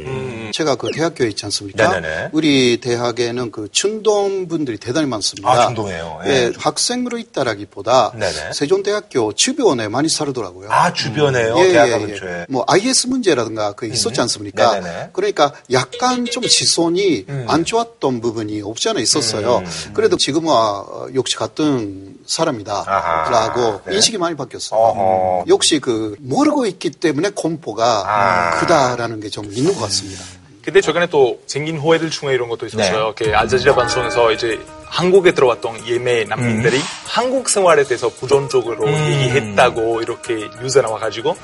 제가 0.53 0.77
그 0.77 0.91
대학교에 0.93 1.29
있지 1.29 1.45
않습니까? 1.47 1.89
네네네. 1.89 2.31
우리 2.33 2.79
대학에는 2.81 3.51
그 3.51 3.69
춘동 3.71 4.49
분들이 4.49 4.79
대단히 4.79 5.07
많습니다. 5.07 5.51
아, 5.51 5.67
춘동이에요. 5.67 6.21
예. 6.27 6.31
예, 6.31 6.53
학생으로 6.57 7.19
있다라기보다 7.19 8.13
네네. 8.15 8.53
세종대학교 8.53 9.33
주변에 9.33 9.89
많이 9.89 10.09
살더라고요. 10.09 10.71
아, 10.71 10.93
주변에요? 10.93 11.59
예, 11.59 11.73
대학가 11.73 11.99
예, 11.99 12.03
예. 12.03 12.07
근처에. 12.07 12.47
뭐 12.49 12.65
IS 12.69 13.09
문제라든가 13.09 13.73
그 13.73 13.87
있었지 13.87 14.21
않습니까? 14.21 14.79
음. 14.79 14.85
네네네. 14.85 15.11
그러니까 15.13 15.53
약간 15.73 16.25
좀 16.27 16.43
지손이 16.43 17.27
안 17.49 17.65
좋았던 17.65 18.21
부분이 18.21 18.63
없지 18.63 18.89
않아 18.91 19.01
있었어요. 19.01 19.59
음. 19.59 19.93
그래도 19.95 20.17
지금은 20.17 20.53
아, 20.53 20.85
역시 21.15 21.37
같은 21.37 22.15
사람이다라고 22.27 23.36
아하, 23.37 23.81
네. 23.85 23.95
인식이 23.95 24.19
많이 24.19 24.37
바뀌었어요. 24.37 24.79
어허. 24.81 25.45
역시 25.49 25.79
그 25.81 26.17
모르고 26.21 26.67
있기 26.67 26.91
때문에 26.91 27.31
공포가 27.35 28.03
아. 28.07 28.51
크다라는 28.61 29.21
게 29.21 29.29
좀 29.29 29.45
있는 29.53 29.75
것 29.75 29.81
같습니다. 29.83 30.23
근데 30.65 30.81
최근에 30.81 31.07
또 31.09 31.41
생긴 31.47 31.79
호해들 31.79 32.11
중에 32.11 32.33
이런 32.35 32.49
것도 32.49 32.67
있었어요. 32.67 33.15
네. 33.15 33.25
그 33.31 33.37
알자지라 33.37 33.75
방송에서 33.75 34.33
이제 34.33 34.59
한국에 34.85 35.33
들어왔던 35.33 35.87
예매 35.87 36.25
난민들이 36.25 36.81
한국 37.07 37.49
생활에 37.49 37.85
대해서 37.85 38.09
부정적으로 38.09 38.85
음. 38.85 38.93
얘기했다고 39.13 40.01
이렇게 40.03 40.49
뉴스에 40.61 40.83
나와가지고 40.83 41.37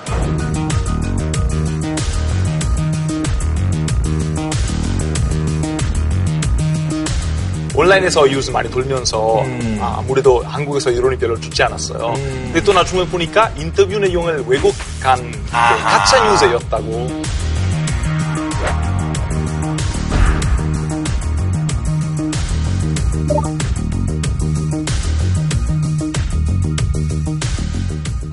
온라인에서 7.74 8.26
이 8.26 8.32
뉴스 8.32 8.50
많이 8.50 8.70
돌면서 8.70 9.42
음. 9.42 9.78
아, 9.80 10.02
무래도 10.06 10.42
한국에서 10.42 10.90
이론이 10.90 11.16
별로 11.18 11.38
좋지 11.40 11.62
않았어요. 11.62 12.12
근데 12.14 12.62
또 12.62 12.72
나중에 12.72 13.06
보니까 13.06 13.50
인터뷰 13.56 13.98
내용을 13.98 14.44
왜곡한 14.46 15.32
그. 15.32 15.50
가짜 15.50 16.30
뉴스였다고. 16.30 17.22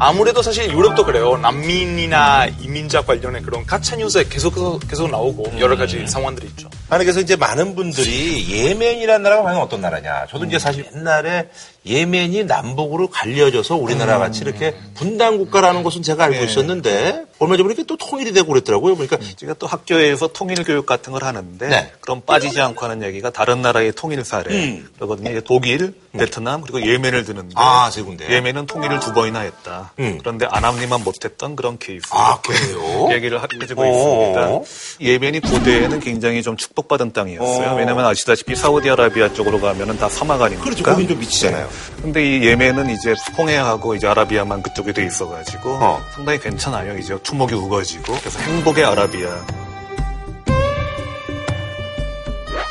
아무래도 0.02 0.42
사실 0.42 0.72
유럽도 0.72 1.06
그래요. 1.06 1.38
난민이나 1.38 2.46
이민자 2.48 3.02
관련해 3.02 3.42
그런 3.42 3.66
가짜 3.66 3.98
뉴스에 3.98 4.24
계속 4.30 4.80
계속 4.88 5.12
나오고 5.12 5.60
여러 5.60 5.76
가지 5.76 6.08
상황들이 6.08 6.48
있죠. 6.48 6.70
아니 6.90 7.06
그래서 7.06 7.20
이제 7.20 7.36
많은 7.36 7.76
분들이 7.76 8.48
예멘이라는 8.50 9.24
나라가 9.24 9.44
과연 9.44 9.60
어떤 9.62 9.82
나라냐. 9.82 10.28
저도 10.30 10.46
이제 10.46 10.60
사실 10.60 10.86
옛날에 10.96 11.50
예멘이 11.86 12.44
남북으로 12.44 13.10
갈려져서 13.10 13.76
우리나라 13.76 14.20
같이 14.20 14.42
이렇게 14.42 14.76
분단 14.96 15.38
국가라는 15.38 15.84
것은 15.84 16.02
제가 16.04 16.26
알고 16.26 16.44
있었는데 16.44 17.26
얼마 17.40 17.56
전에 17.56 17.68
이렇게 17.68 17.84
또 17.84 17.96
통일이 17.96 18.34
되고 18.34 18.48
그랬더라고요. 18.48 18.96
그러니까 18.96 19.18
제가 19.38 19.54
또 19.54 19.66
학교에서 19.66 20.28
통일 20.28 20.64
교육 20.64 20.86
같은 20.86 21.14
걸 21.14 21.24
하는데 21.24 21.68
네. 21.68 21.92
그럼 22.02 22.22
빠지지 22.26 22.60
않고 22.60 22.84
하는 22.84 23.02
얘기가 23.04 23.30
다른 23.30 23.62
나라의 23.62 23.94
통일 23.94 24.26
사례 24.26 24.54
음. 24.54 24.90
그러거든요. 24.96 25.32
이제 25.32 25.42
독일, 25.42 25.94
베트남 26.12 26.62
그리고 26.62 26.82
예멘을 26.86 27.24
드는데 27.24 27.54
아, 27.56 27.90
세 27.92 28.02
군데. 28.02 28.30
예멘은 28.30 28.66
통일을 28.66 29.00
두 29.00 29.14
번이나 29.14 29.40
했다. 29.40 29.94
음. 30.00 30.18
그런데 30.20 30.46
아랍리만 30.50 31.04
못했던 31.04 31.56
그런 31.56 31.78
케이스 31.78 32.08
아, 32.12 32.42
그래요? 32.42 33.10
얘기를 33.14 33.40
해주고 33.62 33.82
어. 33.82 34.64
있습니다. 34.66 35.06
예멘이 35.06 35.40
고대에는 35.40 36.00
굉장히 36.02 36.42
좀 36.44 36.58
축 36.60 36.76
복받은 36.82 37.14
땅이었어요. 37.14 37.72
어. 37.72 37.76
왜냐하면 37.76 38.06
아시다시피 38.06 38.56
사우디아라비아 38.56 39.34
쪽으로 39.34 39.60
가면은 39.60 39.98
다 39.98 40.08
사막 40.10 40.42
아닙니까? 40.42 40.64
그렇죠. 40.64 40.84
거긴 40.84 41.08
좀 41.08 41.20
미치잖아요. 41.20 41.68
근데 42.02 42.24
이 42.26 42.46
예멘은 42.46 42.90
이제 42.90 43.14
홍해하고 43.38 43.96
이제 43.96 44.08
아라비아만 44.08 44.64
그쪽에 44.64 44.94
돼 44.94 45.06
있어가지고 45.06 45.70
어. 45.82 46.02
상당히 46.14 46.40
괜찮아요. 46.40 46.98
이제 46.98 47.18
투목이 47.24 47.54
우거지고 47.54 48.16
그래서 48.20 48.40
행복의 48.40 48.86
아라비아. 48.86 49.69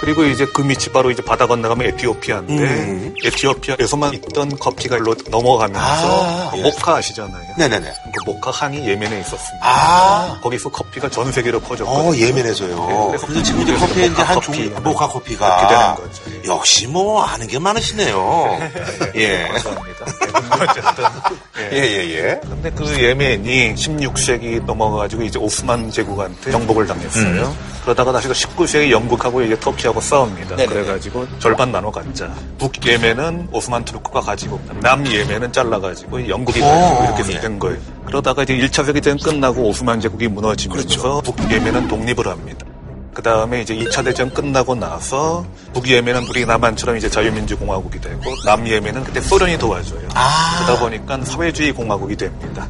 그리고 0.01 0.25
이제 0.25 0.47
그 0.55 0.63
밑이 0.63 0.87
바로 0.93 1.11
이제 1.11 1.23
바다 1.23 1.47
건너가면 1.47 1.89
에티오피아인데 1.89 2.53
음. 2.55 3.15
에티오피아에서만 3.25 4.15
있던 4.15 4.57
커피가 4.57 4.97
일로 4.97 5.15
넘어가면서 5.29 5.81
아, 6.25 6.53
예. 6.57 6.63
모카 6.63 6.97
아시잖아요. 6.97 7.55
네네네. 7.59 7.93
그 8.15 8.25
모카 8.25 8.53
항이 8.53 8.87
예멘에 8.89 9.19
있었습니다. 9.21 9.59
아. 9.61 10.39
거기서 10.41 10.69
커피가 10.71 11.09
전 11.11 11.33
세계로 11.33 11.59
퍼졌거든요. 11.61 12.11
어, 12.11 12.17
예멘에서요. 12.17 12.77
네, 13.13 13.19
그래서 13.19 13.43
지금 13.43 13.63
이제 13.63 13.75
커피의 13.75 14.07
이제 14.13 14.23
한 14.23 14.41
종류, 14.41 14.71
모카 14.83 15.09
커피가. 15.09 15.69
되는 15.69 15.95
거죠. 15.97 16.53
역시 16.53 16.87
뭐 16.87 17.23
아는 17.25 17.47
게 17.49 17.59
많으시네요. 17.59 18.59
예. 19.17 19.49
감사합니다. 19.49 20.07
어쨌든 20.61 21.05
예, 21.73 21.77
예, 21.77 22.15
예. 22.15 22.41
근데 22.43 22.71
그 22.71 23.03
예멘이 23.03 23.75
16세기 23.75 24.65
넘어가지고 24.65 25.23
이제 25.23 25.39
오스만 25.39 25.91
제국한테 25.91 26.53
정복을 26.53 26.87
당했어요. 26.87 27.55
그러다가 27.83 28.13
다시 28.13 28.29
19세기 28.29 28.91
영국하고 28.91 29.43
이제 29.43 29.59
터키 29.59 29.88
하고 29.89 30.01
싸웁니다. 30.01 30.57
네네네. 30.57 30.67
그래가지고 30.67 31.27
절반 31.39 31.73
나눠 31.73 31.91
갖자. 31.91 32.33
북예멘은 32.59 33.49
오스만 33.53 33.85
투르크가 33.85 34.21
가지고 34.21 34.61
남예멘은 34.81 35.53
잘라가지고 35.53 36.29
영국이 36.29 36.61
가지고 36.61 37.01
오, 37.01 37.05
이렇게 37.05 37.35
예. 37.35 37.41
된 37.41 37.59
거예요. 37.59 37.79
그러다가 38.07 38.43
이제 38.43 38.57
1차 38.57 38.85
세계대전 38.85 39.19
끝나고 39.19 39.63
오스만 39.63 40.01
제국이 40.01 40.29
무너지면서 40.29 41.21
북예멘은 41.23 41.89
독립을 41.89 42.27
합니다. 42.27 42.67
그 43.19 43.23
다음에 43.23 43.63
이제 43.63 43.75
2차 43.75 44.05
대전 44.05 44.33
끝나고 44.33 44.77
나서 44.77 45.45
북예멘은 45.75 46.29
우리 46.31 46.47
남한처럼 46.47 46.97
이제 46.97 47.11
자유민주공화국이 47.11 48.01
되고 48.01 48.21
남예멘은 48.47 49.03
그때 49.03 49.21
소련이 49.21 49.59
도와줘요. 49.59 50.07
그러다 50.07 50.79
보니까 50.79 51.19
사회주의 51.25 51.73
공화국이 51.73 52.15
됩니다. 52.15 52.69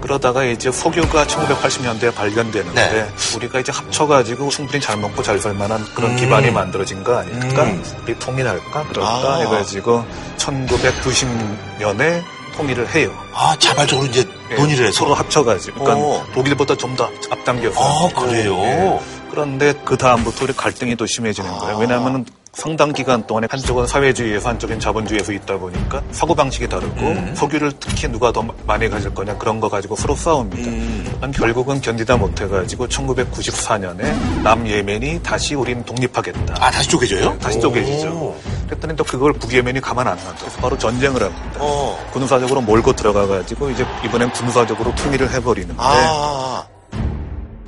그러다가 0.00 0.44
이제 0.44 0.70
석유가 0.70 1.24
1980년대에 1.26 2.14
발견되는데 2.14 2.90
네. 2.92 3.08
우리가 3.36 3.60
이제 3.60 3.72
합쳐가지고 3.72 4.48
충분히 4.50 4.80
잘 4.80 4.96
먹고 4.96 5.22
잘 5.22 5.38
살 5.38 5.54
만한 5.54 5.84
그런 5.94 6.12
음. 6.12 6.16
기반이 6.16 6.50
만들어진 6.50 7.04
거 7.04 7.16
아닐까? 7.16 7.64
음. 7.64 7.82
우리 8.04 8.18
통일할까? 8.18 8.84
그럴까? 8.88 9.34
아. 9.34 9.38
해가지고 9.38 10.04
1990년에 10.36 12.22
통일을 12.56 12.88
해요. 12.94 13.12
아, 13.32 13.54
자발적으로 13.58 14.08
이제 14.08 14.28
예, 14.50 14.56
논의를 14.56 14.86
해서. 14.86 15.00
서로 15.00 15.14
합쳐가지고. 15.14 15.84
그러니까 15.84 16.06
어. 16.06 16.26
독일보다 16.34 16.74
좀 16.76 16.96
더 16.96 17.08
앞당겨서. 17.30 17.80
아, 17.80 18.08
그래요? 18.20 18.58
예. 18.64 18.98
그런데 19.30 19.72
그 19.84 19.96
다음부터 19.96 20.44
우리 20.44 20.52
갈등이 20.52 20.96
더 20.96 21.06
심해지는 21.06 21.48
아. 21.48 21.58
거예요. 21.58 21.78
왜냐하면 21.78 22.24
상당 22.58 22.92
기간 22.92 23.24
동안에 23.24 23.46
한쪽은 23.48 23.86
사회주의에서 23.86 24.48
한쪽은 24.48 24.80
자본주의에서 24.80 25.32
있다 25.32 25.56
보니까 25.58 26.02
사고방식이 26.10 26.68
다르고 26.68 27.06
음. 27.06 27.32
석유를 27.36 27.70
특히 27.78 28.08
누가 28.08 28.32
더 28.32 28.44
많이 28.66 28.88
가질 28.88 29.14
거냐 29.14 29.38
그런 29.38 29.60
거 29.60 29.68
가지고 29.68 29.94
서로 29.94 30.16
싸웁니다. 30.16 30.68
음. 30.68 31.32
결국은 31.32 31.80
견디다 31.80 32.16
못해가지고 32.16 32.88
1994년에 32.88 34.42
남예멘이 34.42 35.22
다시 35.22 35.54
우린 35.54 35.84
독립하겠다. 35.84 36.56
아, 36.58 36.68
다시 36.68 36.88
쪼개져요? 36.88 37.30
네, 37.30 37.38
다시 37.38 37.58
오. 37.58 37.60
쪼개지죠. 37.60 38.36
그랬더니 38.66 38.96
또 38.96 39.04
그걸 39.04 39.34
북예멘이 39.34 39.80
가만 39.80 40.08
안 40.08 40.16
놔둬. 40.16 40.34
그래서 40.40 40.60
바로 40.60 40.76
전쟁을 40.76 41.22
합니다. 41.22 41.58
어. 41.60 41.96
군사적으로 42.12 42.60
몰고 42.60 42.92
들어가가지고 42.96 43.70
이제 43.70 43.86
이번엔 44.04 44.32
군사적으로 44.32 44.92
통일을 44.96 45.32
해버리는데 45.32 45.76
아. 45.78 46.66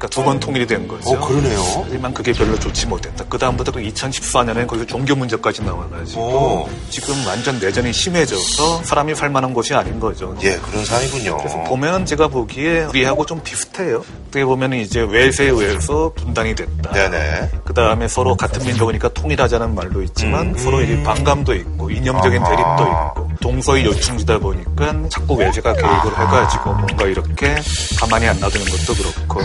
그러니까 0.00 0.08
두 0.08 0.24
번 0.24 0.40
통일이 0.40 0.66
된 0.66 0.88
거죠. 0.88 1.10
어, 1.10 1.20
그러네요. 1.28 1.58
하지만 1.84 2.14
그게 2.14 2.32
별로 2.32 2.58
좋지 2.58 2.86
못했다. 2.86 3.24
그 3.28 3.36
다음부터 3.36 3.72
2014년에 3.72 4.66
거기서 4.66 4.86
종교 4.86 5.14
문제까지 5.14 5.62
나와가지고 5.62 6.20
오. 6.22 6.68
지금 6.88 7.14
완전 7.26 7.58
내전이 7.58 7.92
심해져서 7.92 8.82
사람이 8.84 9.14
살 9.14 9.28
만한 9.28 9.52
곳이 9.52 9.74
아닌 9.74 10.00
거죠. 10.00 10.34
예, 10.42 10.56
그런 10.56 10.84
상황이군요. 10.86 11.36
그래서 11.36 11.62
보면 11.64 12.06
제가 12.06 12.28
보기에 12.28 12.84
우리하고 12.84 13.26
좀 13.26 13.42
비슷해요. 13.42 14.02
어떻게 14.28 14.44
보면 14.44 14.72
이제 14.74 15.00
외세에 15.02 15.48
의해서 15.48 16.12
분단이 16.16 16.54
됐다. 16.54 16.92
네네. 16.92 17.50
그 17.64 17.74
다음에 17.74 18.08
서로 18.08 18.36
같은 18.36 18.64
민족이니까 18.64 19.10
통일하자는 19.10 19.74
말도 19.74 20.02
있지만 20.04 20.48
음. 20.54 20.58
서로 20.58 20.80
이제 20.80 21.02
반감도 21.02 21.54
있고 21.54 21.90
이념적인. 21.90 22.42
대립도 22.42 22.82
있고 22.82 23.29
동서의 23.40 23.84
요충지다 23.86 24.38
보니까 24.38 25.08
자꾸 25.08 25.34
외세가 25.34 25.72
개입을 25.72 26.18
해가지고 26.18 26.72
뭔가 26.74 27.06
이렇게 27.06 27.54
가만히 27.98 28.26
안 28.26 28.38
놔두는 28.38 28.66
것도 28.66 28.94
그렇고 28.94 29.40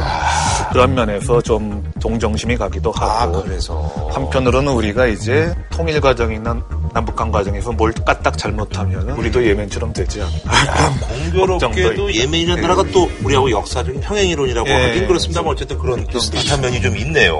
그런 0.72 0.94
면에서 0.94 1.42
좀 1.42 1.84
동정심이 2.02 2.58
가기도 2.58 2.94
아, 2.98 3.22
하고 3.22 3.42
그래서. 3.44 4.10
한편으로는 4.12 4.74
우리가 4.74 5.08
이제 5.08 5.54
통일 5.70 6.02
과정이나 6.02 6.62
남북한 6.96 7.30
과정에서 7.30 7.74
뭘 7.74 7.92
까딱 7.92 8.38
잘못하면 8.38 9.10
우리도 9.10 9.46
예멘처럼 9.46 9.92
되지 9.92 10.22
않나 10.22 10.96
걱정도 11.46 11.58
공교롭게도. 11.68 12.14
예멘이라는 12.14 12.58
예. 12.58 12.62
나라가 12.62 12.84
또 12.94 13.12
우리하고 13.22 13.52
역사적인 13.52 14.00
평행이론이라고 14.00 14.70
예. 14.70 14.74
하긴 14.74 15.08
그렇습니다만 15.08 15.52
어쨌든 15.52 15.78
그런 15.78 16.08
좀 16.10 16.22
비슷한 16.32 16.62
면이 16.62 16.82
좀 16.82 16.96
있네요. 16.96 17.38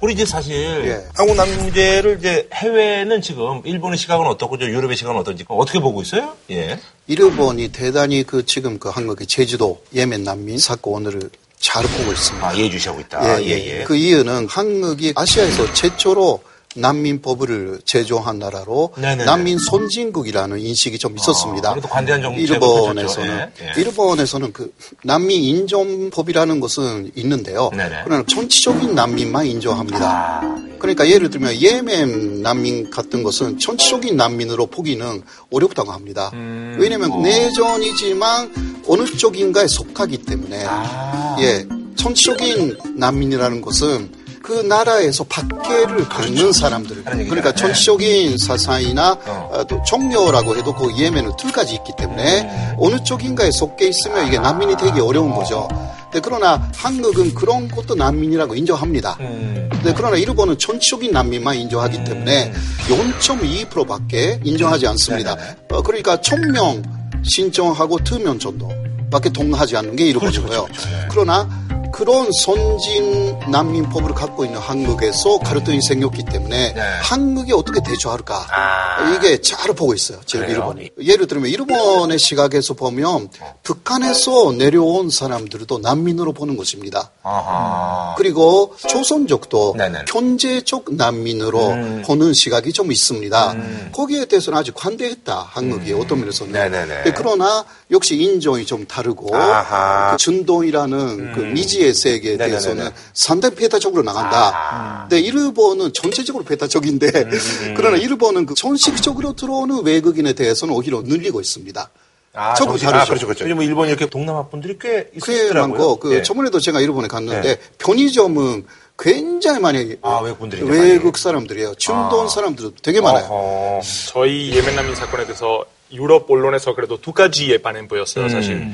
우리 0.00 0.12
이제 0.12 0.24
사실 0.24 1.02
한국 1.12 1.34
남 1.34 1.48
문제를 1.56 2.18
이제 2.20 2.48
해외는 2.54 3.20
지금 3.20 3.62
일본의 3.64 3.98
시각은 3.98 4.24
어떻고 4.28 4.56
저 4.58 4.66
유럽의 4.66 4.96
시각은 4.96 5.18
어떤지 5.20 5.44
어떻게 5.48 5.80
보고 5.80 6.00
있어요? 6.00 6.34
예. 6.52 6.78
일본이 7.08 7.72
대단히 7.72 8.22
그 8.22 8.46
지금 8.46 8.78
그 8.78 8.90
한국의 8.90 9.26
제주도 9.26 9.82
예멘 9.92 10.22
난민 10.22 10.60
사건을 10.60 11.30
잘 11.58 11.82
보고 11.82 12.12
있습니다. 12.12 12.46
아, 12.46 12.56
예주시하고 12.56 13.00
있다. 13.00 13.42
예, 13.42 13.48
예. 13.48 13.82
그 13.82 13.96
이유는 13.96 14.46
한국이 14.48 15.14
아시아에서 15.16 15.72
최초로 15.72 16.42
난민 16.78 17.20
법을 17.22 17.80
제조한 17.84 18.38
나라로 18.38 18.92
네네네. 18.96 19.24
난민 19.24 19.58
선진국이라는 19.58 20.58
인식이 20.58 20.98
좀 20.98 21.16
있었습니다. 21.16 21.70
아, 21.70 21.72
그래도 21.72 21.88
관대한 21.88 22.22
정책을 22.22 22.54
일본에서는. 22.54 23.50
예, 23.60 23.66
예. 23.66 23.80
일본에서는 23.80 24.52
그 24.52 24.72
난민 25.02 25.42
인정법이라는 25.42 26.60
것은 26.60 27.12
있는데요. 27.16 27.70
네네. 27.72 28.02
그러나 28.04 28.24
전체적인 28.26 28.94
난민만 28.94 29.46
인정합니다. 29.46 29.98
아, 30.00 30.68
그러니까 30.78 31.08
예를 31.08 31.30
들면 31.30 31.60
예멘 31.60 32.42
난민 32.42 32.90
같은 32.90 33.22
것은 33.22 33.58
전체적인 33.58 34.16
난민으로 34.16 34.66
보기는 34.66 35.22
어렵다고 35.50 35.92
합니다. 35.92 36.30
음. 36.34 36.76
왜냐하면 36.78 37.22
내전이지만 37.22 38.82
어느 38.86 39.04
쪽인가에 39.04 39.66
속하기 39.66 40.18
때문에 40.18 40.64
아. 40.66 41.36
예 41.40 41.66
전체적인 41.96 42.78
난민이라는 42.96 43.60
것은 43.60 44.17
그 44.48 44.62
나라에서 44.62 45.24
박해를 45.24 46.08
받는 46.08 46.54
사람들 46.54 47.04
그런 47.04 47.18
얘기죠. 47.18 47.34
그러니까 47.34 47.52
네. 47.52 47.54
전체적인 47.54 48.38
사상이나 48.38 49.18
어. 49.26 49.50
어, 49.52 49.64
또 49.64 49.82
종교라고 49.82 50.56
해도 50.56 50.74
그 50.74 50.96
예멘은 50.96 51.36
둘까지 51.36 51.74
있기 51.74 51.92
때문에 51.98 52.40
음. 52.44 52.76
어느 52.78 52.96
쪽인가에 53.04 53.50
속해 53.50 53.86
있으면 53.88 54.26
이게 54.26 54.38
난민이 54.38 54.78
되기 54.78 55.00
어려운 55.00 55.34
거죠. 55.34 55.68
네, 56.14 56.20
그러나 56.22 56.66
한국은 56.74 57.34
그런 57.34 57.68
것도 57.68 57.94
난민이라고 57.94 58.54
인정합니다. 58.54 59.18
음. 59.20 59.68
네, 59.84 59.92
그러나 59.94 60.16
일본은 60.16 60.58
전적인 60.58 61.12
난민만 61.12 61.54
인정하기 61.54 62.04
때문에 62.04 62.50
0.2%밖에 62.88 64.40
인정하지 64.44 64.86
않습니다. 64.86 65.36
어, 65.68 65.82
그러니까 65.82 66.16
1000명 66.16 66.82
신청하고 67.22 67.98
2명 67.98 68.40
정도밖에 68.40 69.28
동의하지 69.28 69.76
않는 69.76 69.96
게 69.96 70.06
일본이고요. 70.06 70.68
그러나 71.10 71.67
그런 71.92 72.30
선진 72.32 73.38
난민법을 73.50 74.14
갖고 74.14 74.44
있는 74.44 74.58
한국에서 74.58 75.38
갈등이 75.38 75.80
생겼기 75.82 76.24
때문에 76.24 76.74
한국이 77.02 77.52
어떻게 77.52 77.80
대처할까 77.80 79.14
이게 79.16 79.40
잘 79.40 79.72
보고 79.74 79.94
있어요. 79.94 80.20
지금 80.26 80.46
그래요? 80.46 80.58
일본이. 80.58 80.90
예를 81.02 81.26
들면 81.26 81.50
일본의 81.50 82.18
시각에서 82.18 82.74
보면 82.74 83.28
북한에서 83.62 84.52
내려온 84.52 85.10
사람들도 85.10 85.78
난민으로 85.78 86.32
보는 86.32 86.56
것입니다. 86.56 87.10
아하. 87.22 88.14
그리고 88.16 88.74
조선족도 88.88 89.74
네네. 89.76 90.04
경제적 90.06 90.94
난민으로 90.94 91.68
음. 91.68 92.02
보는 92.06 92.32
시각이 92.32 92.72
좀 92.72 92.92
있습니다. 92.92 93.56
거기에 93.92 94.26
대해서는 94.26 94.58
아직 94.58 94.74
관대했다 94.74 95.48
한국이 95.50 95.92
어떤 95.92 96.20
면에서는. 96.20 96.52
네네네. 96.52 97.04
네, 97.04 97.12
그러나 97.16 97.64
역시 97.90 98.16
인종이 98.16 98.66
좀 98.66 98.84
다르고 98.86 99.34
아하. 99.34 100.10
그 100.12 100.16
준동이라는 100.18 101.32
그 101.32 101.40
미지의 101.40 101.94
세계에 101.94 102.32
네네네네. 102.36 102.48
대해서는 102.50 102.90
상당히 103.14 103.54
배타적으로 103.54 104.02
나간다. 104.02 105.06
근데 105.08 105.20
일본은 105.22 105.92
전체적으로 105.94 106.44
배타적인데 106.44 107.06
음. 107.06 107.74
그러나 107.76 107.96
일본은 107.96 108.44
그 108.44 108.54
전식적으로 108.54 109.32
들어오는 109.34 109.84
외국인에 109.84 110.34
대해서는 110.34 110.74
오히려 110.74 111.00
늘리고 111.02 111.40
있습니다. 111.40 111.90
아, 112.34 112.54
정신- 112.54 112.86
다르죠. 112.86 113.02
아, 113.02 113.04
그렇죠, 113.06 113.26
그렇죠. 113.26 113.44
왜냐면 113.44 113.64
일본 113.64 113.88
이렇게 113.88 114.06
동남아 114.06 114.46
분들이 114.48 114.78
꽤꽤 114.78 115.10
있으시더라고요. 115.16 115.68
많고 115.68 115.96
그 115.98 116.14
예. 116.14 116.22
저번에도 116.22 116.60
제가 116.60 116.80
일본에 116.80 117.08
갔는데 117.08 117.40
네. 117.40 117.56
편의점은 117.78 118.66
굉장히 118.98 119.60
많이 119.60 119.96
아, 120.02 120.18
외국분들이 120.22 120.62
외국 120.62 121.16
사람들이에요. 121.16 121.74
중동 121.76 122.26
아. 122.26 122.28
사람들도 122.28 122.74
되게 122.82 123.00
많아요. 123.00 123.24
어허. 123.24 123.80
저희 124.12 124.52
예멘 124.54 124.76
난민 124.76 124.94
사건에 124.94 125.24
대해서 125.24 125.64
유럽 125.92 126.30
언론에서 126.30 126.74
그래도 126.74 127.00
두 127.00 127.12
가지의 127.12 127.58
반응 127.62 127.88
보였어요, 127.88 128.24
음. 128.26 128.28
사실. 128.28 128.68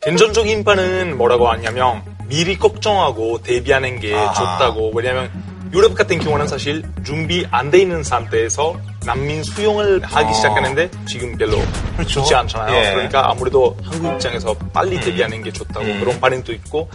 견전적인 0.00 0.64
반응은 0.64 1.16
뭐라고 1.16 1.48
하냐면 1.48 2.02
미리 2.26 2.58
걱정하고 2.58 3.42
대비하는 3.42 4.00
게 4.00 4.14
아하. 4.14 4.32
좋다고. 4.34 4.92
왜냐면 4.94 5.30
유럽 5.72 5.94
같은 5.94 6.18
경우는 6.18 6.48
사실 6.48 6.82
준비 7.04 7.46
안 7.50 7.70
돼 7.70 7.78
있는 7.80 8.02
상태에서 8.02 8.76
난민 9.06 9.42
수용을 9.42 10.02
하기 10.02 10.28
어. 10.28 10.32
시작하는데 10.32 10.90
지금 11.08 11.36
별로 11.38 11.56
그렇죠. 11.96 12.20
좋지 12.20 12.34
않잖아요. 12.34 12.76
예. 12.76 12.90
그러니까 12.92 13.30
아무래도 13.30 13.76
한국 13.82 14.12
입장에서 14.14 14.54
빨리 14.72 15.00
대비하는 15.00 15.42
게 15.42 15.50
좋다고 15.52 15.86
음. 15.86 16.00
그런 16.00 16.20
반응도 16.20 16.52
있고 16.52 16.90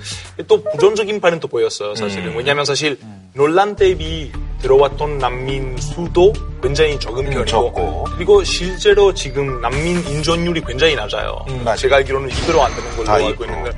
또 0.47 0.61
부정적인 0.63 1.19
반응도 1.21 1.47
보였어요, 1.47 1.95
사실은. 1.95 2.33
음. 2.33 2.37
왜냐하면 2.37 2.65
사실 2.65 2.99
논란 3.33 3.75
대비 3.75 4.31
들어왔던 4.61 5.17
난민 5.17 5.77
수도 5.77 6.33
굉장히 6.61 6.99
적은 6.99 7.29
편이고 7.29 8.05
그리고 8.15 8.43
실제로 8.43 9.13
지금 9.13 9.61
난민 9.61 10.05
인존율이 10.07 10.61
굉장히 10.65 10.95
낮아요. 10.95 11.45
제가 11.77 11.97
알기로는 11.97 12.29
2%안 12.29 12.75
되는 12.75 12.95
걸로 12.97 13.09
아, 13.09 13.13
알고 13.15 13.43
2%. 13.43 13.49
있는데 13.49 13.71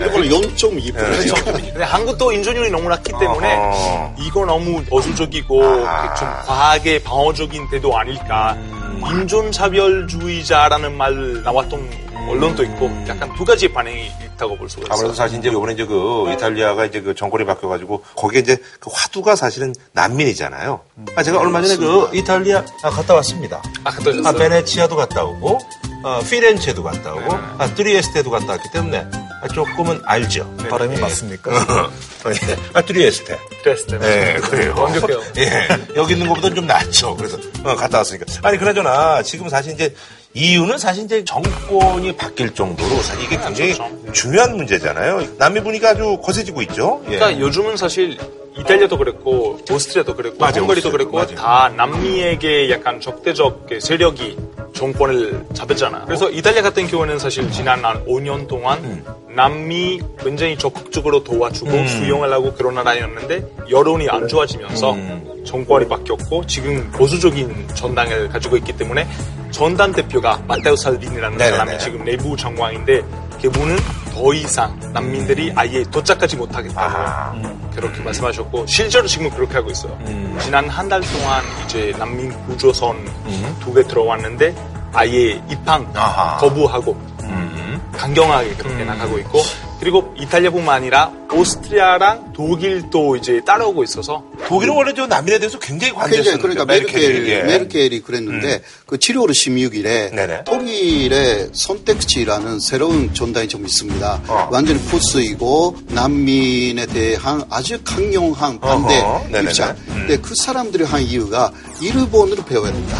이거는 0.00 0.28
0.2%죠. 0.28 1.44
근데 1.44 1.84
한국도 1.84 2.32
인존율이 2.32 2.70
너무 2.70 2.88
낮기 2.88 3.12
때문에 3.18 3.54
어허. 3.56 4.14
이거 4.18 4.46
너무 4.46 4.82
어수적이고 4.90 5.62
아. 5.86 6.14
좀 6.14 6.28
과하게 6.46 7.02
방어적인 7.02 7.68
태도 7.70 7.96
아닐까. 7.96 8.54
음. 8.56 9.02
인존차별주의자라는 9.10 10.96
말 10.96 11.42
나왔던 11.42 12.09
언론도 12.28 12.62
있고 12.64 12.90
약간 13.08 13.32
두 13.34 13.44
가지 13.44 13.72
반응이 13.72 14.10
있다고 14.34 14.56
볼 14.56 14.68
수가 14.68 14.82
있어요. 14.82 14.92
아무래도 14.94 15.14
사실 15.14 15.38
이제 15.38 15.48
이번에 15.48 15.72
이제 15.74 15.84
그 15.84 16.32
이탈리아가 16.32 16.84
이제 16.86 17.00
그 17.00 17.14
정권이 17.14 17.44
바뀌어가지고 17.44 18.02
거기에 18.16 18.40
이제 18.40 18.56
그 18.78 18.90
화두가 18.92 19.36
사실은 19.36 19.74
난민이잖아요. 19.92 20.80
아, 21.16 21.22
제가 21.22 21.38
얼마 21.38 21.60
전에 21.62 21.76
그 21.76 22.08
이탈리아 22.16 22.64
아, 22.82 22.90
갔다 22.90 23.14
왔습니다. 23.14 23.62
아, 23.84 23.90
갔다 23.90 24.10
오셨어요? 24.10 24.28
아, 24.28 24.32
베네치아도 24.32 24.96
갔다 24.96 25.24
오고, 25.24 25.58
어, 26.04 26.20
피렌체도 26.28 26.82
갔다 26.82 27.12
오고, 27.14 27.32
아, 27.58 27.74
트리에스테도 27.74 28.30
갔다 28.30 28.52
왔기 28.52 28.70
때문에 28.72 29.06
아, 29.42 29.48
조금은 29.48 30.00
알죠. 30.04 30.54
발음이 30.68 30.96
예. 30.96 31.00
맞습니까? 31.00 31.50
어, 31.50 31.90
예. 32.30 32.56
아, 32.74 32.82
트리에스테. 32.82 33.38
트리에스테. 33.62 33.98
예, 34.02 34.40
그래요. 34.40 34.74
완벽해요. 34.76 35.20
예. 35.38 35.68
여기 35.96 36.12
있는 36.12 36.28
것보다는 36.28 36.56
좀 36.56 36.66
낫죠. 36.66 37.16
그래서 37.16 37.38
어, 37.64 37.74
갔다 37.74 37.98
왔으니까. 37.98 38.26
아니, 38.42 38.58
그나저나 38.58 39.22
지금 39.22 39.48
사실 39.48 39.72
이제 39.72 39.94
이유는 40.32 40.78
사실 40.78 41.04
이제 41.04 41.24
정권이 41.24 42.14
바뀔 42.16 42.54
정도로 42.54 42.88
사실 43.02 43.24
이게 43.24 43.36
굉장히 43.36 43.74
중요한 44.12 44.56
문제잖아요. 44.56 45.36
남미 45.38 45.60
분위기가 45.60 45.90
아주 45.90 46.18
거세지고 46.22 46.62
있죠. 46.62 47.02
예. 47.10 47.16
그러니까 47.16 47.40
요즘은 47.40 47.76
사실 47.76 48.16
이탈리아도 48.56 48.96
그랬고 48.96 49.58
오스트리아도 49.70 50.14
그랬고 50.14 50.38
맞아요, 50.38 50.62
헝가리도 50.62 50.90
그랬고 50.92 51.16
맞아요. 51.16 51.34
다 51.34 51.72
남미에게 51.76 52.70
약간 52.70 53.00
적대적 53.00 53.68
세력이 53.80 54.36
정권을 54.72 55.46
잡았잖아요. 55.52 56.04
그래서 56.06 56.30
이탈리아 56.30 56.62
같은 56.62 56.86
경우는 56.86 57.18
사실 57.18 57.50
지난 57.50 57.84
한 57.84 58.04
5년 58.06 58.46
동안 58.48 59.04
남미 59.34 60.00
굉장히 60.18 60.56
적극적으로 60.56 61.22
도와주고 61.22 61.70
음. 61.70 61.86
수용을 61.86 62.32
하고 62.32 62.52
그런 62.54 62.74
나라였는데 62.74 63.44
여론이 63.70 64.08
안 64.08 64.26
좋아지면서 64.28 64.92
음. 64.92 65.42
정권이 65.44 65.88
바뀌었고 65.88 66.46
지금 66.46 66.90
보수적인 66.92 67.68
전당을 67.74 68.28
가지고 68.28 68.56
있기 68.58 68.76
때문에 68.76 69.06
전당 69.50 69.92
대표가 69.92 70.42
마테오 70.46 70.74
네네네. 71.36 71.56
사람이 71.56 71.78
지금 71.78 72.04
내부 72.04 72.36
장관인데 72.36 73.02
그분은 73.42 73.76
더 74.12 74.34
이상 74.34 74.78
난민들이 74.92 75.52
아예 75.56 75.82
도착하지 75.84 76.36
못하겠다고 76.36 76.80
그렇게 77.74 78.00
말씀하셨고 78.02 78.66
실제로 78.66 79.06
지금 79.06 79.30
그렇게 79.30 79.54
하고 79.54 79.70
있어요. 79.70 79.96
지난 80.40 80.68
한 80.68 80.88
달 80.88 81.00
동안 81.00 81.42
이제 81.64 81.92
난민 81.98 82.32
구조선 82.46 82.96
두개 83.60 83.82
들어왔는데 83.84 84.54
아예 84.92 85.40
입항 85.48 85.90
거부하고 86.40 87.00
강경하게 87.92 88.54
그렇게 88.56 88.84
나가고 88.84 89.18
있고 89.20 89.38
그리고 89.80 90.14
이탈리아뿐만 90.18 90.74
아니라 90.74 91.10
오스트리아랑 91.32 92.34
독일도 92.34 93.16
이제 93.16 93.40
따라오고 93.46 93.82
있어서 93.84 94.22
독일은 94.46 94.74
원래 94.74 94.92
저 94.94 95.06
난민에 95.06 95.38
대해서 95.38 95.58
굉장히 95.58 95.94
관대했어요. 95.94 96.36
굉장히 96.36 96.54
그러니까 96.54 96.64
메르켈, 96.66 97.46
메르켈이 97.46 98.00
그랬는데 98.00 98.62
그 98.86 98.98
7월 98.98 99.30
16일에 99.30 100.44
독일의 100.44 101.48
선택지라는 101.52 102.60
새로운 102.60 103.14
전당이 103.14 103.48
좀 103.48 103.64
있습니다. 103.64 104.48
완전히 104.50 104.78
포스이고 104.80 105.76
난민에 105.88 106.84
대한 106.86 107.42
아주 107.48 107.78
강력한 107.82 108.60
반대 108.60 109.00
어허, 109.00 109.24
네네네. 109.28 109.48
입장. 109.48 109.76
근데 109.86 110.18
그 110.18 110.34
사람들이 110.34 110.84
한 110.84 111.00
이유가 111.00 111.50
일본어를 111.80 112.44
배워야 112.44 112.70
된다. 112.70 112.96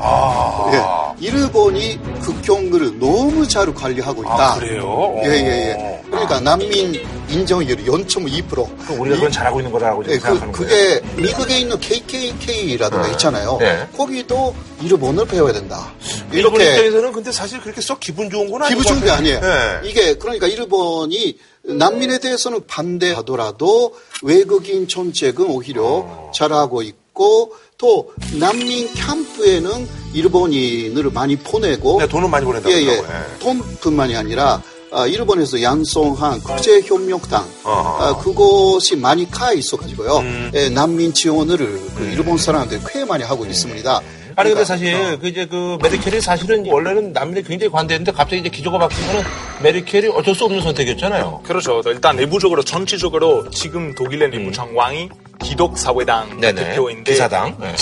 아. 0.00 1.14
예, 1.20 1.26
일본이 1.26 2.00
국경을 2.22 2.98
너무 2.98 3.46
잘 3.46 3.72
관리하고 3.72 4.22
있다. 4.22 4.52
아, 4.52 4.54
그래요? 4.58 5.14
예, 5.24 5.28
예, 5.28 5.46
예. 5.46 6.00
그러니까 6.10 6.40
난민 6.40 7.20
인정률이 7.28 7.84
0.2%. 7.84 8.98
우리가 8.98 9.16
그건 9.16 9.30
잘하고 9.30 9.60
있는 9.60 9.70
거라고 9.70 10.02
예, 10.06 10.18
그, 10.18 10.20
생각하는 10.20 10.52
그게 10.52 11.00
미국에 11.16 11.60
있는 11.60 11.78
KKK라든가 11.78 13.06
네. 13.06 13.12
있잖아요. 13.12 13.58
네. 13.60 13.88
거기도 13.96 14.54
일본을 14.82 15.26
배워야 15.26 15.52
된다. 15.52 15.92
일본 16.32 16.60
이렇게 16.60 16.70
입장에서는 16.70 17.12
근데 17.12 17.30
사실 17.30 17.60
그렇게 17.60 17.80
썩 17.80 18.00
기분 18.00 18.30
좋은 18.30 18.50
건 18.50 18.62
아니고 18.62 18.80
기분 18.80 18.94
좋은 18.94 19.04
게 19.04 19.10
아니에요. 19.10 19.40
네. 19.40 19.80
이게 19.84 20.14
그러니까 20.14 20.46
일본이 20.48 21.38
난민에 21.62 22.18
대해서는 22.18 22.66
반대하더라도 22.66 23.94
외국인 24.22 24.88
정책은 24.88 25.46
오히려 25.46 25.82
어. 25.84 26.32
잘하고 26.34 26.82
있고 26.82 27.52
또 27.80 28.12
난민 28.38 28.92
캠프에는 28.92 29.88
일본인을 30.12 31.10
많이 31.10 31.34
보내고 31.36 31.98
네, 31.98 32.06
돈은 32.06 32.30
많이 32.30 32.44
보낸다고 32.44 32.74
예, 32.74 32.82
예. 32.82 32.96
하더라고요. 32.98 33.38
돈뿐만이 33.38 34.14
아니라 34.14 34.62
아, 34.92 35.06
일본에서 35.06 35.62
양성한 35.62 36.40
국제협력당. 36.42 37.46
아, 37.64 38.18
그것이 38.22 38.96
많이 38.96 39.30
가 39.30 39.52
있어가지고요. 39.52 40.18
음. 40.18 40.50
예, 40.54 40.68
난민 40.68 41.14
지원을 41.14 41.56
그 41.96 42.04
일본 42.12 42.36
사람들이 42.36 42.80
꽤 42.88 43.04
많이 43.04 43.24
하고 43.24 43.46
있습니다. 43.46 44.00
아니 44.40 44.54
근데 44.54 44.64
그러니까, 44.64 44.64
사실 44.64 45.18
그 45.18 45.28
이제 45.28 45.46
그 45.46 45.78
메르켈이 45.82 46.20
사실은 46.20 46.66
원래는 46.66 47.12
남미에 47.12 47.42
굉장히 47.42 47.70
관대했는데 47.70 48.12
갑자기 48.12 48.40
이제 48.40 48.48
기조가 48.48 48.78
바뀌면은 48.78 49.22
메르켈이 49.62 50.08
어쩔 50.08 50.34
수 50.34 50.44
없는 50.44 50.62
선택이었잖아요. 50.62 51.42
그렇죠. 51.44 51.82
일단 51.86 52.16
내부적으로 52.16 52.62
전체적으로 52.62 53.48
지금 53.50 53.94
독일의 53.94 54.30
내부 54.30 54.50
장관이 54.50 55.08
기독 55.42 55.76
사회당 55.76 56.30
음. 56.30 56.40
네네. 56.40 56.70
대표인데 56.70 57.12
기사당. 57.12 57.56
네. 57.58 57.74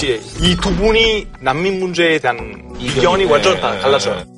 이두 0.42 0.74
분이 0.76 1.26
난민 1.40 1.78
문제에 1.78 2.18
대한 2.18 2.38
의견이 2.80 3.24
네. 3.24 3.30
완전 3.30 3.61
다 3.61 3.72
네. 3.72 3.80
달라져요. 3.80 4.38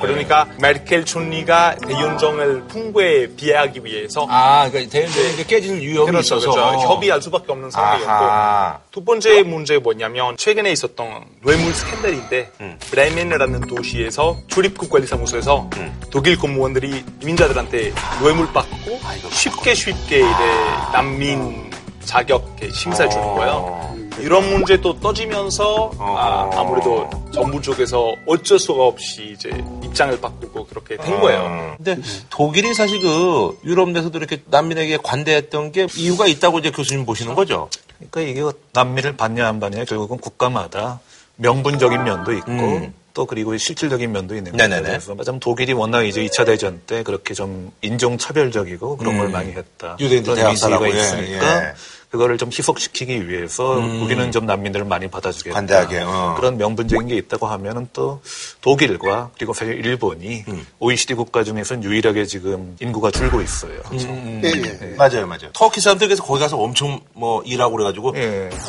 그러니까 0.00 0.46
메르켈 0.60 1.04
총리가 1.04 1.76
대연정을 1.76 2.64
풍부에 2.68 3.28
비하하기 3.36 3.84
위해서 3.84 4.26
아, 4.28 4.68
그러니까 4.68 4.90
대연정이 4.90 5.32
이제 5.34 5.44
깨지는 5.44 5.80
위험이 5.80 6.10
그렇죠, 6.10 6.36
있어서 6.36 6.50
그렇죠. 6.52 6.88
협의할 6.88 7.20
수밖에 7.22 7.52
없는 7.52 7.70
상황이었고. 7.70 8.80
두 8.90 9.04
번째 9.04 9.42
문제가 9.42 9.80
뭐냐면 9.80 10.36
최근에 10.36 10.72
있었던 10.72 11.24
뇌물 11.44 11.72
스캔들인데 11.72 12.50
음. 12.60 12.78
브레멘이라는 12.90 13.60
도시에서 13.62 14.38
출입국 14.48 14.90
관리사무소에서 14.90 15.68
음. 15.76 16.00
독일 16.10 16.38
공무원들이 16.38 17.04
이민자들한테 17.22 17.92
뇌물 18.22 18.52
받고 18.52 19.00
쉽게 19.30 19.74
쉽게 19.74 20.18
이제 20.18 20.54
난민 20.92 21.70
자격 22.00 22.56
심사해 22.72 23.08
주는 23.08 23.24
거예요. 23.34 23.87
이런 24.20 24.48
문제도 24.50 24.98
떠지면서 25.00 25.92
아, 25.98 26.50
아무래도 26.54 27.08
정부 27.32 27.60
쪽에서 27.60 28.14
어쩔 28.26 28.58
수가 28.58 28.84
없이 28.84 29.34
이제 29.34 29.50
입장을 29.84 30.20
바꾸고 30.20 30.66
그렇게 30.66 30.96
된 30.96 31.20
거예요. 31.20 31.74
근데 31.76 32.00
독일이 32.30 32.74
사실 32.74 33.00
그 33.00 33.58
유럽 33.64 33.90
내에서도 33.90 34.16
이렇게 34.18 34.42
난민에게 34.46 34.98
관대했던 35.02 35.72
게 35.72 35.86
이유가 35.96 36.26
있다고 36.26 36.58
이제 36.58 36.70
교수님 36.70 37.06
보시는 37.06 37.34
거죠. 37.34 37.68
그러니까 38.10 38.20
이게 38.20 38.58
난민을 38.72 39.16
받냐 39.16 39.46
안 39.46 39.60
받냐 39.60 39.84
결국은 39.84 40.18
국가마다 40.18 41.00
명분적인 41.36 42.04
면도 42.04 42.32
있고 42.32 42.50
음. 42.50 42.94
또 43.14 43.26
그리고 43.26 43.56
실질적인 43.56 44.12
면도 44.12 44.36
있는 44.36 44.52
네네네. 44.52 44.80
거죠. 44.80 44.92
그래서 44.92 45.14
마침 45.16 45.40
독일이 45.40 45.72
워낙 45.72 46.04
이제 46.04 46.24
2차 46.24 46.46
대전 46.46 46.80
때 46.86 47.02
그렇게 47.02 47.34
좀 47.34 47.72
인종 47.82 48.16
차별적이고 48.16 48.96
그런 48.96 49.18
걸 49.18 49.26
음. 49.26 49.32
많이 49.32 49.50
했다. 49.50 49.96
유대인들 49.98 50.34
그런 50.34 50.50
이미지가 50.50 50.78
대학살하고, 50.78 50.96
예, 50.96 51.00
있으니까 51.00 51.64
예. 51.64 51.72
그거를 52.10 52.38
좀 52.38 52.48
희석시키기 52.48 53.28
위해서 53.28 53.78
음. 53.78 54.02
우리는 54.02 54.32
좀 54.32 54.46
난민들을 54.46 54.86
많이 54.86 55.08
받아주겠다. 55.08 55.54
관대하게, 55.54 56.00
어. 56.00 56.34
그런 56.38 56.56
명분적인 56.56 57.06
게 57.08 57.16
있다고 57.16 57.46
하면은 57.46 57.86
또 57.92 58.20
독일과 58.62 59.30
그리고 59.36 59.52
사실 59.52 59.74
일본이 59.84 60.44
음. 60.48 60.66
OECD 60.78 61.14
국가 61.14 61.44
중에서는 61.44 61.84
유일하게 61.84 62.24
지금 62.24 62.76
인구가 62.80 63.10
줄고 63.10 63.42
있어요. 63.42 63.78
음. 63.92 64.40
예, 64.42 64.48
예. 64.48 64.94
맞아요, 64.96 65.26
맞아요. 65.26 65.50
터키 65.52 65.80
사람들께서 65.80 66.22
거기 66.22 66.40
가서 66.40 66.56
엄청 66.56 67.00
뭐 67.12 67.42
일하고 67.44 67.76
그래가지고 67.76 68.14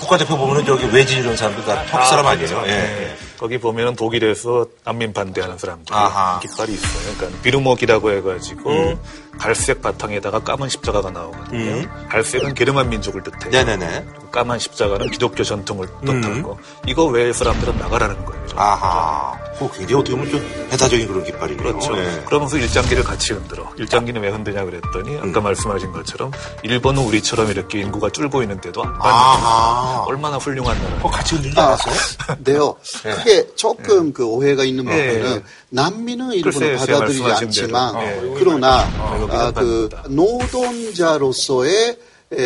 국가대표 0.02 0.38
보면은 0.38 0.66
저기 0.66 0.86
외지 0.94 1.18
이런 1.18 1.38
사람들 1.38 1.64
다 1.64 1.86
터키 1.86 2.08
사람 2.08 2.26
아, 2.28 2.32
아니에요? 2.32 2.48
그렇죠. 2.48 2.68
예. 2.68 2.72
네. 2.72 3.16
거기 3.40 3.58
보면은 3.58 3.96
독일에서 3.96 4.66
난민 4.84 5.14
반대하는 5.14 5.58
사람들이 5.58 5.96
아하. 5.96 6.42
깃발이 6.42 6.74
있어요. 6.74 7.16
그러니까 7.16 7.42
비르목이라고 7.42 8.12
해가지고 8.12 8.70
음. 8.70 9.00
갈색 9.38 9.82
바탕에다가 9.82 10.40
까만 10.40 10.70
십자가가 10.70 11.10
나오거든요. 11.12 11.60
음. 11.60 11.90
갈색은 12.10 12.54
게르만 12.54 12.90
민족을 12.90 13.24
뜻해요. 13.24 13.52
네네네. 13.52 14.06
까만 14.32 14.60
십자가는 14.60 15.10
기독교 15.12 15.44
전통을 15.44 15.88
음. 16.08 16.22
뜻하고 16.22 16.58
이거 16.88 17.06
외 17.06 17.32
사람들은 17.34 17.78
나가라는 17.78 18.26
거예요. 18.26 18.40
아하. 18.56 19.38
그거 19.54 19.72
굉장히 19.72 19.96
어떻게 20.02 20.16
보면 20.16 20.32
좀 20.32 20.68
배타적인 20.70 21.08
그런 21.08 21.24
깃발이네요. 21.24 21.64
그렇죠. 21.64 21.98
예. 21.98 22.24
그러면서 22.26 22.58
일장기를 22.58 23.04
같이 23.04 23.34
흔들어. 23.34 23.70
일장기는 23.78 24.22
왜 24.22 24.30
흔드냐 24.30 24.64
그랬더니 24.64 25.16
음. 25.16 25.30
아까 25.30 25.42
말씀하신 25.42 25.92
것처럼 25.92 26.32
일본은 26.64 27.04
우리처럼 27.04 27.50
이렇게 27.52 27.82
인구가 27.82 28.10
줄고 28.10 28.42
있는데도 28.44 28.84
안. 28.84 28.94
받는 28.98 30.00
얼마나 30.08 30.38
훌륭한 30.38 30.82
나라. 30.82 30.96
그거 30.98 31.10
같이 31.10 31.36
흔들지 31.36 31.60
아, 31.60 31.66
않았어요? 31.66 31.96
네요. 32.44 32.76
예. 33.06 33.12
그게 33.12 33.48
조금 33.56 34.14
그 34.14 34.26
오해가 34.26 34.64
있는 34.64 34.88
예, 34.88 35.14
부분은 35.14 35.36
예. 35.36 35.44
난민은 35.70 36.52
제가 36.52 36.78
받아들이지 36.78 37.24
않지만. 37.24 37.96
예. 38.02 38.34
그러나 38.38 38.88
어, 38.98 39.28
아, 39.32 39.52
그 39.52 39.90
노동자로서의 40.08 41.98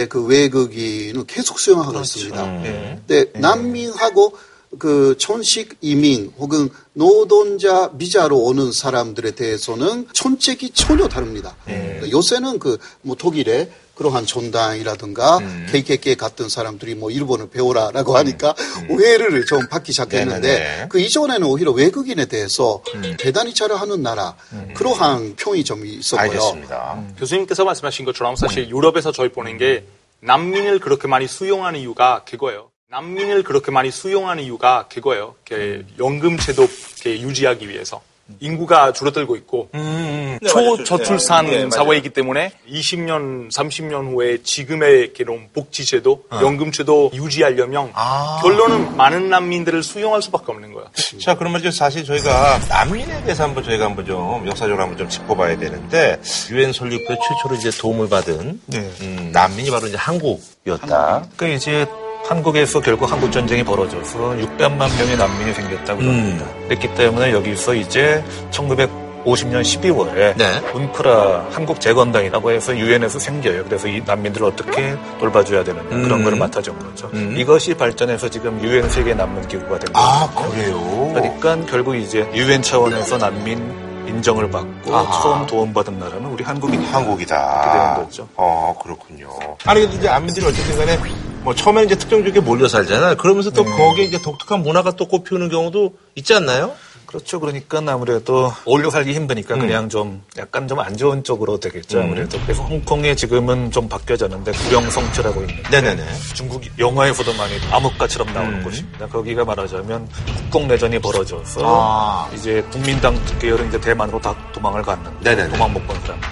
그 0.10 0.24
외국인은 0.26 1.26
계속 1.26 1.60
수용하고 1.60 1.92
그렇죠. 1.92 2.20
있습니다. 2.20 2.44
음. 2.46 3.04
근데 3.06 3.32
난민하고 3.40 4.38
그 4.80 5.16
천식 5.20 5.78
이민 5.82 6.32
혹은 6.40 6.70
노동자 6.94 7.92
비자로 7.92 8.40
오는 8.40 8.72
사람들에 8.72 9.32
대해서는 9.32 10.08
천책이 10.14 10.72
전혀 10.72 11.08
다릅니다. 11.08 11.56
그러니까 11.66 12.10
요새는 12.12 12.60
그 12.60 12.78
뭐 13.02 13.16
독일에 13.16 13.70
그러한 13.96 14.26
전당이라든가 14.26 15.40
KKK 15.72 16.16
같은 16.16 16.50
사람들이 16.50 16.96
뭐 16.96 17.12
일본을 17.12 17.50
배우라라고 17.50 18.18
하니까 18.18 18.56
오해를 18.90 19.46
좀 19.46 19.68
받기 19.68 19.92
시작했는데 19.92 20.48
네네네. 20.48 20.88
그 20.90 21.00
이전에는 21.00 21.48
오히려 21.48 21.72
외국인에 21.72 22.26
대해서 22.26 22.82
대단히 23.18 23.54
잘하는 23.54 24.02
나라 24.02 24.36
그러한 24.76 25.36
평이 25.36 25.64
좀 25.64 25.86
있었고요. 25.86 26.22
알겠습니다. 26.22 27.04
교수님께서 27.20 27.66
말씀하신 27.66 28.06
것처럼 28.06 28.36
사실 28.36 28.70
유럽에서 28.70 29.12
저희 29.12 29.30
보낸 29.30 29.58
게 29.58 29.86
난민을 30.22 30.80
그렇게 30.80 31.08
많이 31.08 31.28
수용하는 31.28 31.80
이유가 31.80 32.24
그거예요. 32.24 32.70
난민을 32.90 33.44
그렇게 33.44 33.72
많이 33.72 33.92
수용하는 33.92 34.44
이유가 34.44 34.88
그거예요. 34.88 35.36
그 35.48 35.86
연금 36.00 36.38
제도 36.38 36.64
이렇게 36.64 37.22
유지하기 37.22 37.68
위해서. 37.68 38.02
인구가 38.40 38.94
줄어들고 38.94 39.36
있고 39.38 39.70
네, 39.74 40.40
초저출산 40.48 41.46
맞아요. 41.46 41.58
네, 41.58 41.66
맞아요. 41.66 41.70
사회이기 41.72 42.10
때문에 42.10 42.52
20년, 42.70 43.52
30년 43.52 44.14
후에 44.14 44.38
지금의 44.44 45.14
그런 45.14 45.50
복지제도, 45.54 46.24
어. 46.30 46.40
연금제도 46.42 47.12
유지하려면 47.14 47.92
아. 47.94 48.40
결론은 48.42 48.96
많은 48.96 49.30
난민들을 49.30 49.84
수용할 49.84 50.22
수밖에 50.22 50.52
없는 50.52 50.74
거야. 50.74 50.86
자, 51.22 51.36
그런 51.36 51.52
말이죠. 51.52 51.72
사실 51.72 52.04
저희가 52.06 52.60
난민에 52.70 53.24
대해서 53.24 53.44
한번 53.44 53.64
저희가 53.64 53.86
한번 53.86 54.06
좀 54.06 54.46
역사적으로 54.48 54.82
한번 54.82 54.98
좀 54.98 55.10
짚어봐야 55.10 55.58
되는데 55.58 56.20
유엔 56.52 56.72
설립 56.72 57.08
때 57.08 57.18
최초로 57.28 57.56
이제 57.56 57.72
도움을 57.78 58.10
받은 58.10 58.62
음, 58.74 59.30
난민이 59.34 59.70
바로 59.70 59.88
이제 59.88 59.98
한국이었다. 59.98 61.26
그 61.36 61.48
이제 61.50 61.86
한국에서 62.26 62.80
결국 62.80 63.12
한국 63.12 63.32
전쟁이 63.32 63.64
벌어져서 63.64 64.18
600만 64.18 64.78
명의 64.98 65.18
난민이 65.18 65.54
생겼다고 65.54 66.02
합니다. 66.02 66.46
그랬기 66.68 66.94
때문에 66.96 67.32
여기서 67.34 67.76
이제 67.76 68.24
1950년 68.52 69.62
12월에 69.62 70.74
운크라 70.74 71.48
한국 71.52 71.82
재건당이라고 71.82 72.52
해서 72.52 72.76
유엔에서 72.78 73.20
생겨요. 73.20 73.66
그래서 73.66 73.88
이 73.88 74.02
난민들을 74.06 74.48
어떻게 74.48 74.96
돌봐줘야 75.20 75.64
되느냐 75.64 75.90
그런 75.90 76.12
음. 76.20 76.24
거를 76.24 76.38
맡아준 76.38 76.80
거죠. 76.80 77.10
이것이 77.14 77.74
발전해서 77.74 78.30
지금 78.30 78.62
유엔 78.64 78.90
세계 78.90 79.14
난민 79.14 79.46
기구가 79.48 79.80
된 79.80 79.94
거예요. 79.94 80.08
아, 80.08 80.30
그래요? 80.34 81.12
그러니까 81.14 81.58
결국 81.70 81.96
이제 81.96 82.28
유엔 82.34 82.62
차원에서 82.62 83.18
난민 83.18 83.84
인정을 84.08 84.50
받고 84.50 84.96
아하. 84.96 85.22
처음 85.22 85.46
도움받은 85.46 85.98
나라는 86.00 86.26
우리 86.26 86.44
한국이다. 86.44 86.84
한국이다. 86.92 87.72
되는 87.72 88.06
거죠. 88.06 88.28
어, 88.36 88.76
그렇군요. 88.82 89.30
아니, 89.66 89.82
근데 89.82 89.96
이제 89.98 90.08
난민들이 90.08 90.46
어쨌든 90.46 90.78
간에 90.78 90.98
뭐 91.44 91.54
처음에는 91.54 91.86
이제 91.88 91.96
특정 91.96 92.24
지역에 92.24 92.40
몰려 92.40 92.68
살잖아요. 92.68 93.18
그러면서 93.18 93.50
또 93.52 93.64
거기에 93.66 94.06
이제 94.06 94.22
독특한 94.22 94.62
문화가 94.64 94.92
또 94.92 95.08
꼽히는 95.08 95.50
경우도 95.50 95.94
있지 96.16 96.34
않나요? 96.34 96.72
그렇죠. 97.06 97.40
그러니까 97.40 97.78
아무래도 97.86 98.52
어울려 98.66 98.90
살기 98.90 99.14
힘드니까 99.14 99.54
음. 99.56 99.60
그냥 99.60 99.88
좀 99.90 100.24
약간 100.38 100.68
좀 100.68 100.80
안 100.80 100.98
좋은 100.98 101.24
쪽으로 101.24 101.60
되겠죠. 101.60 102.00
음. 102.00 102.04
아무래도. 102.06 102.40
그래서 102.42 102.64
홍콩에 102.64 103.14
지금은 103.14 103.70
좀 103.72 103.88
바뀌어졌는데 103.88 104.52
구령성처라고 104.52 105.42
있는데 105.42 105.70
네네네. 105.70 106.04
중국 106.34 106.64
영화에서도 106.80 107.32
많이 107.34 107.54
암흑가처럼 107.72 108.34
나오는 108.34 108.54
음. 108.60 108.64
곳입니다. 108.64 109.08
거기가 109.08 109.46
말하자면 109.46 110.10
국공내전이 110.50 111.00
벌어져서 111.00 111.62
아. 111.64 112.30
이제 112.34 112.64
국민당 112.72 113.20
계열은 113.40 113.68
이제 113.68 113.80
대만으로 113.80 114.20
다 114.20 114.36
도망을 114.52 114.82
갔는데 114.82 115.30
네네네. 115.36 115.50
도망 115.52 115.72
못 115.72 115.86
간 115.86 116.00
사람들. 116.02 116.30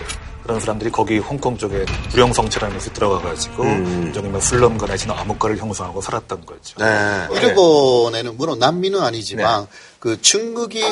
그런 0.52 0.60
사람들이 0.60 0.92
거기 0.92 1.18
홍콩 1.18 1.58
쪽에 1.58 1.86
구령성처라는 2.12 2.76
곳에 2.76 2.92
들어가가지고 2.92 3.64
음. 3.64 4.04
일종의 4.08 4.32
뭐 4.32 4.42
슬럼가 4.42 4.86
내지는 4.86 5.16
암흑가를 5.16 5.58
형성하고 5.58 6.02
살았던 6.02 6.46
거죠. 6.46 6.78
네. 6.78 7.28
일본에는 7.32 8.36
물론 8.36 8.60
난민은 8.60 9.00
아니지만 9.00 9.68
그 10.00 10.22
중국인 10.22 10.84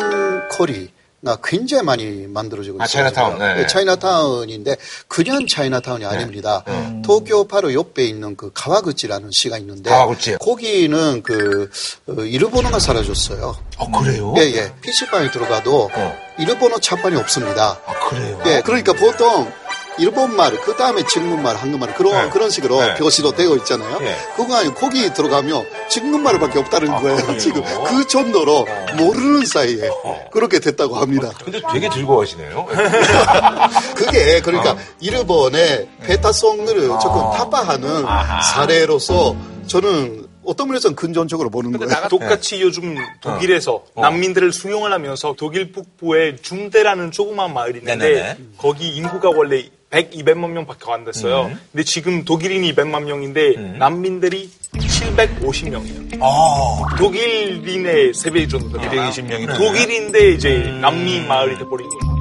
거리 0.50 0.90
가 1.26 1.38
굉장히 1.44 1.84
많이 1.84 2.28
만들어지고 2.28 2.82
아, 2.82 2.86
있어요. 2.86 3.04
차이나타운, 3.04 3.34
지금. 3.34 3.56
네. 3.56 3.68
차이나타운인데 3.68 4.76
그냥 5.08 5.46
차이나타운이 5.48 6.06
아닙니다. 6.06 6.64
도쿄 7.04 7.46
바로 7.46 7.74
옆에 7.74 8.06
있는 8.06 8.38
그 8.38 8.52
가와구치라는 8.54 9.32
시가 9.32 9.58
있는데 9.58 9.90
가와구치. 9.90 10.38
거기는 10.40 11.22
그 11.24 11.70
어, 12.08 12.14
일본어가 12.22 12.80
사라졌어요. 12.80 13.58
아, 13.78 14.00
그래요? 14.00 14.34
예, 14.38 14.44
예. 14.44 14.74
PC방에 14.82 15.32
들어가도 15.32 15.90
일본어 16.38 16.78
차판이 16.80 17.16
없습니다. 17.18 17.80
아, 17.86 18.10
그래요? 18.10 18.42
예, 18.46 18.62
그러니까 18.64 18.94
보통 18.94 19.52
일본말, 20.00 20.60
그 20.62 20.76
다음에 20.76 21.04
중국말, 21.06 21.56
한국말, 21.56 21.94
그런, 21.96 22.14
네. 22.14 22.30
그런 22.30 22.50
식으로 22.50 22.80
네. 22.80 22.96
표시로 22.96 23.32
되어 23.32 23.56
있잖아요. 23.58 24.00
예. 24.02 24.16
그거 24.36 24.56
아니고 24.56 24.76
거기 24.76 25.14
들어가면 25.14 25.66
중국말밖에 25.90 26.60
없다는 26.60 26.90
아, 26.90 27.00
거예요. 27.00 27.38
지금 27.38 27.64
그 27.86 28.08
정도로 28.08 28.66
모르는 28.98 29.46
사이에 29.46 29.90
그렇게 30.32 30.60
됐다고 30.60 30.96
합니다. 30.96 31.32
근데 31.44 31.62
되게 31.72 31.90
즐거워하시네요. 31.90 32.68
그게 33.96 34.42
그러니까 34.42 34.78
일본의 35.00 35.88
베타성을 36.04 36.68
조금 37.02 37.32
타파하는 37.38 38.06
사례로서 38.54 39.36
저는 39.68 40.28
어떤 40.46 40.68
면에서는 40.68 40.96
근전적으로 40.96 41.50
보는 41.50 41.78
거예요. 41.78 42.08
똑같이 42.10 42.62
요즘 42.62 42.96
독일에서 43.22 43.84
어. 43.94 44.02
난민들을 44.02 44.52
수용을 44.52 44.92
하면서 44.92 45.36
독일 45.38 45.72
북부에 45.72 46.38
중대라는 46.38 47.12
조그만 47.12 47.54
마을이 47.54 47.80
있는데 47.80 48.10
네네네. 48.10 48.38
거기 48.58 48.90
인구가 48.96 49.30
원래 49.30 49.70
100, 49.90 50.12
200만 50.12 50.50
명밖에 50.50 50.92
안 50.92 51.04
됐어요. 51.04 51.46
음. 51.46 51.60
근데 51.72 51.84
지금 51.84 52.24
독일인이 52.24 52.74
200만 52.74 53.04
명인데 53.04 53.78
난민들이 53.80 54.50
750명이에요. 54.74 56.20
아. 56.22 56.96
독일인의 56.98 58.12
3배 58.14 58.50
정도 58.50 58.80
됩니다. 58.80 59.10
220명이 59.10 59.58
독일인데 59.58 60.30
이제 60.32 60.58
난민 60.82 61.28
마을이 61.28 61.58
돼버린 61.58 61.90
거예요. 61.90 62.20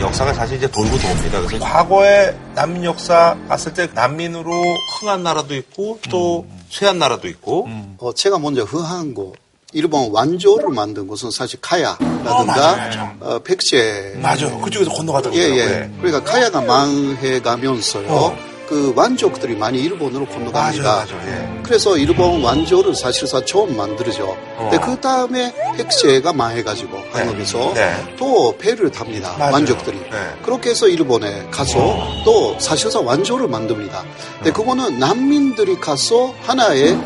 역사가 0.00 0.32
사실 0.32 0.56
이제 0.58 0.70
돌고 0.70 0.96
돕니다. 0.96 1.40
그래서 1.40 1.58
과거의 1.58 2.34
난민 2.54 2.84
역사 2.84 3.36
봤을 3.48 3.74
때 3.74 3.88
난민으로 3.92 4.52
흥한 5.00 5.22
나라도 5.22 5.54
있고 5.56 5.98
또 6.08 6.46
쇠한 6.70 6.98
나라도 6.98 7.28
있고. 7.28 7.68
어, 7.98 8.12
제가 8.14 8.38
먼저 8.38 8.62
흥한 8.62 9.12
거 9.14 9.32
일본 9.74 10.10
완조를 10.12 10.70
만든 10.70 11.06
곳은 11.06 11.30
사실 11.30 11.60
카야라든가 11.60 12.90
어. 12.98 13.16
어, 13.20 13.38
백제 13.40 14.18
맞아. 14.22 14.50
그쪽에서 14.60 14.90
건너가더라고요. 14.90 15.42
예, 15.42 15.56
예. 15.56 15.66
네. 15.66 15.90
그러니까 16.00 16.24
카야가 16.30 16.62
망해가면서요. 16.62 18.08
어. 18.08 18.36
그 18.66 18.92
완족들이 18.94 19.56
많이 19.56 19.80
일본으로 19.80 20.26
건너갑니다. 20.26 20.82
맞아요, 20.82 21.06
맞아요. 21.06 21.28
예. 21.28 21.62
그래서 21.62 21.96
일본 21.96 22.42
완조를 22.42 22.94
사실상 22.94 23.44
처음 23.46 23.76
만들죠. 23.76 24.36
근데 24.58 24.78
그 24.78 24.98
다음에 25.00 25.54
백제가 25.76 26.32
망해가지고 26.34 26.98
한국에서 27.10 27.72
네. 27.74 27.94
또 28.18 28.54
배를 28.58 28.90
탑니다. 28.90 29.36
맞아요. 29.38 29.52
완족들이. 29.54 29.98
네. 29.98 30.16
그렇게 30.42 30.70
해서 30.70 30.86
일본에 30.88 31.46
가서 31.50 31.78
또 32.24 32.58
사실상 32.58 33.06
완조를 33.06 33.48
만듭니다. 33.48 34.02
근데 34.36 34.52
그거는 34.52 34.98
난민들이 34.98 35.76
가서 35.80 36.34
하나의 36.42 36.98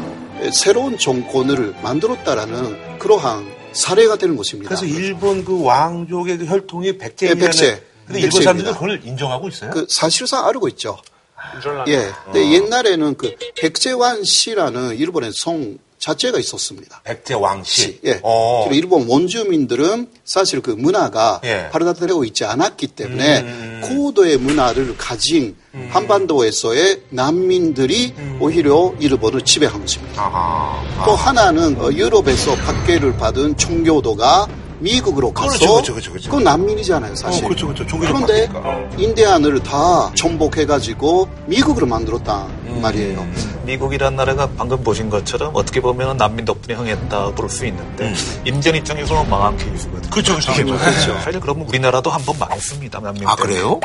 새로운 0.51 0.99
정권을 0.99 1.75
만들었다라는 1.83 2.99
그러한 2.99 3.47
사례가 3.73 4.17
되는 4.17 4.37
것입니다. 4.37 4.69
그래서 4.69 4.85
일본 4.85 5.45
그 5.45 5.63
왕족의 5.63 6.39
그 6.39 6.47
혈통이 6.47 6.99
백제라는. 6.99 7.41
네, 7.41 7.47
백제. 7.47 7.83
근데 8.07 8.21
일본 8.21 8.43
사람들은 8.43 8.73
백제입니다. 8.73 8.79
그걸 8.79 9.01
인정하고 9.05 9.49
있어요? 9.49 9.71
그 9.71 9.87
사실상 9.89 10.47
알고 10.47 10.69
있죠. 10.69 10.99
인정을 11.55 11.85
예. 11.89 12.11
근데 12.25 12.53
옛날에는 12.53 13.17
그 13.17 13.35
백제완 13.57 14.25
씨라는 14.25 14.97
일본의 14.97 15.33
성 15.33 15.79
자체가 16.03 16.41
있었습니다. 16.41 17.01
백제왕씨. 17.05 18.01
예. 18.07 18.19
어. 18.25 18.65
그리고 18.69 18.75
일본 18.99 19.09
원주민들은 19.09 20.09
사실 20.25 20.61
그 20.61 20.73
문화가 20.73 21.41
예. 21.45 21.69
발달되고 21.71 22.25
있지 22.25 22.45
않았기 22.45 22.89
때문에 22.89 23.41
음. 23.43 23.81
고도의 23.85 24.39
문화를 24.39 24.97
가진 24.99 25.57
한반도에서의 25.91 27.03
난민들이 27.11 28.15
음. 28.19 28.39
오히려 28.41 28.93
일본을 28.99 29.43
지배한 29.43 29.81
것입니다. 29.81 30.23
아하. 30.23 31.05
또 31.05 31.15
하나는 31.15 31.81
어, 31.81 31.93
유럽에서 31.93 32.57
박해를 32.57 33.17
받은 33.17 33.57
청교도가 33.57 34.49
미국으로 34.81 35.33
가서 35.33 35.51
그렇죠, 35.51 35.73
그렇죠, 35.73 35.93
그렇죠, 35.93 36.11
그렇죠. 36.11 36.31
그건 36.31 36.45
난민이잖아요, 36.45 37.15
사실. 37.15 37.45
어, 37.45 37.49
그렇죠, 37.49 37.69
그렇죠. 37.69 37.99
그런데 37.99 38.49
바뀌니까. 38.49 38.91
인디안을 38.99 39.63
다 39.63 40.11
정복해가지고 40.17 41.29
미국으로 41.47 41.87
만들었단 41.87 42.47
음. 42.49 42.62
말이에요. 42.81 43.27
미국이란 43.65 44.17
나라가 44.17 44.49
방금 44.57 44.83
보신 44.83 45.11
것처럼 45.11 45.53
어떻게 45.55 45.81
보면 45.81 46.17
난민 46.17 46.45
덕분에 46.45 46.75
흥했다 46.75 47.33
볼수 47.35 47.67
있는데 47.67 48.13
임전 48.45 48.75
입장에서는 48.77 49.29
망한 49.29 49.57
케이스거든요. 49.57 50.07
음. 50.07 50.11
그렇죠, 50.11 50.35
그렇죠. 50.35 50.65
그렇죠. 50.65 51.21
사실 51.21 51.41
그러면 51.41 51.67
우리나라도 51.69 52.11
한 52.11 52.23
번 52.25 52.39
망했습니다. 52.39 53.01
난민 53.01 53.27
아, 53.27 53.35
때문에. 53.37 53.55
그래요? 53.55 53.81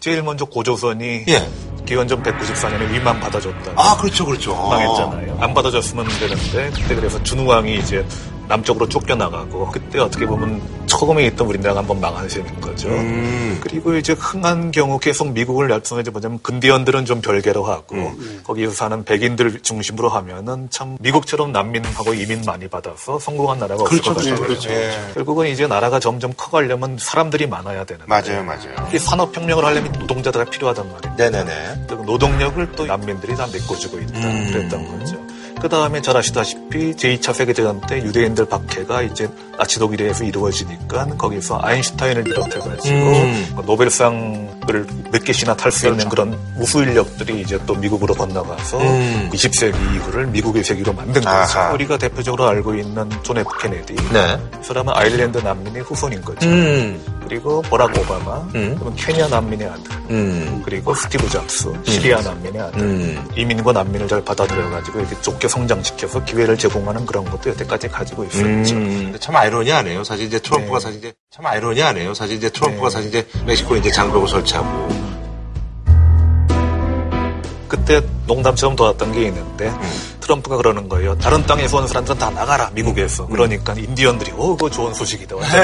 제일 0.00 0.22
먼저 0.22 0.44
고조선이 0.44 1.24
예. 1.28 1.48
기원전 1.86 2.22
194년에 2.22 2.90
위만 2.90 3.20
받아줬다. 3.20 3.72
아, 3.76 3.96
그렇죠, 3.96 4.24
그렇죠. 4.26 4.54
망했잖아요. 4.54 5.38
안 5.40 5.54
받아줬으면 5.54 6.06
되는데 6.18 6.70
그때 6.74 6.94
그래서 6.96 7.22
준우왕이 7.22 7.78
이제 7.78 8.04
남쪽으로 8.52 8.88
쫓겨나가고 8.88 9.70
그때 9.70 9.98
어떻게 9.98 10.26
보면 10.26 10.60
허공에 11.02 11.24
있던 11.26 11.46
우리나라가 11.46 11.80
한번 11.80 12.02
셈인 12.28 12.60
거죠. 12.60 12.88
음. 12.88 13.58
그리고 13.60 13.96
이제 13.96 14.12
흥한 14.12 14.70
경우 14.70 14.98
계속 14.98 15.32
미국을 15.32 15.70
얄쌍하지 15.70 16.10
뭐냐면 16.10 16.38
근대원들은 16.42 17.06
좀 17.06 17.20
별개로 17.20 17.64
하고 17.64 17.96
음. 17.96 18.40
거기서 18.44 18.72
사는 18.72 19.04
백인들 19.04 19.62
중심으로 19.62 20.08
하면은 20.08 20.68
참 20.70 20.96
미국처럼 21.00 21.50
난민하고 21.52 22.14
이민 22.14 22.42
많이 22.46 22.68
받아서 22.68 23.18
성공한 23.18 23.58
나라가 23.58 23.82
없을 23.82 24.00
그렇죠, 24.00 24.14
것 24.14 24.18
같아요. 24.18 24.34
그렇죠, 24.36 24.68
그렇죠. 24.68 24.70
예. 24.70 25.12
결국은 25.14 25.48
이제 25.48 25.66
나라가 25.66 25.98
점점 25.98 26.32
커가려면 26.36 26.98
사람들이 27.00 27.46
많아야 27.46 27.84
되는. 27.84 28.04
맞아요, 28.06 28.44
맞아요. 28.44 28.88
이 28.92 28.98
산업혁명을 28.98 29.64
하려면 29.64 29.92
노동자들이 29.92 30.44
필요하단 30.50 30.92
말이에요. 30.92 31.16
네네네. 31.16 31.86
그 31.88 31.94
노동력을 31.94 32.72
또 32.72 32.86
난민들이 32.86 33.34
다 33.34 33.46
메꿔주고 33.52 33.98
있다. 33.98 34.18
음. 34.18 34.50
그랬던 34.52 34.98
거죠. 34.98 35.21
그 35.62 35.68
다음에 35.68 36.02
잘 36.02 36.16
아시다시피 36.16 36.94
제2차 36.94 37.32
세계대전 37.32 37.82
때 37.82 38.02
유대인들 38.02 38.46
박해가 38.46 39.02
이제 39.02 39.28
나치 39.62 39.78
독일에서 39.78 40.24
이루어지니까 40.24 41.06
거기서 41.16 41.60
아인슈타인을 41.62 42.24
비롯해가지고 42.24 42.96
음. 42.96 43.56
노벨상을 43.64 44.86
몇 45.12 45.24
개씩이나 45.24 45.56
탈 45.56 45.70
수 45.70 45.86
있는 45.86 46.08
그런 46.08 46.36
우수 46.58 46.82
인력들이 46.82 47.40
이제 47.40 47.58
또 47.64 47.74
미국으로 47.74 48.12
건너가서 48.14 48.80
음. 48.80 49.30
20세기 49.32 49.74
이후를 49.94 50.26
미국의 50.26 50.64
세기로 50.64 50.92
만든 50.92 51.22
거죠. 51.22 51.28
아하. 51.28 51.72
우리가 51.72 51.96
대표적으로 51.96 52.48
알고 52.48 52.74
있는 52.74 53.08
존 53.22 53.38
F 53.38 53.56
케네디. 53.58 53.94
네. 54.12 54.38
이 54.60 54.64
사람은 54.64 54.92
아일랜드 54.96 55.38
난민의 55.38 55.82
후손인 55.82 56.22
거죠. 56.22 56.48
음. 56.48 57.00
그리고 57.24 57.62
버락 57.62 57.96
오바마, 57.96 58.38
음. 58.56 58.94
케냐 58.96 59.28
난민의 59.28 59.68
아들, 59.68 59.84
음. 60.10 60.62
그리고 60.64 60.94
스티브 60.94 61.28
잡스, 61.30 61.72
시리아 61.84 62.20
난민의 62.20 62.60
아들. 62.60 62.80
음. 62.80 63.28
이민과 63.36 63.72
난민을 63.72 64.08
잘 64.08 64.22
받아들여가지고 64.22 65.00
이렇게 65.00 65.18
좁게 65.22 65.48
성장시켜서 65.48 66.22
기회를 66.24 66.58
제공하는 66.58 67.06
그런 67.06 67.24
것도 67.24 67.50
여태까지 67.50 67.88
가지고 67.88 68.24
있었죠. 68.24 68.74
음, 68.74 69.16
참아 69.18 69.46
이러니하네요. 69.52 70.02
사실 70.02 70.26
이제 70.26 70.38
트럼프가 70.38 70.78
네. 70.78 70.82
사실 70.82 70.98
이제 70.98 71.12
참 71.30 71.44
아이러니하네요. 71.44 72.14
사실 72.14 72.36
이제 72.36 72.48
트럼프가 72.48 72.88
네. 72.88 72.90
사실 72.90 73.08
이제 73.10 73.26
멕시코에 73.44 73.78
이제 73.80 73.90
장벽을 73.90 74.26
설치하고 74.26 74.88
그때 77.68 78.02
농담처럼 78.26 78.76
돌았던 78.76 79.12
게 79.12 79.26
있는데 79.26 79.68
음. 79.68 80.11
트럼프가 80.22 80.56
그러는 80.56 80.88
거예요. 80.88 81.16
다른 81.18 81.44
땅에서 81.44 81.78
온 81.78 81.86
사람들은 81.88 82.18
다 82.18 82.30
나가라 82.30 82.68
음. 82.68 82.74
미국에서. 82.74 83.26
그러니까 83.26 83.74
인디언들이 83.74 84.32
오 84.36 84.56
그거 84.56 84.70
좋은 84.70 84.94
소식이다. 84.94 85.36
완전. 85.36 85.60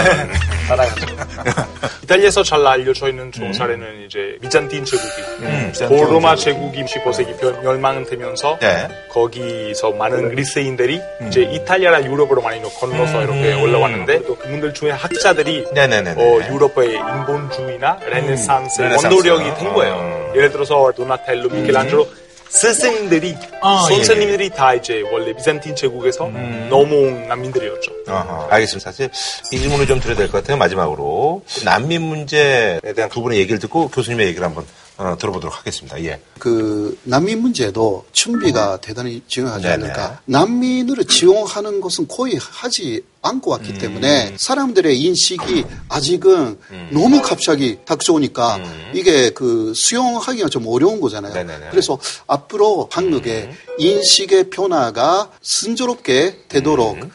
나라가죠. 0.69 1.07
이탈리아에서 2.05 2.43
잘 2.43 2.67
알려져 2.67 3.09
있는 3.09 3.31
좋은 3.33 3.53
사례는 3.53 4.07
이제 4.07 4.39
비잔틴 4.41 4.85
제국이 4.85 5.23
음, 5.43 5.73
고로마 5.89 6.37
제국이 6.37 6.83
15세기 6.85 7.39
멸- 7.41 7.61
멸망되면서 7.63 8.59
네. 8.61 8.89
거기서 9.11 9.91
많은 9.93 10.31
그리스인들이 10.31 11.01
이제 11.29 11.43
이탈리아나 11.43 12.03
유럽으로 12.05 12.41
많이 12.43 12.63
건너서 12.81 13.23
이렇게 13.23 13.53
올라왔는데 13.61 14.23
또 14.27 14.37
그분들 14.37 14.73
중에 14.75 14.91
학자들이. 14.91 15.67
어, 16.21 16.41
유럽의 16.51 16.95
인본주의나 16.97 17.99
레네상스. 18.07 18.81
원동력이 18.83 19.55
된 19.57 19.73
거예요. 19.75 20.33
예를 20.35 20.51
들어서 20.51 20.91
도나텔로, 20.97 21.49
미켈란젤로 21.51 22.07
스승들이 22.49 23.37
아, 23.61 23.87
선생님들이 23.89 24.51
다 24.51 24.75
이제 24.75 25.03
원래 25.13 25.33
비잔틴 25.35 25.77
제국에서 25.77 26.29
넘어온 26.71 27.29
난민들이었죠. 27.29 27.91
아하, 28.09 28.47
알겠습니다. 28.51 28.91
사실 28.91 29.11
이 29.53 29.59
질문을 29.59 29.87
좀 29.87 30.01
드려야 30.01 30.17
될 30.17 30.29
것 30.29 30.39
같아요. 30.43 30.57
마지막으로 30.57 31.43
난민 31.65 32.03
문제에 32.03 32.81
대한 32.97 33.11
두 33.11 33.23
분의 33.23 33.39
얘기를 33.39 33.59
듣고 33.59 33.89
교수님의 33.89 34.27
얘기를 34.29 34.45
한번 34.47 34.65
어, 34.99 35.17
들어보도록 35.17 35.57
하겠습니다. 35.57 36.03
예. 36.05 36.21
그 36.41 36.99
난민 37.05 37.41
문제도 37.41 38.05
준비가 38.13 38.79
대단히 38.81 39.23
중요하지 39.29 39.63
네네. 39.63 39.75
않을까. 39.75 40.21
난민을 40.25 41.05
지원하는 41.05 41.81
것은 41.81 42.09
거의 42.09 42.37
하지 42.39 43.01
않고 43.23 43.51
왔기 43.53 43.79
때문에 43.79 44.35
사람들의 44.37 45.01
인식이 45.01 45.65
아직은 45.89 46.59
너무 46.91 47.23
갑자기 47.23 47.79
닥쳐오니까 47.85 48.61
이게 48.93 49.31
그 49.31 49.73
수용하기가 49.75 50.49
좀 50.49 50.67
어려운 50.67 51.01
거잖아요. 51.01 51.33
네네네. 51.33 51.69
그래서 51.71 51.99
앞으로 52.27 52.89
한국의 52.93 53.51
인식의 53.79 54.51
변화가 54.51 55.31
순조롭게 55.41 56.45
되도록 56.49 56.99
그 57.01 57.09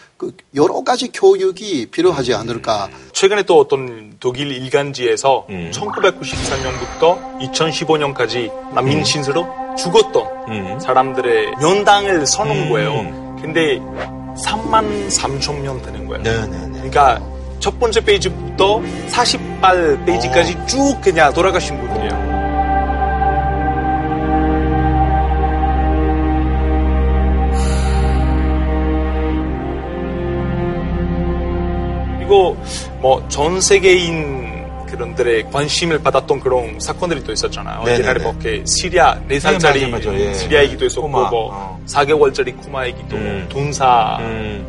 여러 0.56 0.84
가지 0.84 1.12
교육이 1.12 1.88
필요하지 1.88 2.34
않을까. 2.34 2.90
최근에 3.12 3.44
또 3.44 3.60
어떤 3.60 4.14
독일 4.20 4.52
일간지에서 4.52 5.46
음. 5.50 5.72
1994년부터 5.74 7.40
2015년까지 7.40 8.52
난민 8.74 9.04
신세로 9.04 9.48
죽었던 9.78 10.28
음. 10.50 10.80
사람들의 10.80 11.54
명당을 11.60 12.26
써놓은 12.26 12.64
음. 12.64 12.70
거예요. 12.70 13.36
근데 13.42 13.80
3만 14.46 15.10
3천 15.10 15.62
명 15.62 15.82
되는 15.82 16.08
거예요. 16.08 16.24
네네네. 16.24 16.72
그러니까 16.74 17.22
첫 17.60 17.80
번째 17.80 18.02
페이지부터 18.04 18.82
40발 19.10 20.06
페이지까지 20.06 20.54
어. 20.54 20.66
쭉 20.66 21.02
그냥 21.02 21.34
돌아가신 21.34 21.80
분이에요. 21.80 22.43
그리고 32.34 32.58
뭐 33.00 33.24
전 33.30 33.62
세계인 33.62 34.64
그런들의 34.88 35.50
관심을 35.52 36.00
받았던 36.04 36.40
그런 36.40 36.80
사건들이 36.80 37.24
또 37.24 37.32
있었잖아요. 37.32 37.84
네네네. 37.84 38.04
옛날에 38.04 38.24
뭐 38.24 38.32
이렇게 38.40 38.64
시리아 38.66 39.20
네 39.28 39.40
살짜리 39.40 39.90
네. 39.92 40.30
예. 40.30 40.34
시리아 40.34 40.64
얘기도 40.64 40.86
있었고 40.86 41.10
꼬마, 41.10 41.30
뭐 41.30 41.50
어. 41.52 41.80
4개월짜리 41.88 42.56
쿠마 42.62 42.88
얘기도 42.88 43.16
음. 43.16 43.48
돈사 43.50 44.18
음. 44.22 44.66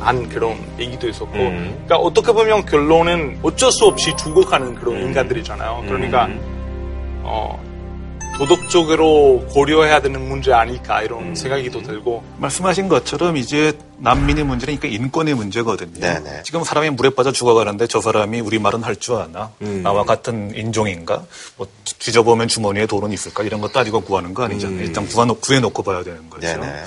한 0.00 0.28
그런 0.28 0.56
얘기도 0.78 1.08
있었고 1.08 1.36
음. 1.36 1.84
그러니까 1.86 1.96
어떻게 1.98 2.32
보면 2.32 2.64
결론은 2.66 3.38
어쩔 3.42 3.70
수 3.70 3.86
없이 3.86 4.16
죽어가는 4.16 4.74
그런 4.76 5.00
인간들이잖아요. 5.02 5.84
그러니까 5.86 6.26
음. 6.26 6.40
어, 7.22 7.60
도덕적으로 8.38 9.44
고려해야 9.50 10.00
되는 10.00 10.28
문제 10.28 10.52
아닐까 10.52 11.02
이런 11.02 11.28
음. 11.28 11.34
생각이 11.34 11.70
또 11.70 11.82
들고 11.82 12.24
말씀하신 12.38 12.88
것처럼 12.88 13.36
이제 13.36 13.72
난민의 14.02 14.44
문제는 14.44 14.78
그러니까 14.78 14.88
인권의 15.02 15.34
문제거든요. 15.34 16.00
네네. 16.00 16.42
지금 16.44 16.64
사람이 16.64 16.90
물에 16.90 17.10
빠져 17.10 17.32
죽어가는데 17.32 17.86
저 17.86 18.00
사람이 18.00 18.40
우리 18.40 18.58
말은 18.58 18.82
할 18.82 18.96
줄 19.00 19.14
아나? 19.16 19.50
음. 19.62 19.82
나와 19.82 20.04
같은 20.04 20.54
인종인가? 20.54 21.24
뭐 21.56 21.66
뒤져보면 21.98 22.48
주머니에 22.48 22.86
돈은 22.86 23.12
있을까? 23.12 23.42
이런 23.42 23.60
거 23.60 23.68
따지고 23.68 24.00
구하는 24.02 24.34
거 24.34 24.42
아니잖아요. 24.44 24.80
일단 24.80 25.06
구해놓, 25.06 25.40
구해놓고 25.40 25.82
봐야 25.82 26.02
되는 26.02 26.28
거죠. 26.28 26.48
음. 26.48 26.60
네네. 26.60 26.84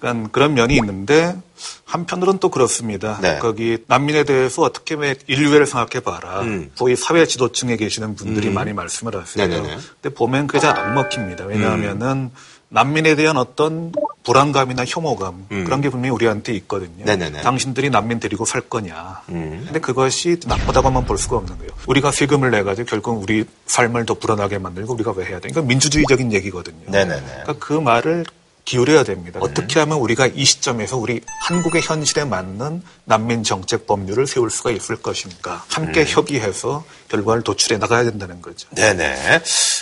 그러니까 0.00 0.28
그런 0.32 0.54
면이 0.54 0.74
있는데 0.76 1.36
한편으로는 1.84 2.40
또 2.40 2.48
그렇습니다. 2.48 3.18
네. 3.22 3.38
거기 3.38 3.78
난민에 3.86 4.24
대해서 4.24 4.62
어떻게 4.62 4.94
왜 4.96 5.14
인류애를 5.28 5.66
생각해봐라. 5.66 6.40
음. 6.40 6.70
거의 6.76 6.96
사회 6.96 7.24
지도층에 7.26 7.76
계시는 7.76 8.16
분들이 8.16 8.48
음. 8.48 8.54
많이 8.54 8.72
말씀을 8.72 9.14
하세요. 9.14 9.46
네네네. 9.46 9.78
근데 10.02 10.14
보면 10.14 10.46
그게 10.48 10.58
잘 10.58 10.76
안 10.76 10.94
먹힙니다. 10.94 11.44
왜냐하면은 11.44 12.30
난민에 12.72 13.16
대한 13.16 13.36
어떤 13.36 13.92
불안감이나 14.24 14.84
혐오감 14.86 15.46
음. 15.52 15.64
그런 15.64 15.82
게 15.82 15.90
분명히 15.90 16.14
우리한테 16.14 16.54
있거든요. 16.54 17.04
네네네. 17.04 17.42
당신들이 17.42 17.90
난민 17.90 18.18
데리고 18.18 18.46
살 18.46 18.62
거냐. 18.62 19.22
음. 19.28 19.62
근데 19.66 19.78
그것이 19.78 20.38
나쁘다고만 20.46 21.04
볼 21.04 21.18
수가 21.18 21.36
없는 21.36 21.58
거예요. 21.58 21.70
우리가 21.86 22.10
세금을 22.10 22.50
내 22.50 22.62
가지고 22.62 22.86
결국 22.86 23.22
우리 23.22 23.44
삶을 23.66 24.06
더 24.06 24.14
불안하게 24.14 24.58
만들고 24.58 24.94
우리가 24.94 25.12
왜 25.12 25.26
해야 25.26 25.38
돼? 25.38 25.50
그러니까 25.50 25.62
민주주의적인 25.62 26.32
얘기거든요. 26.32 26.90
네네네. 26.90 27.20
그러니까 27.20 27.54
그 27.58 27.74
말을 27.74 28.24
기울여야 28.64 29.02
됩니다. 29.04 29.40
어떻게 29.42 29.80
하면 29.80 29.98
우리가 29.98 30.28
이 30.28 30.44
시점에서 30.44 30.96
우리 30.96 31.20
한국의 31.42 31.82
현실에 31.82 32.24
맞는 32.24 32.82
난민 33.04 33.42
정책 33.42 33.86
법률을 33.86 34.26
세울 34.26 34.50
수가 34.50 34.70
있을 34.70 34.96
것인가. 34.96 35.64
함께 35.68 36.04
협의해서 36.04 36.84
결과를 37.08 37.42
도출해 37.42 37.78
나가야 37.78 38.04
된다는 38.04 38.40
거죠. 38.40 38.68
네네. 38.70 39.16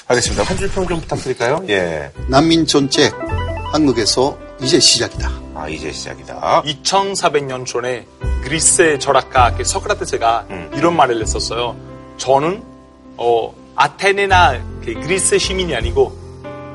알겠습니다. 0.07 0.45
한 0.45 0.57
줄 0.57 0.69
평좀 0.71 1.01
부탁드릴까요? 1.03 1.65
예. 1.69 2.11
난민 2.29 2.67
정책 2.67 3.13
한국에서 3.73 4.39
이제 4.63 4.81
시작이다. 4.81 5.31
아, 5.55 5.69
이제 5.69 5.93
시작이다. 5.93 6.63
2400년 6.65 7.67
전에 7.67 8.07
그리스의 8.43 8.99
철학가 8.99 9.57
그 9.57 9.65
소크라테스가 9.65 10.47
음. 10.51 10.71
이런 10.75 10.97
말을 10.97 11.21
했었어요. 11.21 11.77
저는 12.17 12.63
어, 13.19 13.55
아테네나 13.77 14.81
그 14.85 14.95
그리스 14.95 15.39
시민이 15.39 15.75
아니고 15.77 16.19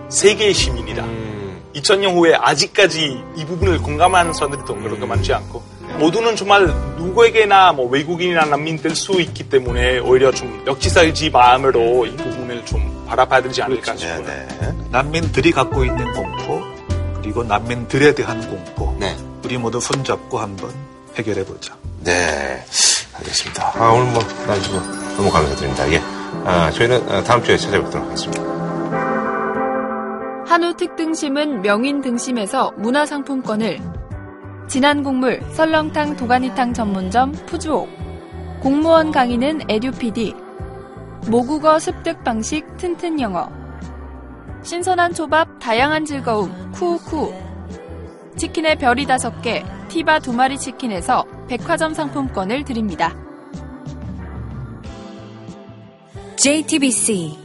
세계의 0.09 0.53
시민이다. 0.53 1.03
음. 1.03 1.34
2000년 1.75 2.13
후에 2.15 2.35
아직까지 2.35 3.21
이 3.35 3.45
부분을 3.45 3.79
공감하는 3.79 4.33
사람들이 4.33 4.61
또 4.65 4.75
그렇게 4.75 5.05
많지 5.05 5.33
않고 5.33 5.61
모두는 5.99 6.35
정말 6.35 6.67
누구에게나 6.97 7.71
뭐 7.73 7.87
외국인이나 7.87 8.45
난민 8.45 8.77
될 8.81 8.95
수 8.95 9.19
있기 9.21 9.49
때문에 9.49 9.99
오히려 9.99 10.31
좀 10.31 10.63
역지사지 10.65 11.29
마음으로 11.29 12.05
이 12.05 12.15
부분을 12.15 12.65
좀 12.65 13.05
바라봐야 13.07 13.41
되지 13.43 13.61
않을까 13.61 13.95
싶어요. 13.95 14.25
네 14.25 14.47
네. 14.61 14.73
난민들이 14.89 15.51
갖고 15.51 15.83
있는 15.85 16.11
공포 16.13 16.61
그리고 17.21 17.43
난민들에 17.43 18.15
대한 18.15 18.39
공포 18.49 18.95
네. 18.99 19.15
우리 19.43 19.57
모두 19.57 19.79
손잡고 19.79 20.37
한번 20.39 20.71
해결해 21.15 21.43
보자. 21.45 21.75
네. 22.03 22.63
알겠습니다. 23.17 23.73
아, 23.75 23.89
오늘 23.91 24.11
뭐, 24.11 24.21
나주고 24.47 24.77
너무 25.15 25.31
감사드립니다. 25.31 25.89
예. 25.93 26.01
아, 26.45 26.69
저희는 26.71 27.09
아, 27.09 27.23
다음 27.23 27.41
주에 27.43 27.57
찾아뵙도록 27.57 28.05
하겠습니다. 28.07 28.43
한우 30.45 30.75
특등심은 30.75 31.63
명인 31.63 32.01
등심에서 32.01 32.71
문화상품권을. 32.77 33.79
진한 34.67 35.03
국물 35.03 35.41
썰렁탕 35.51 36.17
도가니탕 36.17 36.73
전문점 36.73 37.31
푸주옥. 37.47 37.89
공무원 38.61 39.11
강의는 39.11 39.61
에듀피디, 39.69 40.35
모국어 41.29 41.77
습득 41.77 42.23
방식 42.23 42.77
튼튼 42.77 43.19
영어, 43.19 43.49
신선한 44.63 45.13
초밥 45.13 45.59
다양한 45.59 46.05
즐거움 46.05 46.71
쿠쿠, 46.71 47.33
치킨의 48.37 48.77
별이 48.77 49.05
다섯 49.05 49.41
개 49.41 49.63
티바 49.89 50.19
두 50.19 50.33
마리 50.33 50.57
치킨에서 50.57 51.25
백화점 51.47 51.93
상품권을 51.93 52.63
드립니다. 52.65 53.15
JTBC 56.37 57.44